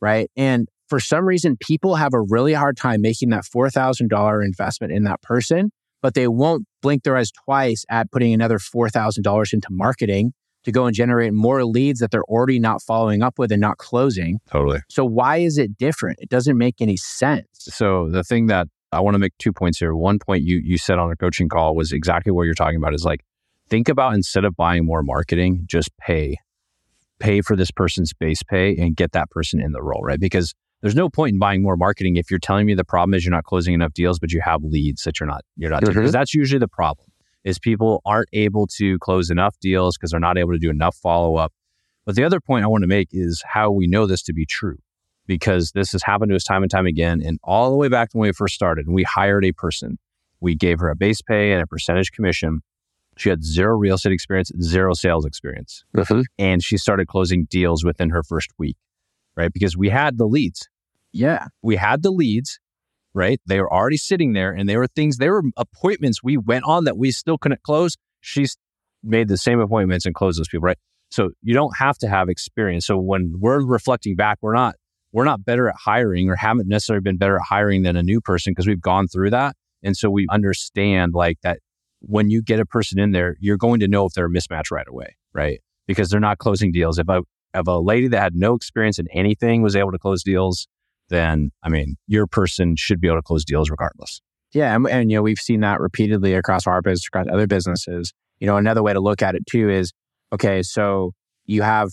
right? 0.00 0.30
And 0.36 0.68
for 0.88 1.00
some 1.00 1.24
reason, 1.24 1.56
people 1.58 1.96
have 1.96 2.12
a 2.12 2.20
really 2.20 2.52
hard 2.52 2.76
time 2.76 3.00
making 3.00 3.30
that 3.30 3.44
$4,000 3.44 4.44
investment 4.44 4.92
in 4.92 5.04
that 5.04 5.22
person, 5.22 5.70
but 6.02 6.12
they 6.14 6.28
won't 6.28 6.66
blink 6.82 7.02
their 7.04 7.16
eyes 7.16 7.30
twice 7.32 7.86
at 7.90 8.12
putting 8.12 8.34
another 8.34 8.58
$4,000 8.58 9.52
into 9.52 9.68
marketing 9.70 10.32
to 10.64 10.72
go 10.72 10.86
and 10.86 10.94
generate 10.94 11.32
more 11.32 11.64
leads 11.64 12.00
that 12.00 12.10
they're 12.10 12.24
already 12.24 12.58
not 12.58 12.82
following 12.82 13.22
up 13.22 13.38
with 13.38 13.52
and 13.52 13.60
not 13.60 13.78
closing. 13.78 14.40
Totally. 14.50 14.80
So, 14.88 15.04
why 15.04 15.38
is 15.38 15.58
it 15.58 15.76
different? 15.76 16.18
It 16.20 16.28
doesn't 16.28 16.56
make 16.56 16.80
any 16.80 16.96
sense. 16.96 17.46
So 17.52 18.08
the 18.08 18.22
thing 18.24 18.46
that 18.46 18.68
I 18.92 19.00
want 19.00 19.14
to 19.14 19.18
make 19.18 19.36
two 19.38 19.52
points 19.52 19.78
here. 19.78 19.94
One 19.94 20.18
point 20.18 20.42
you 20.42 20.60
you 20.62 20.78
said 20.78 20.98
on 20.98 21.10
a 21.10 21.16
coaching 21.16 21.48
call 21.48 21.74
was 21.74 21.92
exactly 21.92 22.30
what 22.30 22.42
you're 22.42 22.54
talking 22.54 22.76
about 22.76 22.94
is 22.94 23.04
like 23.04 23.24
think 23.68 23.88
about 23.88 24.14
instead 24.14 24.44
of 24.44 24.54
buying 24.54 24.84
more 24.84 25.02
marketing, 25.02 25.64
just 25.66 25.90
pay. 25.98 26.36
Pay 27.18 27.40
for 27.40 27.56
this 27.56 27.70
person's 27.70 28.12
base 28.12 28.42
pay 28.42 28.76
and 28.76 28.96
get 28.96 29.12
that 29.12 29.30
person 29.30 29.60
in 29.60 29.72
the 29.72 29.82
role, 29.82 30.02
right? 30.02 30.18
Because 30.18 30.54
there's 30.82 30.96
no 30.96 31.08
point 31.08 31.34
in 31.34 31.38
buying 31.38 31.62
more 31.62 31.76
marketing 31.76 32.16
if 32.16 32.30
you're 32.30 32.40
telling 32.40 32.66
me 32.66 32.74
the 32.74 32.84
problem 32.84 33.14
is 33.14 33.24
you're 33.24 33.30
not 33.30 33.44
closing 33.44 33.74
enough 33.74 33.94
deals, 33.94 34.18
but 34.18 34.32
you 34.32 34.40
have 34.44 34.64
leads 34.64 35.04
that 35.04 35.20
you're 35.20 35.28
not 35.28 35.42
you're 35.56 35.70
not 35.70 35.84
because 35.84 36.12
that's 36.12 36.34
usually 36.34 36.58
the 36.58 36.68
problem 36.68 37.06
is 37.44 37.58
people 37.58 38.02
aren't 38.04 38.28
able 38.32 38.66
to 38.66 38.98
close 38.98 39.30
enough 39.30 39.58
deals 39.60 39.96
because 39.96 40.10
they're 40.10 40.20
not 40.20 40.38
able 40.38 40.52
to 40.52 40.58
do 40.58 40.70
enough 40.70 40.96
follow 40.96 41.36
up. 41.36 41.52
But 42.04 42.16
the 42.16 42.24
other 42.24 42.40
point 42.40 42.64
I 42.64 42.68
want 42.68 42.82
to 42.82 42.88
make 42.88 43.08
is 43.12 43.42
how 43.46 43.70
we 43.70 43.86
know 43.86 44.06
this 44.06 44.22
to 44.24 44.32
be 44.32 44.46
true 44.46 44.78
because 45.26 45.72
this 45.72 45.92
has 45.92 46.02
happened 46.02 46.30
to 46.30 46.36
us 46.36 46.44
time 46.44 46.62
and 46.62 46.70
time 46.70 46.86
again. 46.86 47.22
And 47.24 47.38
all 47.44 47.70
the 47.70 47.76
way 47.76 47.88
back 47.88 48.10
when 48.12 48.28
we 48.28 48.32
first 48.32 48.54
started, 48.54 48.88
we 48.88 49.04
hired 49.04 49.44
a 49.44 49.52
person. 49.52 49.98
We 50.40 50.56
gave 50.56 50.80
her 50.80 50.90
a 50.90 50.96
base 50.96 51.22
pay 51.22 51.52
and 51.52 51.62
a 51.62 51.66
percentage 51.66 52.10
commission. 52.10 52.62
She 53.16 53.28
had 53.28 53.44
zero 53.44 53.76
real 53.76 53.94
estate 53.96 54.12
experience, 54.12 54.50
zero 54.60 54.94
sales 54.94 55.24
experience. 55.24 55.84
Mm-hmm. 55.96 56.22
And 56.38 56.62
she 56.62 56.76
started 56.76 57.06
closing 57.06 57.44
deals 57.44 57.84
within 57.84 58.10
her 58.10 58.22
first 58.22 58.48
week, 58.58 58.76
right? 59.36 59.52
Because 59.52 59.76
we 59.76 59.90
had 59.90 60.18
the 60.18 60.26
leads. 60.26 60.68
Yeah. 61.12 61.46
We 61.62 61.76
had 61.76 62.02
the 62.02 62.10
leads, 62.10 62.58
right? 63.14 63.40
They 63.46 63.60
were 63.60 63.72
already 63.72 63.96
sitting 63.96 64.32
there 64.32 64.52
and 64.52 64.68
there 64.68 64.78
were 64.78 64.86
things, 64.86 65.18
there 65.18 65.32
were 65.32 65.42
appointments 65.56 66.22
we 66.22 66.36
went 66.36 66.64
on 66.64 66.84
that 66.84 66.96
we 66.96 67.10
still 67.10 67.38
couldn't 67.38 67.62
close. 67.62 67.96
She's 68.20 68.56
made 69.02 69.28
the 69.28 69.36
same 69.36 69.60
appointments 69.60 70.06
and 70.06 70.14
closed 70.14 70.38
those 70.38 70.48
people, 70.48 70.66
right? 70.66 70.78
So 71.10 71.30
you 71.42 71.54
don't 71.54 71.76
have 71.76 71.98
to 71.98 72.08
have 72.08 72.28
experience. 72.28 72.86
So 72.86 72.96
when 72.98 73.34
we're 73.38 73.64
reflecting 73.64 74.16
back, 74.16 74.38
we're 74.40 74.54
not 74.54 74.76
we're 75.12 75.24
not 75.24 75.44
better 75.44 75.68
at 75.68 75.74
hiring 75.78 76.30
or 76.30 76.36
haven't 76.36 76.68
necessarily 76.68 77.02
been 77.02 77.18
better 77.18 77.36
at 77.36 77.42
hiring 77.42 77.82
than 77.82 77.96
a 77.96 78.02
new 78.02 78.20
person 78.20 78.52
because 78.52 78.66
we've 78.66 78.80
gone 78.80 79.08
through 79.08 79.30
that. 79.30 79.54
And 79.82 79.94
so 79.94 80.08
we 80.08 80.26
understand 80.30 81.12
like 81.12 81.38
that 81.42 81.58
when 82.00 82.30
you 82.30 82.42
get 82.42 82.60
a 82.60 82.66
person 82.66 82.98
in 82.98 83.12
there, 83.12 83.36
you're 83.38 83.58
going 83.58 83.80
to 83.80 83.88
know 83.88 84.06
if 84.06 84.14
they're 84.14 84.26
a 84.26 84.30
mismatch 84.30 84.70
right 84.70 84.86
away, 84.88 85.16
right? 85.34 85.60
Because 85.86 86.08
they're 86.08 86.20
not 86.20 86.38
closing 86.38 86.72
deals. 86.72 86.98
If 86.98 87.08
a 87.08 87.22
if 87.54 87.66
a 87.66 87.72
lady 87.72 88.08
that 88.08 88.22
had 88.22 88.34
no 88.34 88.54
experience 88.54 88.98
in 88.98 89.06
anything 89.12 89.60
was 89.60 89.76
able 89.76 89.92
to 89.92 89.98
close 89.98 90.22
deals, 90.22 90.66
then 91.12 91.52
I 91.62 91.68
mean, 91.68 91.96
your 92.06 92.26
person 92.26 92.74
should 92.76 93.00
be 93.00 93.08
able 93.08 93.18
to 93.18 93.22
close 93.22 93.44
deals 93.44 93.70
regardless. 93.70 94.20
Yeah, 94.52 94.74
and, 94.74 94.86
and 94.88 95.10
you 95.10 95.16
know 95.16 95.22
we've 95.22 95.38
seen 95.38 95.60
that 95.60 95.80
repeatedly 95.80 96.34
across 96.34 96.66
our 96.66 96.82
business, 96.82 97.06
across 97.06 97.26
other 97.32 97.46
businesses. 97.46 98.12
You 98.40 98.46
know, 98.46 98.56
another 98.56 98.82
way 98.82 98.92
to 98.92 99.00
look 99.00 99.22
at 99.22 99.34
it 99.34 99.46
too 99.46 99.70
is, 99.70 99.92
okay, 100.32 100.62
so 100.62 101.12
you 101.46 101.62
have 101.62 101.90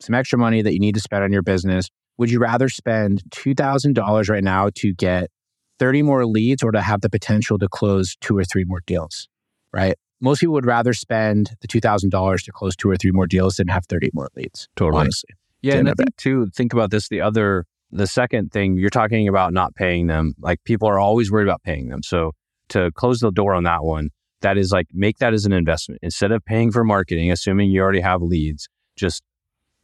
some 0.00 0.14
extra 0.14 0.38
money 0.38 0.62
that 0.62 0.72
you 0.72 0.80
need 0.80 0.94
to 0.94 1.00
spend 1.00 1.24
on 1.24 1.32
your 1.32 1.42
business. 1.42 1.88
Would 2.18 2.30
you 2.30 2.40
rather 2.40 2.68
spend 2.68 3.22
two 3.30 3.54
thousand 3.54 3.94
dollars 3.94 4.28
right 4.28 4.44
now 4.44 4.70
to 4.76 4.92
get 4.92 5.30
thirty 5.78 6.02
more 6.02 6.26
leads, 6.26 6.62
or 6.62 6.72
to 6.72 6.80
have 6.80 7.00
the 7.00 7.10
potential 7.10 7.58
to 7.58 7.68
close 7.68 8.16
two 8.20 8.36
or 8.36 8.44
three 8.44 8.64
more 8.64 8.82
deals? 8.86 9.28
Right. 9.72 9.96
Most 10.20 10.40
people 10.40 10.54
would 10.54 10.66
rather 10.66 10.92
spend 10.92 11.52
the 11.60 11.68
two 11.68 11.80
thousand 11.80 12.10
dollars 12.10 12.42
to 12.42 12.52
close 12.52 12.74
two 12.74 12.90
or 12.90 12.96
three 12.96 13.12
more 13.12 13.26
deals 13.26 13.56
than 13.56 13.68
have 13.68 13.86
thirty 13.86 14.10
more 14.12 14.28
leads. 14.36 14.68
Totally. 14.76 15.02
Honestly, 15.02 15.30
Yeah, 15.62 15.74
and 15.74 15.88
I 15.88 15.92
think 15.96 16.16
too, 16.16 16.48
think 16.54 16.72
about 16.72 16.90
this. 16.90 17.08
The 17.08 17.20
other, 17.20 17.64
the 17.90 18.06
second 18.06 18.52
thing 18.52 18.76
you're 18.76 18.90
talking 18.90 19.28
about 19.28 19.52
not 19.52 19.74
paying 19.74 20.06
them. 20.06 20.34
Like 20.40 20.62
people 20.64 20.88
are 20.88 20.98
always 20.98 21.30
worried 21.30 21.48
about 21.48 21.62
paying 21.62 21.88
them. 21.88 22.02
So 22.02 22.32
to 22.70 22.90
close 22.92 23.20
the 23.20 23.30
door 23.30 23.54
on 23.54 23.64
that 23.64 23.84
one, 23.84 24.10
that 24.42 24.56
is 24.58 24.70
like 24.72 24.86
make 24.92 25.18
that 25.18 25.32
as 25.34 25.46
an 25.46 25.52
investment 25.52 26.00
instead 26.02 26.30
of 26.32 26.44
paying 26.44 26.70
for 26.70 26.84
marketing, 26.84 27.32
assuming 27.32 27.70
you 27.70 27.80
already 27.80 28.00
have 28.00 28.22
leads. 28.22 28.68
Just 28.96 29.22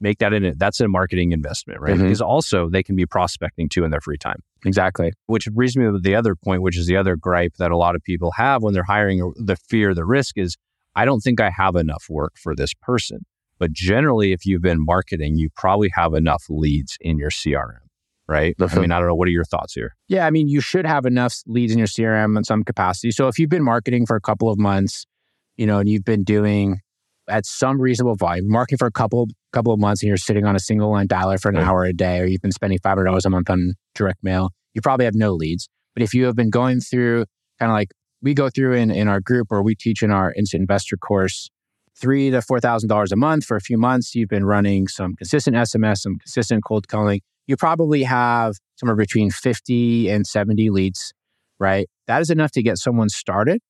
make 0.01 0.19
that 0.19 0.33
in 0.33 0.45
it. 0.45 0.59
That's 0.59 0.81
a 0.81 0.89
marketing 0.89 1.33
investment, 1.33 1.81
right? 1.81 1.97
Mhm. 1.97 2.03
Because 2.03 2.21
also 2.21 2.69
they 2.69 2.83
can 2.83 2.95
be 2.95 3.07
prospecting 3.07 3.69
too 3.69 3.85
in 3.85 3.91
their 3.91 4.01
free 4.01 4.19
time. 4.19 4.41
exactly. 4.67 5.13
Which 5.27 5.47
brings 5.53 5.77
me 5.77 5.85
to 5.85 5.99
the 5.99 6.15
other 6.15 6.35
point, 6.35 6.63
which 6.63 6.77
is 6.79 6.87
the 6.87 6.97
other 6.97 7.17
gripe 7.17 7.55
that 7.59 7.71
a 7.71 7.77
lot 7.77 7.95
of 7.95 8.03
people 8.03 8.31
have 8.33 8.63
when 8.63 8.73
they're 8.75 8.83
hiring. 8.83 9.33
The 9.37 9.57
fear, 9.57 9.93
the 9.95 10.07
risk 10.07 10.39
is, 10.39 10.57
I 10.97 11.05
don't 11.05 11.21
think 11.21 11.39
I 11.41 11.51
have 11.51 11.77
enough 11.77 12.07
work 12.09 12.35
for 12.39 12.55
this 12.57 12.73
person. 12.75 13.27
But 13.59 13.73
generally, 13.73 14.33
if 14.33 14.47
you've 14.47 14.63
been 14.63 14.83
marketing, 14.85 15.37
you 15.37 15.49
probably 15.55 15.91
have 15.95 16.15
enough 16.15 16.45
leads 16.49 16.97
in 17.01 17.19
your 17.19 17.31
CRM, 17.31 17.81
right? 18.29 18.55
I 18.61 18.79
mean, 18.79 18.93
I 18.93 18.99
don't 18.99 19.09
know. 19.09 19.15
What 19.15 19.29
are 19.29 19.33
your 19.33 19.45
thoughts 19.45 19.75
here? 19.75 19.95
Yeah, 20.09 20.27
I 20.27 20.31
mean, 20.31 20.49
you 20.49 20.61
should 20.61 20.87
have 20.87 21.05
enough 21.07 21.35
leads 21.47 21.73
in 21.73 21.79
your 21.79 21.87
CRM 21.87 22.37
in 22.37 22.45
some 22.45 22.63
capacity. 22.65 23.11
So 23.11 23.29
if 23.29 23.39
you've 23.39 23.51
been 23.51 23.65
marketing 23.65 24.07
for 24.07 24.17
a 24.17 24.21
couple 24.21 24.49
of 24.51 24.59
months, 24.59 25.05
you 25.57 25.67
know, 25.67 25.79
and 25.79 25.89
you've 25.89 26.05
been 26.05 26.25
doing 26.25 26.81
at 27.29 27.47
some 27.47 27.81
reasonable 27.81 28.17
volume, 28.17 28.49
marketing 28.49 28.79
for 28.79 28.87
a 28.87 28.93
couple 28.93 29.29
couple 29.53 29.73
of 29.73 29.81
months, 29.81 30.03
and 30.03 30.09
you're 30.09 30.17
sitting 30.17 30.45
on 30.45 30.57
a 30.57 30.61
single 30.61 30.91
line 30.91 31.07
dialer 31.09 31.41
for 31.41 31.49
an 31.49 31.55
Right. 31.57 31.65
hour 31.67 31.85
a 31.85 31.93
day, 31.93 32.21
or 32.21 32.25
you've 32.27 32.43
been 32.43 32.53
spending 32.53 32.79
five 32.83 32.93
hundred 32.93 33.05
dollars 33.05 33.25
a 33.25 33.31
month 33.31 33.49
on 33.49 33.75
direct 33.95 34.23
mail, 34.23 34.51
you 34.75 34.81
probably 34.83 35.05
have 35.05 35.15
no 35.15 35.33
leads. 35.33 35.69
But 35.95 36.03
if 36.03 36.13
you 36.13 36.25
have 36.27 36.35
been 36.35 36.51
going 36.51 36.81
through 36.81 37.25
kind 37.61 37.71
of 37.71 37.75
like 37.75 37.93
we 38.21 38.35
go 38.35 38.51
through 38.51 38.73
in 38.75 38.91
in 38.91 39.07
our 39.09 39.21
group, 39.21 39.49
or 39.51 39.63
we 39.63 39.75
teach 39.75 40.03
in 40.03 40.11
our 40.11 40.33
instant 40.35 40.61
investor 40.63 40.97
course, 40.97 41.51
three 41.99 42.31
to 42.31 42.43
four 42.43 42.59
thousand 42.61 42.89
dollars 42.89 43.13
a 43.13 43.17
month 43.17 43.45
for 43.45 43.57
a 43.57 43.61
few 43.61 43.79
months, 43.79 44.15
you've 44.15 44.29
been 44.29 44.45
running 44.45 44.89
some 44.89 45.15
consistent 45.15 45.57
SMS, 45.57 45.99
some 45.99 46.17
consistent 46.19 46.65
cold 46.65 46.89
calling. 46.89 47.21
You 47.47 47.57
probably 47.57 48.03
have 48.05 48.57
somewhere 48.77 48.97
between 48.97 49.31
fifty 49.31 50.09
and 50.09 50.27
seventy 50.27 50.71
leads 50.71 51.13
right? 51.59 51.89
That 52.07 52.21
is 52.21 52.31
enough 52.31 52.53
to 52.53 52.63
get 52.63 52.79
someone 52.79 53.09
started. 53.09 53.61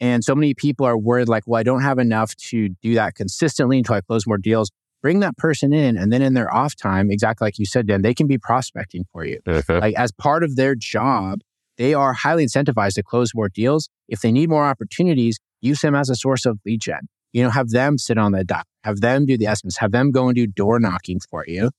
And 0.00 0.22
so 0.22 0.34
many 0.34 0.52
people 0.52 0.84
are 0.84 0.98
worried, 0.98 1.28
like, 1.28 1.44
well, 1.46 1.58
I 1.58 1.62
don't 1.62 1.80
have 1.80 1.98
enough 1.98 2.34
to 2.50 2.70
do 2.82 2.94
that 2.94 3.14
consistently 3.14 3.78
until 3.78 3.94
I 3.94 4.00
close 4.02 4.26
more 4.26 4.36
deals. 4.36 4.70
Bring 5.02 5.20
that 5.20 5.36
person 5.36 5.72
in, 5.72 5.96
and 5.96 6.12
then 6.12 6.20
in 6.20 6.34
their 6.34 6.52
off 6.52 6.74
time, 6.74 7.10
exactly 7.10 7.46
like 7.46 7.58
you 7.58 7.66
said, 7.66 7.86
Dan, 7.86 8.02
they 8.02 8.12
can 8.14 8.26
be 8.26 8.38
prospecting 8.38 9.04
for 9.12 9.24
you. 9.24 9.40
Mm-hmm. 9.46 9.78
Like, 9.78 9.94
as 9.94 10.10
part 10.12 10.42
of 10.42 10.56
their 10.56 10.74
job, 10.74 11.40
they 11.78 11.94
are 11.94 12.12
highly 12.12 12.44
incentivized 12.44 12.94
to 12.94 13.02
close 13.02 13.32
more 13.34 13.48
deals. 13.48 13.88
If 14.08 14.20
they 14.20 14.32
need 14.32 14.50
more 14.50 14.64
opportunities, 14.64 15.38
use 15.60 15.80
them 15.80 15.94
as 15.94 16.10
a 16.10 16.16
source 16.16 16.44
of 16.44 16.58
lead 16.66 16.80
gen. 16.80 17.08
You 17.32 17.44
know, 17.44 17.50
have 17.50 17.70
them 17.70 17.98
sit 17.98 18.18
on 18.18 18.32
the 18.32 18.44
dock, 18.44 18.66
have 18.84 19.00
them 19.00 19.26
do 19.26 19.38
the 19.38 19.46
estimates, 19.46 19.78
have 19.78 19.92
them 19.92 20.10
go 20.10 20.26
and 20.26 20.34
do 20.34 20.46
door 20.46 20.80
knocking 20.80 21.20
for 21.20 21.44
you. 21.46 21.70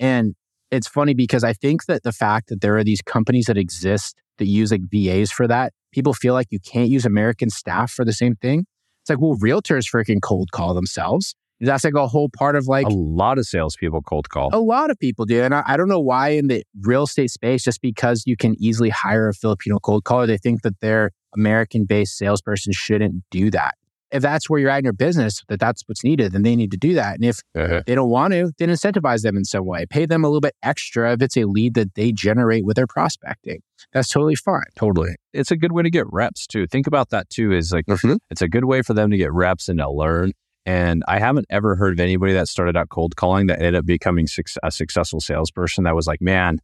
And 0.00 0.34
it's 0.74 0.88
funny 0.88 1.14
because 1.14 1.44
I 1.44 1.52
think 1.52 1.86
that 1.86 2.02
the 2.02 2.12
fact 2.12 2.48
that 2.48 2.60
there 2.60 2.76
are 2.76 2.84
these 2.84 3.02
companies 3.02 3.46
that 3.46 3.56
exist 3.56 4.16
that 4.38 4.46
use 4.46 4.72
like 4.72 4.82
VAs 4.90 5.30
for 5.30 5.46
that, 5.46 5.72
people 5.92 6.12
feel 6.14 6.34
like 6.34 6.48
you 6.50 6.58
can't 6.60 6.88
use 6.88 7.04
American 7.04 7.50
staff 7.50 7.90
for 7.92 8.04
the 8.04 8.12
same 8.12 8.36
thing. 8.36 8.66
It's 9.02 9.10
like, 9.10 9.20
well, 9.20 9.36
realtors 9.36 9.84
freaking 9.90 10.20
cold 10.22 10.50
call 10.52 10.74
themselves. 10.74 11.34
That's 11.60 11.84
like 11.84 11.94
a 11.94 12.06
whole 12.08 12.28
part 12.36 12.56
of 12.56 12.66
like 12.66 12.86
a 12.86 12.90
lot 12.90 13.38
of 13.38 13.46
salespeople 13.46 14.02
cold 14.02 14.28
call. 14.28 14.50
a 14.52 14.58
lot 14.58 14.90
of 14.90 14.98
people 14.98 15.24
do. 15.24 15.42
And 15.42 15.54
I, 15.54 15.62
I 15.66 15.76
don't 15.76 15.88
know 15.88 16.00
why 16.00 16.30
in 16.30 16.48
the 16.48 16.64
real 16.82 17.04
estate 17.04 17.30
space, 17.30 17.62
just 17.62 17.80
because 17.80 18.24
you 18.26 18.36
can 18.36 18.56
easily 18.58 18.90
hire 18.90 19.28
a 19.28 19.34
Filipino 19.34 19.78
cold 19.78 20.04
caller, 20.04 20.26
they 20.26 20.36
think 20.36 20.62
that 20.62 20.80
their 20.80 21.12
American 21.34 21.84
based 21.84 22.18
salesperson 22.18 22.72
shouldn't 22.72 23.22
do 23.30 23.50
that. 23.50 23.74
If 24.14 24.22
that's 24.22 24.48
where 24.48 24.60
you're 24.60 24.70
at 24.70 24.78
in 24.78 24.84
your 24.84 24.92
business, 24.92 25.42
that 25.48 25.58
that's 25.58 25.82
what's 25.86 26.04
needed, 26.04 26.32
then 26.32 26.42
they 26.42 26.54
need 26.54 26.70
to 26.70 26.76
do 26.76 26.94
that. 26.94 27.16
And 27.16 27.24
if 27.24 27.40
uh-huh. 27.54 27.82
they 27.86 27.94
don't 27.94 28.08
want 28.08 28.32
to, 28.32 28.52
then 28.58 28.68
incentivize 28.68 29.22
them 29.22 29.36
in 29.36 29.44
some 29.44 29.66
way. 29.66 29.86
Pay 29.86 30.06
them 30.06 30.24
a 30.24 30.28
little 30.28 30.40
bit 30.40 30.54
extra 30.62 31.12
if 31.12 31.20
it's 31.20 31.36
a 31.36 31.44
lead 31.44 31.74
that 31.74 31.94
they 31.96 32.12
generate 32.12 32.64
with 32.64 32.76
their 32.76 32.86
prospecting. 32.86 33.60
That's 33.92 34.08
totally 34.08 34.36
fine. 34.36 34.62
Totally. 34.76 35.16
It's 35.32 35.50
a 35.50 35.56
good 35.56 35.72
way 35.72 35.82
to 35.82 35.90
get 35.90 36.06
reps 36.12 36.46
too. 36.46 36.66
Think 36.68 36.86
about 36.86 37.10
that 37.10 37.28
too. 37.28 37.52
Is 37.52 37.72
like 37.72 37.86
mm-hmm. 37.86 38.14
it's 38.30 38.40
a 38.40 38.48
good 38.48 38.64
way 38.64 38.82
for 38.82 38.94
them 38.94 39.10
to 39.10 39.16
get 39.16 39.32
reps 39.32 39.68
and 39.68 39.80
to 39.80 39.90
learn. 39.90 40.32
And 40.64 41.02
I 41.06 41.18
haven't 41.18 41.46
ever 41.50 41.74
heard 41.74 41.94
of 41.94 42.00
anybody 42.00 42.32
that 42.34 42.48
started 42.48 42.76
out 42.76 42.88
cold 42.88 43.16
calling 43.16 43.48
that 43.48 43.58
ended 43.58 43.74
up 43.74 43.84
becoming 43.84 44.26
a 44.62 44.70
successful 44.70 45.20
salesperson 45.20 45.84
that 45.84 45.94
was 45.94 46.06
like, 46.06 46.22
man, 46.22 46.60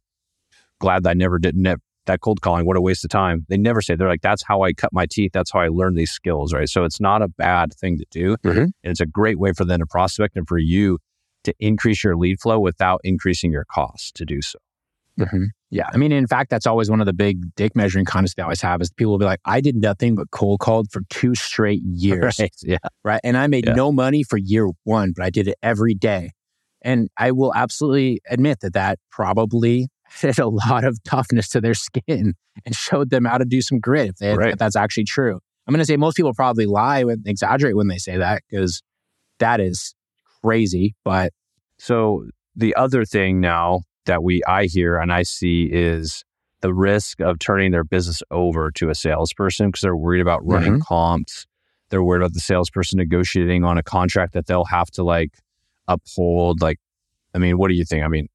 glad 0.79 1.03
that 1.03 1.09
I 1.11 1.13
never 1.13 1.37
did, 1.37 1.55
ne- 1.55 1.75
that 2.07 2.21
cold 2.21 2.41
calling, 2.41 2.65
what 2.65 2.77
a 2.77 2.81
waste 2.81 3.03
of 3.05 3.09
time. 3.11 3.45
They 3.49 3.57
never 3.57 3.81
say, 3.81 3.95
they're 3.95 4.07
like, 4.07 4.21
that's 4.21 4.43
how 4.43 4.63
I 4.63 4.73
cut 4.73 4.91
my 4.91 5.05
teeth. 5.05 5.31
That's 5.33 5.51
how 5.51 5.59
I 5.59 5.67
learned 5.67 5.97
these 5.97 6.11
skills, 6.11 6.53
right? 6.53 6.67
So 6.67 6.83
it's 6.83 6.99
not 6.99 7.21
a 7.21 7.27
bad 7.27 7.73
thing 7.73 7.97
to 7.99 8.05
do. 8.09 8.37
Mhm. 8.43 8.57
And 8.63 8.73
it's 8.83 8.99
a 9.01 9.05
great 9.05 9.39
way 9.39 9.53
for 9.53 9.65
them 9.65 9.79
to 9.79 9.85
prospect 9.85 10.35
and 10.35 10.47
for 10.47 10.57
you 10.57 10.97
to 11.43 11.53
increase 11.59 12.03
your 12.03 12.15
lead 12.15 12.39
flow 12.39 12.59
without 12.59 13.01
increasing 13.03 13.51
your 13.51 13.65
costs 13.65 14.11
to 14.13 14.25
do 14.25 14.41
so. 14.41 14.57
Mhm. 15.19 15.47
Yeah. 15.69 15.89
I 15.93 15.97
mean, 15.97 16.11
in 16.11 16.25
fact, 16.25 16.49
that's 16.49 16.65
always 16.65 16.89
one 16.89 17.01
of 17.01 17.05
the 17.05 17.13
big 17.13 17.53
dick 17.55 17.75
measuring 17.75 18.05
contests 18.05 18.35
they 18.35 18.43
always 18.43 18.61
have 18.61 18.81
is 18.81 18.91
people 18.91 19.11
will 19.11 19.19
be 19.19 19.25
like, 19.25 19.39
I 19.45 19.61
did 19.61 19.75
nothing 19.75 20.15
but 20.15 20.31
cold 20.31 20.59
called 20.59 20.91
for 20.91 21.01
two 21.09 21.35
straight 21.35 21.81
years. 21.85 22.39
Right. 22.39 22.51
Yeah. 22.63 22.77
right? 23.03 23.19
And 23.23 23.37
I 23.37 23.47
made 23.47 23.65
Yeah. 23.67 23.73
no 23.73 23.91
money 23.91 24.23
for 24.23 24.37
year 24.37 24.69
one, 24.83 25.13
but 25.15 25.23
I 25.25 25.29
did 25.29 25.47
it 25.47 25.55
every 25.61 25.93
day. 25.93 26.31
And 26.81 27.09
I 27.17 27.31
will 27.31 27.53
absolutely 27.53 28.21
admit 28.29 28.61
that 28.61 28.73
that 28.73 28.97
probably 29.11 29.87
added 30.23 30.39
a 30.39 30.47
lot 30.47 30.83
of 30.83 31.01
toughness 31.03 31.49
to 31.49 31.61
their 31.61 31.73
skin 31.73 32.33
and 32.65 32.75
showed 32.75 33.09
them 33.09 33.25
how 33.25 33.37
to 33.37 33.45
do 33.45 33.61
some 33.61 33.79
grit 33.79 34.09
if, 34.09 34.15
they, 34.17 34.35
Right. 34.35 34.53
if 34.53 34.59
that's 34.59 34.75
actually 34.75 35.05
true. 35.05 35.39
I'm 35.67 35.73
going 35.73 35.79
to 35.79 35.85
say 35.85 35.97
most 35.97 36.17
people 36.17 36.33
probably 36.33 36.65
lie 36.65 36.99
and 36.99 37.25
exaggerate 37.27 37.75
when 37.75 37.87
they 37.87 37.97
say 37.97 38.17
that 38.17 38.43
because 38.49 38.81
that 39.39 39.59
is 39.59 39.93
crazy. 40.41 40.95
But 41.03 41.33
So 41.77 42.25
the 42.55 42.75
other 42.75 43.05
thing 43.05 43.39
now 43.39 43.81
that 44.05 44.23
we 44.23 44.41
I 44.47 44.65
hear 44.65 44.97
and 44.97 45.13
I 45.13 45.23
see 45.23 45.69
is 45.71 46.23
the 46.61 46.73
risk 46.73 47.19
of 47.19 47.39
turning 47.39 47.71
their 47.71 47.83
business 47.83 48.21
over 48.31 48.71
to 48.71 48.89
a 48.89 48.95
salesperson 48.95 49.67
because 49.67 49.81
they're 49.81 49.95
worried 49.95 50.21
about 50.21 50.45
running 50.45 50.73
mm-hmm. 50.73 50.81
comps. 50.81 51.45
They're 51.89 52.03
worried 52.03 52.21
about 52.21 52.33
the 52.33 52.39
salesperson 52.39 52.97
negotiating 52.97 53.63
on 53.63 53.77
a 53.77 53.83
contract 53.83 54.33
that 54.33 54.45
they'll 54.47 54.65
have 54.65 54.89
to 54.91 55.03
like 55.03 55.31
uphold. 55.87 56.61
Like, 56.61 56.79
I 57.33 57.37
mean, 57.37 57.57
what 57.57 57.67
do 57.67 57.73
you 57.73 57.83
think? 57.83 58.03
I 58.03 58.07
mean, 58.07 58.27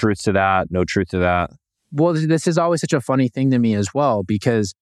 truth 0.00 0.22
to 0.22 0.32
that, 0.32 0.70
no 0.70 0.84
truth 0.84 1.08
to 1.08 1.18
that. 1.18 1.50
well, 1.92 2.14
this 2.14 2.46
is 2.46 2.58
always 2.58 2.80
such 2.80 2.92
a 2.92 3.00
funny 3.00 3.28
thing 3.28 3.50
to 3.50 3.58
me 3.58 3.74
as 3.74 3.92
well 3.94 4.22
because 4.22 4.74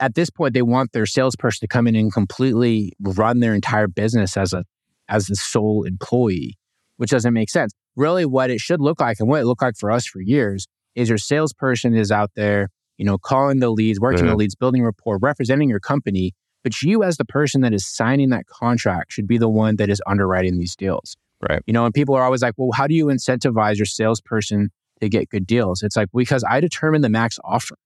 at 0.00 0.14
this 0.14 0.30
point 0.30 0.54
they 0.54 0.62
want 0.62 0.92
their 0.92 1.06
salesperson 1.06 1.60
to 1.60 1.68
come 1.68 1.86
in 1.86 1.94
and 1.94 2.12
completely 2.12 2.92
run 3.00 3.40
their 3.40 3.54
entire 3.54 3.86
business 3.86 4.36
as 4.36 4.52
a 4.52 4.64
as 5.08 5.26
the 5.26 5.36
sole 5.36 5.84
employee, 5.84 6.56
which 6.96 7.10
doesn't 7.10 7.34
make 7.34 7.50
sense. 7.50 7.72
Really, 7.94 8.24
what 8.24 8.50
it 8.50 8.60
should 8.60 8.80
look 8.80 9.00
like 9.00 9.18
and 9.20 9.28
what 9.28 9.40
it 9.40 9.44
looked 9.44 9.62
like 9.62 9.76
for 9.76 9.90
us 9.90 10.06
for 10.06 10.20
years 10.20 10.66
is 10.94 11.08
your 11.08 11.18
salesperson 11.18 11.94
is 11.94 12.10
out 12.10 12.30
there, 12.34 12.70
you 12.96 13.04
know, 13.04 13.18
calling 13.18 13.60
the 13.60 13.70
leads, 13.70 14.00
working 14.00 14.26
the 14.26 14.34
leads, 14.36 14.54
building 14.54 14.82
rapport, 14.82 15.18
representing 15.18 15.68
your 15.68 15.80
company. 15.80 16.32
But 16.62 16.80
you, 16.80 17.02
as 17.02 17.18
the 17.18 17.26
person 17.26 17.60
that 17.60 17.74
is 17.74 17.86
signing 17.86 18.30
that 18.30 18.46
contract, 18.46 19.12
should 19.12 19.26
be 19.26 19.36
the 19.36 19.50
one 19.50 19.76
that 19.76 19.90
is 19.90 20.00
underwriting 20.06 20.58
these 20.58 20.74
deals. 20.74 21.16
Right. 21.48 21.62
You 21.66 21.72
know, 21.74 21.84
and 21.84 21.92
people 21.92 22.14
are 22.14 22.22
always 22.22 22.42
like, 22.42 22.54
well, 22.56 22.70
how 22.72 22.86
do 22.86 22.94
you 22.94 23.06
incentivize 23.06 23.76
your 23.76 23.86
salesperson 23.86 24.70
to 25.00 25.08
get 25.08 25.28
good 25.28 25.46
deals? 25.46 25.82
It's 25.82 25.96
like 25.96 26.08
because 26.14 26.42
I 26.48 26.60
determine 26.60 27.02
the 27.02 27.10
max 27.10 27.38
offer. 27.44 27.76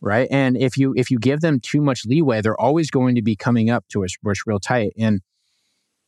Right. 0.00 0.28
And 0.30 0.56
if 0.56 0.76
you 0.76 0.92
if 0.96 1.10
you 1.10 1.18
give 1.18 1.40
them 1.40 1.60
too 1.60 1.80
much 1.80 2.04
leeway, 2.04 2.42
they're 2.42 2.60
always 2.60 2.90
going 2.90 3.14
to 3.14 3.22
be 3.22 3.36
coming 3.36 3.70
up 3.70 3.84
to 3.90 4.04
us 4.04 4.14
where 4.20 4.32
it's 4.32 4.46
real 4.46 4.58
tight. 4.58 4.92
And 4.98 5.20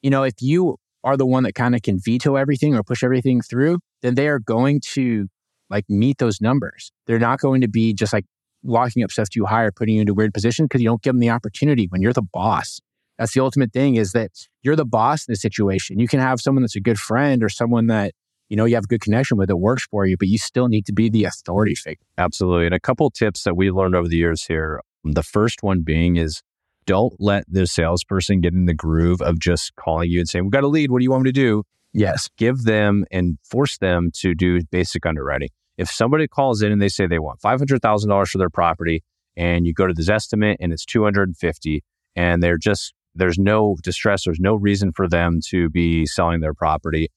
you 0.02 0.10
know, 0.10 0.24
if 0.24 0.34
you 0.40 0.76
are 1.04 1.16
the 1.16 1.26
one 1.26 1.44
that 1.44 1.54
kind 1.54 1.74
of 1.74 1.82
can 1.82 1.98
veto 1.98 2.36
everything 2.36 2.74
or 2.74 2.82
push 2.82 3.02
everything 3.02 3.40
through, 3.40 3.78
then 4.02 4.16
they 4.16 4.26
are 4.26 4.40
going 4.40 4.80
to 4.92 5.28
like 5.70 5.84
meet 5.88 6.18
those 6.18 6.40
numbers. 6.40 6.90
They're 7.06 7.18
not 7.18 7.40
going 7.40 7.60
to 7.60 7.68
be 7.68 7.94
just 7.94 8.12
like 8.12 8.24
locking 8.64 9.02
up 9.02 9.12
stuff 9.12 9.28
too 9.28 9.44
high 9.44 9.62
or 9.62 9.70
putting 9.70 9.94
you 9.94 10.00
into 10.00 10.12
a 10.12 10.14
weird 10.14 10.34
positions 10.34 10.66
because 10.66 10.82
you 10.82 10.88
don't 10.88 11.02
give 11.02 11.12
them 11.12 11.20
the 11.20 11.30
opportunity 11.30 11.86
when 11.88 12.02
you're 12.02 12.12
the 12.12 12.22
boss. 12.22 12.80
That's 13.18 13.34
the 13.34 13.40
ultimate 13.40 13.72
thing 13.72 13.96
is 13.96 14.12
that 14.12 14.30
you're 14.62 14.76
the 14.76 14.84
boss 14.84 15.26
in 15.26 15.32
the 15.32 15.36
situation. 15.36 15.98
You 15.98 16.08
can 16.08 16.20
have 16.20 16.40
someone 16.40 16.62
that's 16.62 16.76
a 16.76 16.80
good 16.80 16.98
friend 16.98 17.42
or 17.44 17.48
someone 17.48 17.86
that, 17.86 18.12
you 18.48 18.56
know, 18.56 18.64
you 18.64 18.74
have 18.74 18.84
a 18.84 18.88
good 18.88 19.00
connection 19.00 19.36
with 19.36 19.48
that 19.48 19.56
works 19.56 19.86
for 19.90 20.04
you, 20.04 20.16
but 20.18 20.28
you 20.28 20.38
still 20.38 20.68
need 20.68 20.86
to 20.86 20.92
be 20.92 21.08
the 21.08 21.24
authority 21.24 21.74
figure. 21.74 22.04
Absolutely. 22.18 22.66
And 22.66 22.74
a 22.74 22.80
couple 22.80 23.10
tips 23.10 23.44
that 23.44 23.56
we've 23.56 23.74
learned 23.74 23.94
over 23.94 24.08
the 24.08 24.16
years 24.16 24.44
here. 24.44 24.80
The 25.04 25.22
first 25.22 25.62
one 25.62 25.82
being 25.82 26.16
is 26.16 26.42
don't 26.86 27.14
let 27.18 27.44
the 27.48 27.66
salesperson 27.66 28.40
get 28.40 28.52
in 28.52 28.66
the 28.66 28.74
groove 28.74 29.22
of 29.22 29.38
just 29.38 29.74
calling 29.76 30.10
you 30.10 30.18
and 30.18 30.28
saying, 30.28 30.44
We've 30.44 30.52
got 30.52 30.64
a 30.64 30.68
lead. 30.68 30.90
What 30.90 30.98
do 30.98 31.04
you 31.04 31.10
want 31.10 31.24
me 31.24 31.28
to 31.28 31.32
do? 31.32 31.62
Yes. 31.92 32.28
Give 32.36 32.64
them 32.64 33.04
and 33.10 33.38
force 33.44 33.78
them 33.78 34.10
to 34.16 34.34
do 34.34 34.62
basic 34.70 35.06
underwriting. 35.06 35.50
If 35.78 35.90
somebody 35.90 36.28
calls 36.28 36.62
in 36.62 36.72
and 36.72 36.82
they 36.82 36.88
say 36.88 37.06
they 37.06 37.18
want 37.18 37.40
$500,000 37.40 38.28
for 38.28 38.38
their 38.38 38.50
property 38.50 39.02
and 39.36 39.66
you 39.66 39.72
go 39.72 39.86
to 39.86 39.94
this 39.94 40.08
estimate 40.08 40.58
and 40.60 40.72
it's 40.72 40.84
250 40.84 41.82
and 42.16 42.42
they're 42.42 42.58
just, 42.58 42.92
there's 43.14 43.38
no 43.38 43.76
distress, 43.82 44.24
there's 44.24 44.40
no 44.40 44.54
reason 44.54 44.92
for 44.92 45.08
them 45.08 45.40
to 45.48 45.70
be 45.70 46.06
selling 46.06 46.40
their 46.40 46.54
property, 46.54 47.08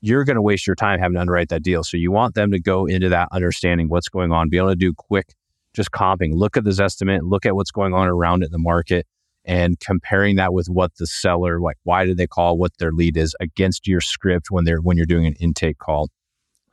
you're 0.00 0.24
going 0.24 0.36
to 0.36 0.42
waste 0.42 0.66
your 0.66 0.76
time 0.76 0.98
having 0.98 1.14
to 1.14 1.20
underwrite 1.20 1.50
that 1.50 1.62
deal. 1.62 1.84
So 1.84 1.96
you 1.96 2.10
want 2.10 2.34
them 2.34 2.50
to 2.52 2.60
go 2.60 2.86
into 2.86 3.08
that 3.10 3.28
understanding 3.32 3.88
what's 3.88 4.08
going 4.08 4.32
on, 4.32 4.48
be 4.48 4.56
able 4.56 4.70
to 4.70 4.76
do 4.76 4.94
quick, 4.94 5.34
just 5.74 5.90
comping, 5.90 6.34
look 6.34 6.56
at 6.56 6.64
this 6.64 6.80
estimate, 6.80 7.24
look 7.24 7.46
at 7.46 7.54
what's 7.54 7.70
going 7.70 7.94
on 7.94 8.08
around 8.08 8.42
it 8.42 8.46
in 8.46 8.52
the 8.52 8.58
market 8.58 9.06
and 9.44 9.78
comparing 9.80 10.36
that 10.36 10.52
with 10.52 10.68
what 10.68 10.94
the 10.96 11.06
seller, 11.06 11.60
like 11.60 11.76
why 11.84 12.04
did 12.04 12.16
they 12.16 12.26
call, 12.26 12.58
what 12.58 12.76
their 12.78 12.92
lead 12.92 13.16
is 13.16 13.34
against 13.40 13.86
your 13.86 14.00
script 14.00 14.50
when 14.50 14.64
they're, 14.64 14.80
when 14.80 14.96
you're 14.96 15.06
doing 15.06 15.26
an 15.26 15.34
intake 15.40 15.78
call. 15.78 16.08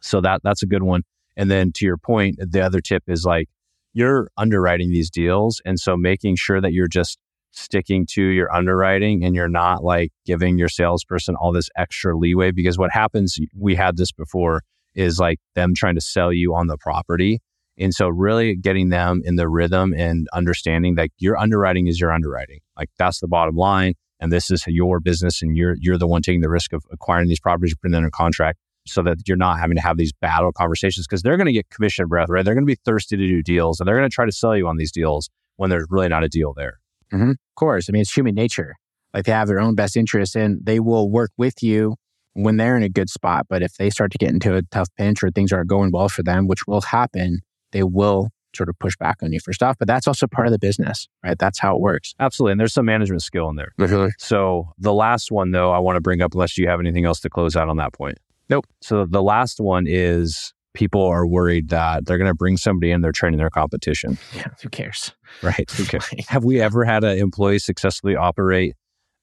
So 0.02 0.22
that, 0.22 0.42
that's 0.44 0.64
a 0.64 0.68
good 0.68 0.84
one. 0.84 1.04
And 1.36 1.52
then 1.52 1.72
to 1.74 1.86
your 1.86 1.98
point, 1.98 2.40
the 2.40 2.62
other 2.62 2.82
tip 2.82 3.04
is 3.08 3.24
like 3.26 3.50
you're 3.94 4.30
underwriting 4.38 4.90
these 4.90 5.10
deals. 5.10 5.62
And 5.66 5.80
so 5.80 5.96
making 5.96 6.36
sure 6.36 6.62
that 6.62 6.74
you're 6.74 6.88
just 6.88 7.18
sticking 7.58 8.06
to 8.06 8.22
your 8.22 8.54
underwriting 8.54 9.24
and 9.24 9.36
you're 9.36 9.50
not 9.50 9.84
like 9.84 10.12
giving 10.26 10.58
your 10.58 10.70
salesperson 10.70 11.36
all 11.36 11.52
this 11.52 11.70
extra 11.76 12.16
leeway 12.16 12.52
because 12.52 12.78
what 12.78 12.92
happens 12.92 13.38
we 13.58 13.76
had 13.76 13.98
this 13.98 14.12
before 14.12 14.62
is 14.96 15.20
like 15.20 15.40
them 15.56 15.74
trying 15.76 15.96
to 15.96 16.02
sell 16.02 16.32
you 16.32 16.54
on 16.56 16.68
the 16.68 16.78
property. 16.78 17.40
And 17.80 17.94
so 17.94 18.10
really 18.10 18.56
getting 18.56 18.90
them 18.90 19.22
in 19.24 19.36
the 19.36 19.48
rhythm 19.48 19.94
and 19.94 20.28
understanding 20.34 20.96
that 20.96 21.10
your 21.20 21.38
underwriting 21.38 21.88
is 21.88 22.00
your 22.00 22.12
underwriting. 22.12 22.60
Like 22.78 22.90
that's 22.98 23.20
the 23.20 23.28
bottom 23.28 23.56
line 23.56 23.94
and 24.20 24.32
this 24.32 24.50
is 24.50 24.64
your 24.68 25.00
business 25.00 25.42
and 25.42 25.56
you're 25.56 25.76
you're 25.80 25.98
the 25.98 26.08
one 26.08 26.22
taking 26.22 26.42
the 26.42 26.50
risk 26.50 26.74
of 26.74 26.84
acquiring 26.92 27.28
these 27.28 27.40
properties 27.40 27.76
putting 27.76 27.92
them 27.92 28.04
in 28.04 28.08
a 28.08 28.12
contract 28.12 28.58
so 28.88 29.04
that 29.04 29.18
you're 29.28 29.38
not 29.38 29.60
having 29.60 29.76
to 29.76 29.82
have 29.82 29.98
these 29.98 30.14
battle 30.14 30.52
conversations 30.52 31.06
because 31.06 31.22
they're 31.22 31.38
going 31.38 31.48
to 31.48 31.54
get 31.54 31.70
commission 31.70 32.08
breath 32.08 32.30
right? 32.30 32.44
They're 32.44 32.56
going 32.56 32.66
to 32.66 32.72
be 32.72 32.80
thirsty 32.84 33.18
to 33.18 33.28
do 33.28 33.44
deals 33.44 33.80
and 33.80 33.88
they're 33.88 33.98
going 33.98 34.10
to 34.10 34.14
try 34.14 34.26
to 34.26 34.32
sell 34.32 34.56
you 34.56 34.68
on 34.68 34.78
these 34.78 34.92
deals 34.92 35.30
when 35.58 35.70
there's 35.70 35.86
really 35.90 36.08
not 36.08 36.24
a 36.24 36.30
deal 36.30 36.54
there 36.56 36.80
Mm-hmm. 37.14 37.32
Of 37.32 37.56
course. 37.56 37.90
I 37.90 37.92
mean, 37.92 38.02
it's 38.02 38.16
human 38.16 38.36
nature. 38.36 38.76
Like 39.14 39.26
they 39.26 39.32
have 39.32 39.48
their 39.48 39.60
own 39.60 39.76
best 39.76 39.98
interests 39.98 40.36
and 40.36 40.60
they 40.64 40.80
will 40.80 41.10
work 41.10 41.32
with 41.38 41.64
you 41.64 41.96
when 42.34 42.58
they're 42.58 42.78
in 42.78 42.84
a 42.84 42.90
good 42.90 43.10
spot. 43.10 43.48
But 43.50 43.64
if 43.64 43.74
they 43.76 43.90
start 43.90 44.12
to 44.12 44.18
get 44.18 44.30
into 44.30 44.56
a 44.56 44.62
tough 44.64 44.90
pinch 44.98 45.24
or 45.24 45.32
things 45.32 45.52
aren't 45.52 45.70
going 45.70 45.92
well 45.92 46.10
for 46.10 46.24
them, 46.24 46.48
which 46.48 46.68
will 46.68 46.82
happen, 46.82 47.40
they 47.72 47.84
will 47.84 48.30
sort 48.56 48.70
of 48.70 48.78
push 48.80 48.96
back 48.98 49.18
on 49.22 49.32
you 49.32 49.40
for 49.40 49.54
stuff. 49.54 49.76
But 49.80 49.88
that's 49.88 50.08
also 50.08 50.28
part 50.28 50.48
of 50.48 50.52
the 50.52 50.60
business, 50.60 51.08
right? 51.24 51.38
That's 51.38 51.60
how 51.60 51.76
it 51.76 51.82
works. 51.82 52.14
Absolutely. 52.20 52.54
And 52.54 52.60
there's 52.60 52.74
some 52.74 52.86
management 52.86 53.22
skill 53.24 53.50
in 53.50 53.56
there. 53.56 53.72
So 54.18 54.70
the 54.78 54.94
last 54.94 55.32
one, 55.32 55.52
though, 55.52 55.72
I 55.72 55.80
want 55.80 55.96
to 55.96 56.02
bring 56.02 56.22
up, 56.22 56.34
unless 56.34 56.58
you 56.58 56.68
have 56.68 56.80
anything 56.80 57.06
else 57.06 57.20
to 57.22 57.30
close 57.30 57.56
out 57.56 57.70
on 57.70 57.78
that 57.78 57.94
point. 57.94 58.18
Nope. 58.50 58.66
So 58.82 59.06
the 59.06 59.22
last 59.22 59.60
one 59.60 59.86
is 59.88 60.54
people 60.74 61.04
are 61.04 61.26
worried 61.26 61.70
that 61.70 62.06
they're 62.06 62.18
going 62.18 62.30
to 62.30 62.36
bring 62.36 62.58
somebody 62.58 62.92
in, 62.92 63.02
they're 63.02 63.12
training 63.12 63.40
their 63.40 63.50
competition. 63.50 64.18
Yeah, 64.36 64.48
who 64.62 64.70
cares? 64.70 65.12
Right. 65.42 65.72
Okay. 65.80 66.00
have 66.28 66.44
we 66.44 66.62
ever 66.62 66.86
had 66.86 67.04
an 67.04 67.18
employee 67.18 67.60
successfully 67.60 68.16
operate 68.16 68.76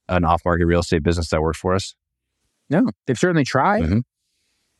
an 0.09 0.24
off 0.24 0.42
market 0.44 0.66
real 0.66 0.80
estate 0.80 1.02
business 1.02 1.30
that 1.30 1.40
worked 1.40 1.59
for 1.59 1.74
us? 1.74 1.94
No, 2.70 2.88
they've 3.07 3.18
certainly 3.18 3.44
tried. 3.44 3.85
Mhm. 3.85 4.02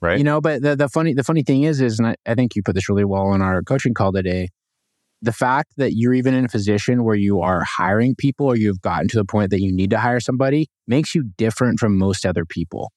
Right. 0.01 0.19
You 0.19 0.25
know, 0.25 0.41
but 0.41 0.63
the, 0.63 0.77
the 0.77 0.89
funny 0.89 1.15
the 1.15 1.25
funny 1.25 1.43
thing 1.43 1.63
is, 1.63 1.81
is 1.81 1.99
and 1.99 2.09
I, 2.09 2.17
I 2.27 2.35
think 2.35 2.55
you 2.57 2.63
put 2.63 2.75
this 2.75 2.89
really 2.89 3.05
well 3.05 3.33
in 3.33 3.41
our 3.41 3.63
coaching 3.63 3.95
call 3.95 4.13
today. 4.13 4.49
The 5.23 5.33
fact 5.33 5.73
that 5.79 5.93
you're 5.95 6.13
even 6.13 6.35
in 6.35 6.45
a 6.45 6.49
position 6.49 7.05
where 7.05 7.15
you 7.15 7.41
are 7.41 7.65
hiring 7.65 8.15
people 8.15 8.47
or 8.47 8.57
you've 8.57 8.83
gotten 8.83 9.09
to 9.09 9.17
the 9.17 9.25
point 9.25 9.51
that 9.51 9.63
you 9.63 9.73
need 9.73 9.89
to 9.91 9.99
hire 9.99 10.21
somebody 10.21 10.69
makes 10.87 11.15
you 11.15 11.31
different 11.39 11.81
from 11.81 11.97
most 11.97 12.27
other 12.27 12.45
people, 12.45 12.93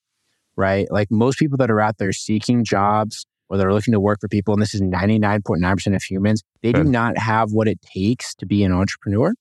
right? 0.58 0.88
Like 0.92 1.10
most 1.10 1.40
people 1.40 1.58
that 1.60 1.72
are 1.72 1.80
out 1.80 1.98
there 1.98 2.12
seeking 2.12 2.66
jobs 2.66 3.26
or 3.50 3.58
they're 3.58 3.74
looking 3.74 3.94
to 3.94 4.00
work 4.00 4.20
for 4.22 4.28
people, 4.28 4.54
and 4.54 4.62
this 4.62 4.74
is 4.74 4.82
99.9% 4.82 5.96
of 5.96 6.04
humans, 6.04 6.44
they 6.62 6.72
do 6.74 6.84
not 6.84 7.18
have 7.18 7.52
what 7.52 7.68
it 7.68 7.80
takes 7.82 8.36
to 8.36 8.46
be 8.46 8.64
an 8.64 8.72
entrepreneur. 8.72 9.34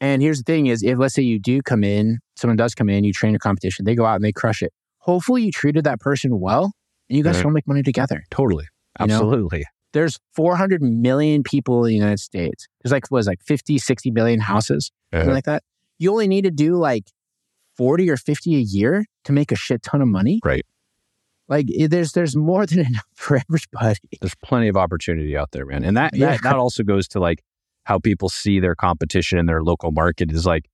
And 0.00 0.20
here's 0.22 0.38
the 0.38 0.44
thing 0.44 0.66
is 0.66 0.82
if 0.82 0.98
let's 0.98 1.14
say 1.14 1.22
you 1.22 1.38
do 1.38 1.62
come 1.62 1.82
in, 1.82 2.18
someone 2.36 2.56
does 2.56 2.74
come 2.74 2.88
in, 2.90 3.04
you 3.04 3.12
train 3.12 3.34
a 3.34 3.38
competition, 3.38 3.84
they 3.84 3.94
go 3.94 4.04
out 4.04 4.16
and 4.16 4.24
they 4.24 4.32
crush 4.32 4.62
it. 4.62 4.72
Hopefully 4.98 5.42
you 5.44 5.50
treated 5.52 5.84
that 5.84 6.00
person 6.00 6.38
well 6.38 6.72
and 7.08 7.16
you 7.16 7.22
guys 7.24 7.36
Right. 7.36 7.44
go 7.44 7.50
make 7.50 7.66
money 7.66 7.82
together. 7.82 8.22
Totally. 8.30 8.66
You 9.00 9.06
know? 9.06 9.14
Absolutely. 9.14 9.64
There's 9.92 10.18
400 10.34 10.82
million 10.82 11.42
people 11.42 11.84
in 11.84 11.88
the 11.90 11.94
United 11.94 12.20
States. 12.20 12.66
There's 12.82 12.92
like, 12.92 13.10
what 13.10 13.18
was 13.18 13.26
like 13.26 13.40
50, 13.46 13.78
60 13.78 14.10
million 14.10 14.40
houses, 14.40 14.90
something 15.12 15.28
Uh-huh. 15.28 15.34
like 15.34 15.44
that. 15.44 15.62
You 15.98 16.10
only 16.12 16.28
need 16.28 16.42
to 16.42 16.50
do 16.50 16.76
like 16.76 17.04
40 17.78 18.10
or 18.10 18.16
50 18.18 18.54
a 18.56 18.58
year 18.58 19.06
to 19.24 19.32
make 19.32 19.50
a 19.52 19.56
shit 19.56 19.82
ton 19.82 20.02
of 20.02 20.08
money. 20.08 20.40
Right. 20.44 20.66
Like 21.48 21.66
there's 21.88 22.12
there's 22.12 22.36
more 22.36 22.66
than 22.66 22.80
enough 22.86 23.04
for 23.14 23.36
everybody. 23.38 23.98
There's 24.20 24.34
plenty 24.42 24.68
of 24.68 24.76
opportunity 24.76 25.36
out 25.36 25.50
there, 25.52 25.66
man. 25.66 25.84
And 25.84 25.96
that, 25.96 26.14
Yeah. 26.14 26.32
that 26.32 26.42
that 26.42 26.56
also 26.56 26.82
goes 26.82 27.06
to 27.08 27.20
like 27.20 27.42
how 27.84 27.98
people 27.98 28.28
see 28.28 28.58
their 28.60 28.74
competition 28.74 29.38
in 29.38 29.46
their 29.46 29.62
local 29.62 29.92
market 29.92 30.32
is 30.32 30.44
like 30.46 30.66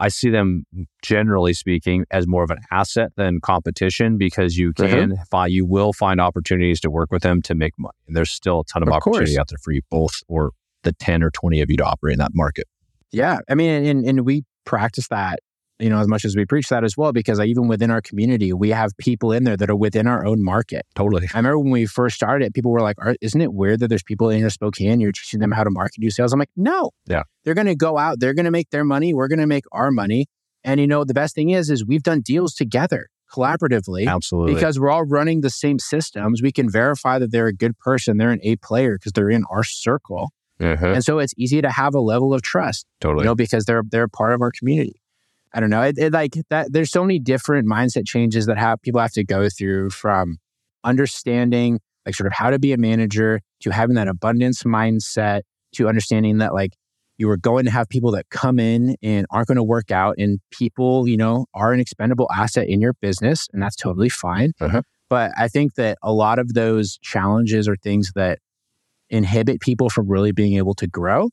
I 0.00 0.08
see 0.08 0.30
them 0.30 0.64
generally 1.02 1.52
speaking 1.54 2.04
as 2.12 2.26
more 2.28 2.44
of 2.44 2.50
an 2.50 2.58
asset 2.70 3.10
than 3.16 3.40
competition 3.40 4.16
because 4.16 4.56
you 4.56 4.72
Uh-huh. 4.78 4.86
can 4.88 5.16
find 5.30 5.52
you 5.52 5.66
will 5.66 5.92
find 5.92 6.20
opportunities 6.20 6.78
to 6.82 6.90
work 6.90 7.10
with 7.10 7.22
them 7.22 7.42
to 7.42 7.54
make 7.54 7.72
money. 7.78 7.96
And 8.06 8.14
there's 8.16 8.30
still 8.30 8.60
a 8.60 8.64
ton 8.64 8.82
of, 8.82 8.88
Of 8.88 8.94
opportunity 8.94 9.32
course. 9.32 9.38
out 9.38 9.48
there 9.48 9.58
for 9.62 9.72
you 9.72 9.80
both 9.90 10.12
or 10.28 10.52
the 10.84 10.92
10 10.92 11.22
or 11.24 11.30
20 11.30 11.60
of 11.62 11.70
you 11.70 11.76
to 11.78 11.84
operate 11.84 12.12
in 12.12 12.18
that 12.20 12.30
market. 12.34 12.66
Yeah. 13.10 13.38
I 13.48 13.54
mean, 13.56 13.84
and, 13.86 14.04
and 14.06 14.24
we 14.24 14.44
practice 14.64 15.08
that, 15.08 15.40
you 15.78 15.88
know, 15.88 15.98
as 15.98 16.08
much 16.08 16.24
as 16.24 16.36
we 16.36 16.44
preach 16.44 16.68
that 16.68 16.84
as 16.84 16.96
well, 16.96 17.12
because 17.12 17.40
even 17.40 17.68
within 17.68 17.90
our 17.90 18.00
community, 18.00 18.52
we 18.52 18.70
have 18.70 18.96
people 18.98 19.32
in 19.32 19.44
there 19.44 19.56
that 19.56 19.70
are 19.70 19.76
within 19.76 20.06
our 20.06 20.24
own 20.26 20.42
market. 20.42 20.86
Totally. 20.94 21.28
I 21.32 21.38
remember 21.38 21.58
when 21.60 21.70
we 21.70 21.86
first 21.86 22.16
started 22.16 22.46
it, 22.46 22.54
people 22.54 22.70
were 22.70 22.80
like, 22.80 22.96
isn't 23.20 23.40
it 23.40 23.52
weird 23.52 23.80
that 23.80 23.88
there's 23.88 24.02
people 24.02 24.30
in 24.30 24.40
your 24.40 24.50
Spokane, 24.50 25.00
you're 25.00 25.12
teaching 25.12 25.40
them 25.40 25.52
how 25.52 25.64
to 25.64 25.70
market, 25.70 26.00
do 26.00 26.10
sales? 26.10 26.32
I'm 26.32 26.38
like, 26.38 26.50
no. 26.56 26.90
Yeah. 27.06 27.22
They're 27.44 27.54
going 27.54 27.66
to 27.66 27.76
go 27.76 27.98
out, 27.98 28.20
they're 28.20 28.34
going 28.34 28.44
to 28.44 28.50
make 28.50 28.70
their 28.70 28.84
money, 28.84 29.14
we're 29.14 29.28
going 29.28 29.38
to 29.38 29.46
make 29.46 29.64
our 29.72 29.90
money. 29.90 30.26
And, 30.64 30.80
you 30.80 30.86
know, 30.86 31.04
the 31.04 31.14
best 31.14 31.34
thing 31.34 31.50
is, 31.50 31.70
is 31.70 31.86
we've 31.86 32.02
done 32.02 32.20
deals 32.20 32.54
together 32.54 33.08
collaboratively 33.32 34.08
Absolutely. 34.08 34.54
because 34.54 34.80
we're 34.80 34.90
all 34.90 35.04
running 35.04 35.42
the 35.42 35.50
same 35.50 35.78
systems. 35.78 36.42
We 36.42 36.50
can 36.50 36.70
verify 36.70 37.18
that 37.18 37.30
they're 37.30 37.46
a 37.46 37.54
good 37.54 37.78
person, 37.78 38.16
they're 38.16 38.30
an 38.30 38.40
A 38.42 38.56
player 38.56 38.96
because 38.98 39.12
they're 39.12 39.30
in 39.30 39.44
our 39.50 39.62
circle. 39.64 40.32
Mhm. 40.60 40.94
And 40.94 41.04
so 41.04 41.18
it's 41.20 41.34
easy 41.36 41.62
to 41.62 41.70
have 41.70 41.94
a 41.94 42.00
level 42.00 42.34
of 42.34 42.42
trust 42.42 42.84
Totally. 43.00 43.22
you 43.22 43.26
know, 43.26 43.34
because 43.36 43.64
they're 43.66 43.82
they're 43.88 44.08
part 44.08 44.32
of 44.32 44.42
our 44.42 44.50
community. 44.50 44.97
I 45.54 45.60
don't 45.60 45.70
know. 45.70 45.82
It, 45.82 45.96
it 45.98 46.12
like 46.12 46.34
that. 46.50 46.72
There's 46.72 46.90
so 46.90 47.02
many 47.02 47.18
different 47.18 47.66
mindset 47.68 48.06
changes 48.06 48.46
that 48.46 48.58
have 48.58 48.80
people 48.82 49.00
have 49.00 49.12
to 49.12 49.24
go 49.24 49.48
through 49.48 49.90
from 49.90 50.38
understanding 50.84 51.80
like 52.06 52.14
sort 52.14 52.26
of 52.26 52.32
how 52.32 52.50
to 52.50 52.58
be 52.58 52.72
a 52.72 52.76
manager 52.78 53.40
to 53.60 53.70
having 53.70 53.94
that 53.96 54.08
abundance 54.08 54.62
mindset 54.62 55.42
to 55.72 55.88
understanding 55.88 56.38
that 56.38 56.54
like 56.54 56.72
you 57.18 57.28
are 57.28 57.36
going 57.36 57.64
to 57.64 57.70
have 57.70 57.88
people 57.88 58.10
that 58.12 58.28
come 58.30 58.58
in 58.58 58.96
and 59.02 59.26
aren't 59.30 59.48
going 59.48 59.56
to 59.56 59.62
work 59.62 59.90
out 59.90 60.14
and 60.18 60.40
people 60.50 61.06
you 61.06 61.16
know 61.16 61.46
are 61.54 61.72
an 61.72 61.80
expendable 61.80 62.28
asset 62.34 62.66
in 62.68 62.80
your 62.80 62.94
business 62.94 63.48
and 63.52 63.62
that's 63.62 63.76
totally 63.76 64.08
fine 64.08 64.52
Uh-huh. 64.60 64.82
but 65.10 65.30
i 65.36 65.46
think 65.48 65.74
that 65.74 65.98
a 66.02 66.12
lot 66.12 66.38
of 66.38 66.54
those 66.54 66.98
challenges 67.02 67.68
are 67.68 67.76
things 67.76 68.12
that 68.14 68.38
inhibit 69.10 69.60
people 69.60 69.90
from 69.90 70.08
really 70.08 70.32
being 70.32 70.56
able 70.56 70.74
to 70.74 70.86
grow 70.86 71.28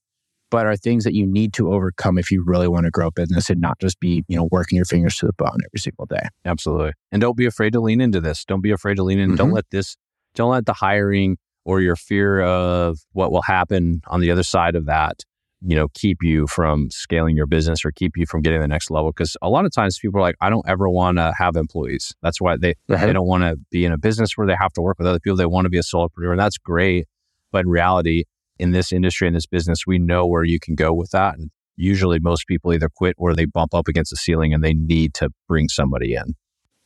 but 0.52 0.66
are 0.66 0.76
things 0.76 1.04
that 1.04 1.14
you 1.14 1.26
need 1.26 1.54
to 1.54 1.74
overcome 1.74 2.18
if 2.18 2.30
you 2.32 2.44
really 2.46 2.68
want 2.68 2.86
to 2.86 2.92
grow 2.92 3.08
a 3.08 3.12
business 3.12 3.50
and 3.50 3.60
not 3.60 3.80
just 3.80 4.00
be, 4.00 4.24
you 4.28 4.38
know, 4.38 4.48
working 4.52 4.76
your 4.76 4.86
fingers 4.86 5.16
to 5.18 5.26
the 5.26 5.34
bone 5.34 5.58
every 5.66 5.80
single 5.80 6.06
day. 6.06 6.28
Absolutely. 6.46 6.92
And 7.12 7.22
don't 7.22 7.36
be 7.38 7.46
afraid 7.46 7.74
to 7.74 7.80
lean 7.80 8.00
into 8.02 8.22
this. 8.22 8.46
Don't 8.46 8.62
be 8.62 8.72
afraid 8.72 8.96
to 8.96 9.04
lean 9.04 9.20
in. 9.20 9.36
Don't 9.36 9.50
Mhm. 9.50 9.56
let 9.56 9.70
this, 9.72 9.98
don't 10.36 10.52
let 10.52 10.66
the 10.66 10.74
hiring 10.74 11.38
or 11.66 11.82
your 11.82 11.96
fear 11.96 12.42
of 12.42 13.00
what 13.14 13.32
will 13.32 13.42
happen 13.42 14.02
on 14.08 14.20
the 14.22 14.30
other 14.30 14.44
side 14.44 14.76
of 14.76 14.86
that, 14.86 15.24
you 15.66 15.76
know, 15.76 15.88
keep 15.96 16.20
you 16.22 16.46
from 16.46 16.90
scaling 16.92 17.36
your 17.36 17.48
business 17.48 17.84
or 17.84 17.92
keep 17.92 18.16
you 18.16 18.26
from 18.28 18.42
getting 18.42 18.62
the 18.62 18.68
next 18.68 18.92
level. 18.92 19.12
Cause 19.12 19.36
a 19.42 19.50
lot 19.50 19.66
of 19.66 19.74
times 19.74 19.98
people 19.98 20.20
are 20.20 20.22
like, 20.22 20.36
I 20.42 20.52
don't 20.52 20.66
ever 20.70 20.88
want 20.88 21.18
to 21.18 21.34
have 21.38 21.56
employees. 21.56 22.14
That's 22.22 22.40
why 22.40 22.56
they, 22.58 22.76
they 22.88 23.14
don't 23.14 23.26
want 23.26 23.44
to 23.44 23.58
be 23.72 23.84
in 23.84 23.92
a 23.92 23.98
business 23.98 24.38
where 24.38 24.46
they 24.46 24.56
have 24.60 24.74
to 24.74 24.82
work 24.82 25.00
with 25.00 25.08
other 25.08 25.20
people. 25.20 25.38
They 25.38 25.48
want 25.48 25.66
to 25.66 25.70
be 25.70 25.80
a 25.80 25.82
solopreneur. 25.82 26.32
And 26.32 26.40
that's 26.40 26.60
great. 26.60 27.08
But 27.52 27.64
in 27.66 27.70
reality, 27.70 28.26
in 28.58 28.72
this 28.72 28.92
industry, 28.92 29.28
in 29.28 29.34
this 29.34 29.46
business, 29.46 29.86
we 29.86 30.00
know 30.00 30.26
where 30.26 30.44
you 30.44 30.60
can 30.60 30.76
go 30.76 30.94
with 30.94 31.12
that. 31.12 31.38
And 31.38 31.52
usually 31.76 32.20
most 32.20 32.48
people 32.48 32.74
either 32.74 32.90
quit 32.94 33.16
or 33.18 33.34
they 33.34 33.46
bump 33.46 33.74
up 33.74 33.88
against 33.88 34.12
the 34.12 34.18
ceiling 34.18 34.54
and 34.54 34.64
they 34.64 34.74
need 34.74 35.14
to 35.16 35.30
bring 35.48 35.68
somebody 35.70 36.14
in. 36.16 36.36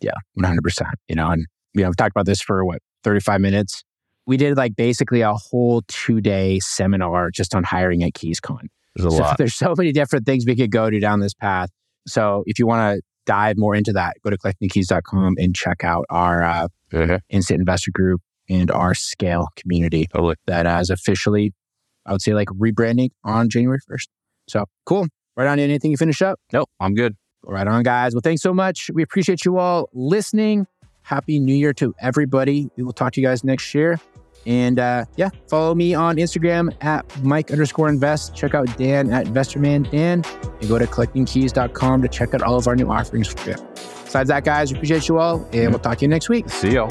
Yeah, 0.01 0.13
100%. 0.39 0.59
You 1.07 1.15
know, 1.15 1.29
and, 1.29 1.45
you 1.73 1.81
know, 1.83 1.89
we've 1.89 1.97
talked 1.97 2.11
about 2.11 2.25
this 2.25 2.41
for 2.41 2.63
what, 2.65 2.79
35 3.03 3.41
minutes. 3.41 3.83
We 4.25 4.37
did 4.37 4.57
like 4.57 4.75
basically 4.75 5.21
a 5.21 5.33
whole 5.33 5.81
two 5.87 6.21
day 6.21 6.59
seminar 6.59 7.31
just 7.31 7.55
on 7.55 7.63
hiring 7.63 8.03
at 8.03 8.13
KeysCon. 8.13 8.67
There's 8.95 9.13
a 9.13 9.17
so 9.17 9.23
lot. 9.23 9.37
there's 9.39 9.55
so 9.55 9.73
many 9.77 9.91
different 9.91 10.25
things 10.25 10.45
we 10.45 10.55
could 10.55 10.71
go 10.71 10.89
to 10.89 10.99
down 10.99 11.19
this 11.19 11.33
path. 11.33 11.69
So 12.07 12.43
if 12.45 12.59
you 12.59 12.65
want 12.67 12.97
to 12.97 13.01
dive 13.25 13.57
more 13.57 13.75
into 13.75 13.93
that, 13.93 14.15
go 14.23 14.29
to 14.29 14.37
collectingkeys.com 14.37 15.35
and 15.37 15.55
check 15.55 15.83
out 15.83 16.05
our 16.09 16.43
uh, 16.43 16.67
Mhm. 16.91 17.19
instant 17.29 17.59
investor 17.59 17.91
group 17.91 18.19
and 18.49 18.71
our 18.71 18.93
scale 18.93 19.47
community 19.55 20.07
Totally. 20.13 20.35
that 20.47 20.65
uh, 20.65 20.79
is 20.81 20.89
officially, 20.89 21.53
I 22.05 22.11
would 22.11 22.21
say, 22.21 22.33
like 22.33 22.47
rebranding 22.49 23.09
on 23.23 23.49
January 23.49 23.79
1st. 23.89 24.07
So 24.47 24.65
cool. 24.85 25.07
Right 25.35 25.47
on. 25.47 25.59
Anything 25.59 25.91
you 25.91 25.97
finish 25.97 26.21
up? 26.21 26.39
Nope, 26.51 26.69
I'm 26.79 26.95
good. 26.95 27.15
Right 27.43 27.67
on, 27.67 27.83
guys. 27.83 28.13
Well, 28.13 28.21
thanks 28.21 28.41
so 28.41 28.53
much. 28.53 28.89
We 28.93 29.03
appreciate 29.03 29.45
you 29.45 29.57
all 29.57 29.89
listening. 29.93 30.67
Happy 31.03 31.39
New 31.39 31.55
Year 31.55 31.73
to 31.75 31.95
everybody. 31.99 32.69
We 32.75 32.83
will 32.83 32.93
talk 32.93 33.13
to 33.13 33.21
you 33.21 33.27
guys 33.27 33.43
next 33.43 33.73
year. 33.73 33.99
And 34.45 34.79
uh, 34.79 35.05
yeah, 35.15 35.29
follow 35.49 35.75
me 35.75 35.93
on 35.93 36.17
Instagram 36.17 36.73
at 36.83 37.05
Mike 37.23 37.51
underscore 37.51 37.89
invest. 37.89 38.35
Check 38.35 38.53
out 38.53 38.75
Dan 38.77 39.11
at 39.11 39.27
Investorman 39.27 39.89
Dan 39.91 40.23
and 40.59 40.67
go 40.67 40.79
to 40.79 40.85
collectingkeys.com 40.85 42.01
to 42.01 42.07
check 42.07 42.33
out 42.33 42.41
all 42.41 42.57
of 42.57 42.67
our 42.67 42.75
new 42.75 42.89
offerings 42.89 43.27
for 43.27 43.49
you. 43.49 43.55
Besides 44.05 44.29
that, 44.29 44.43
guys, 44.43 44.71
we 44.71 44.77
appreciate 44.77 45.07
you 45.07 45.19
all 45.19 45.47
and 45.53 45.69
we'll 45.69 45.79
talk 45.79 45.99
to 45.99 46.05
you 46.05 46.09
next 46.09 46.29
week. 46.29 46.49
See 46.49 46.73
y'all. 46.73 46.89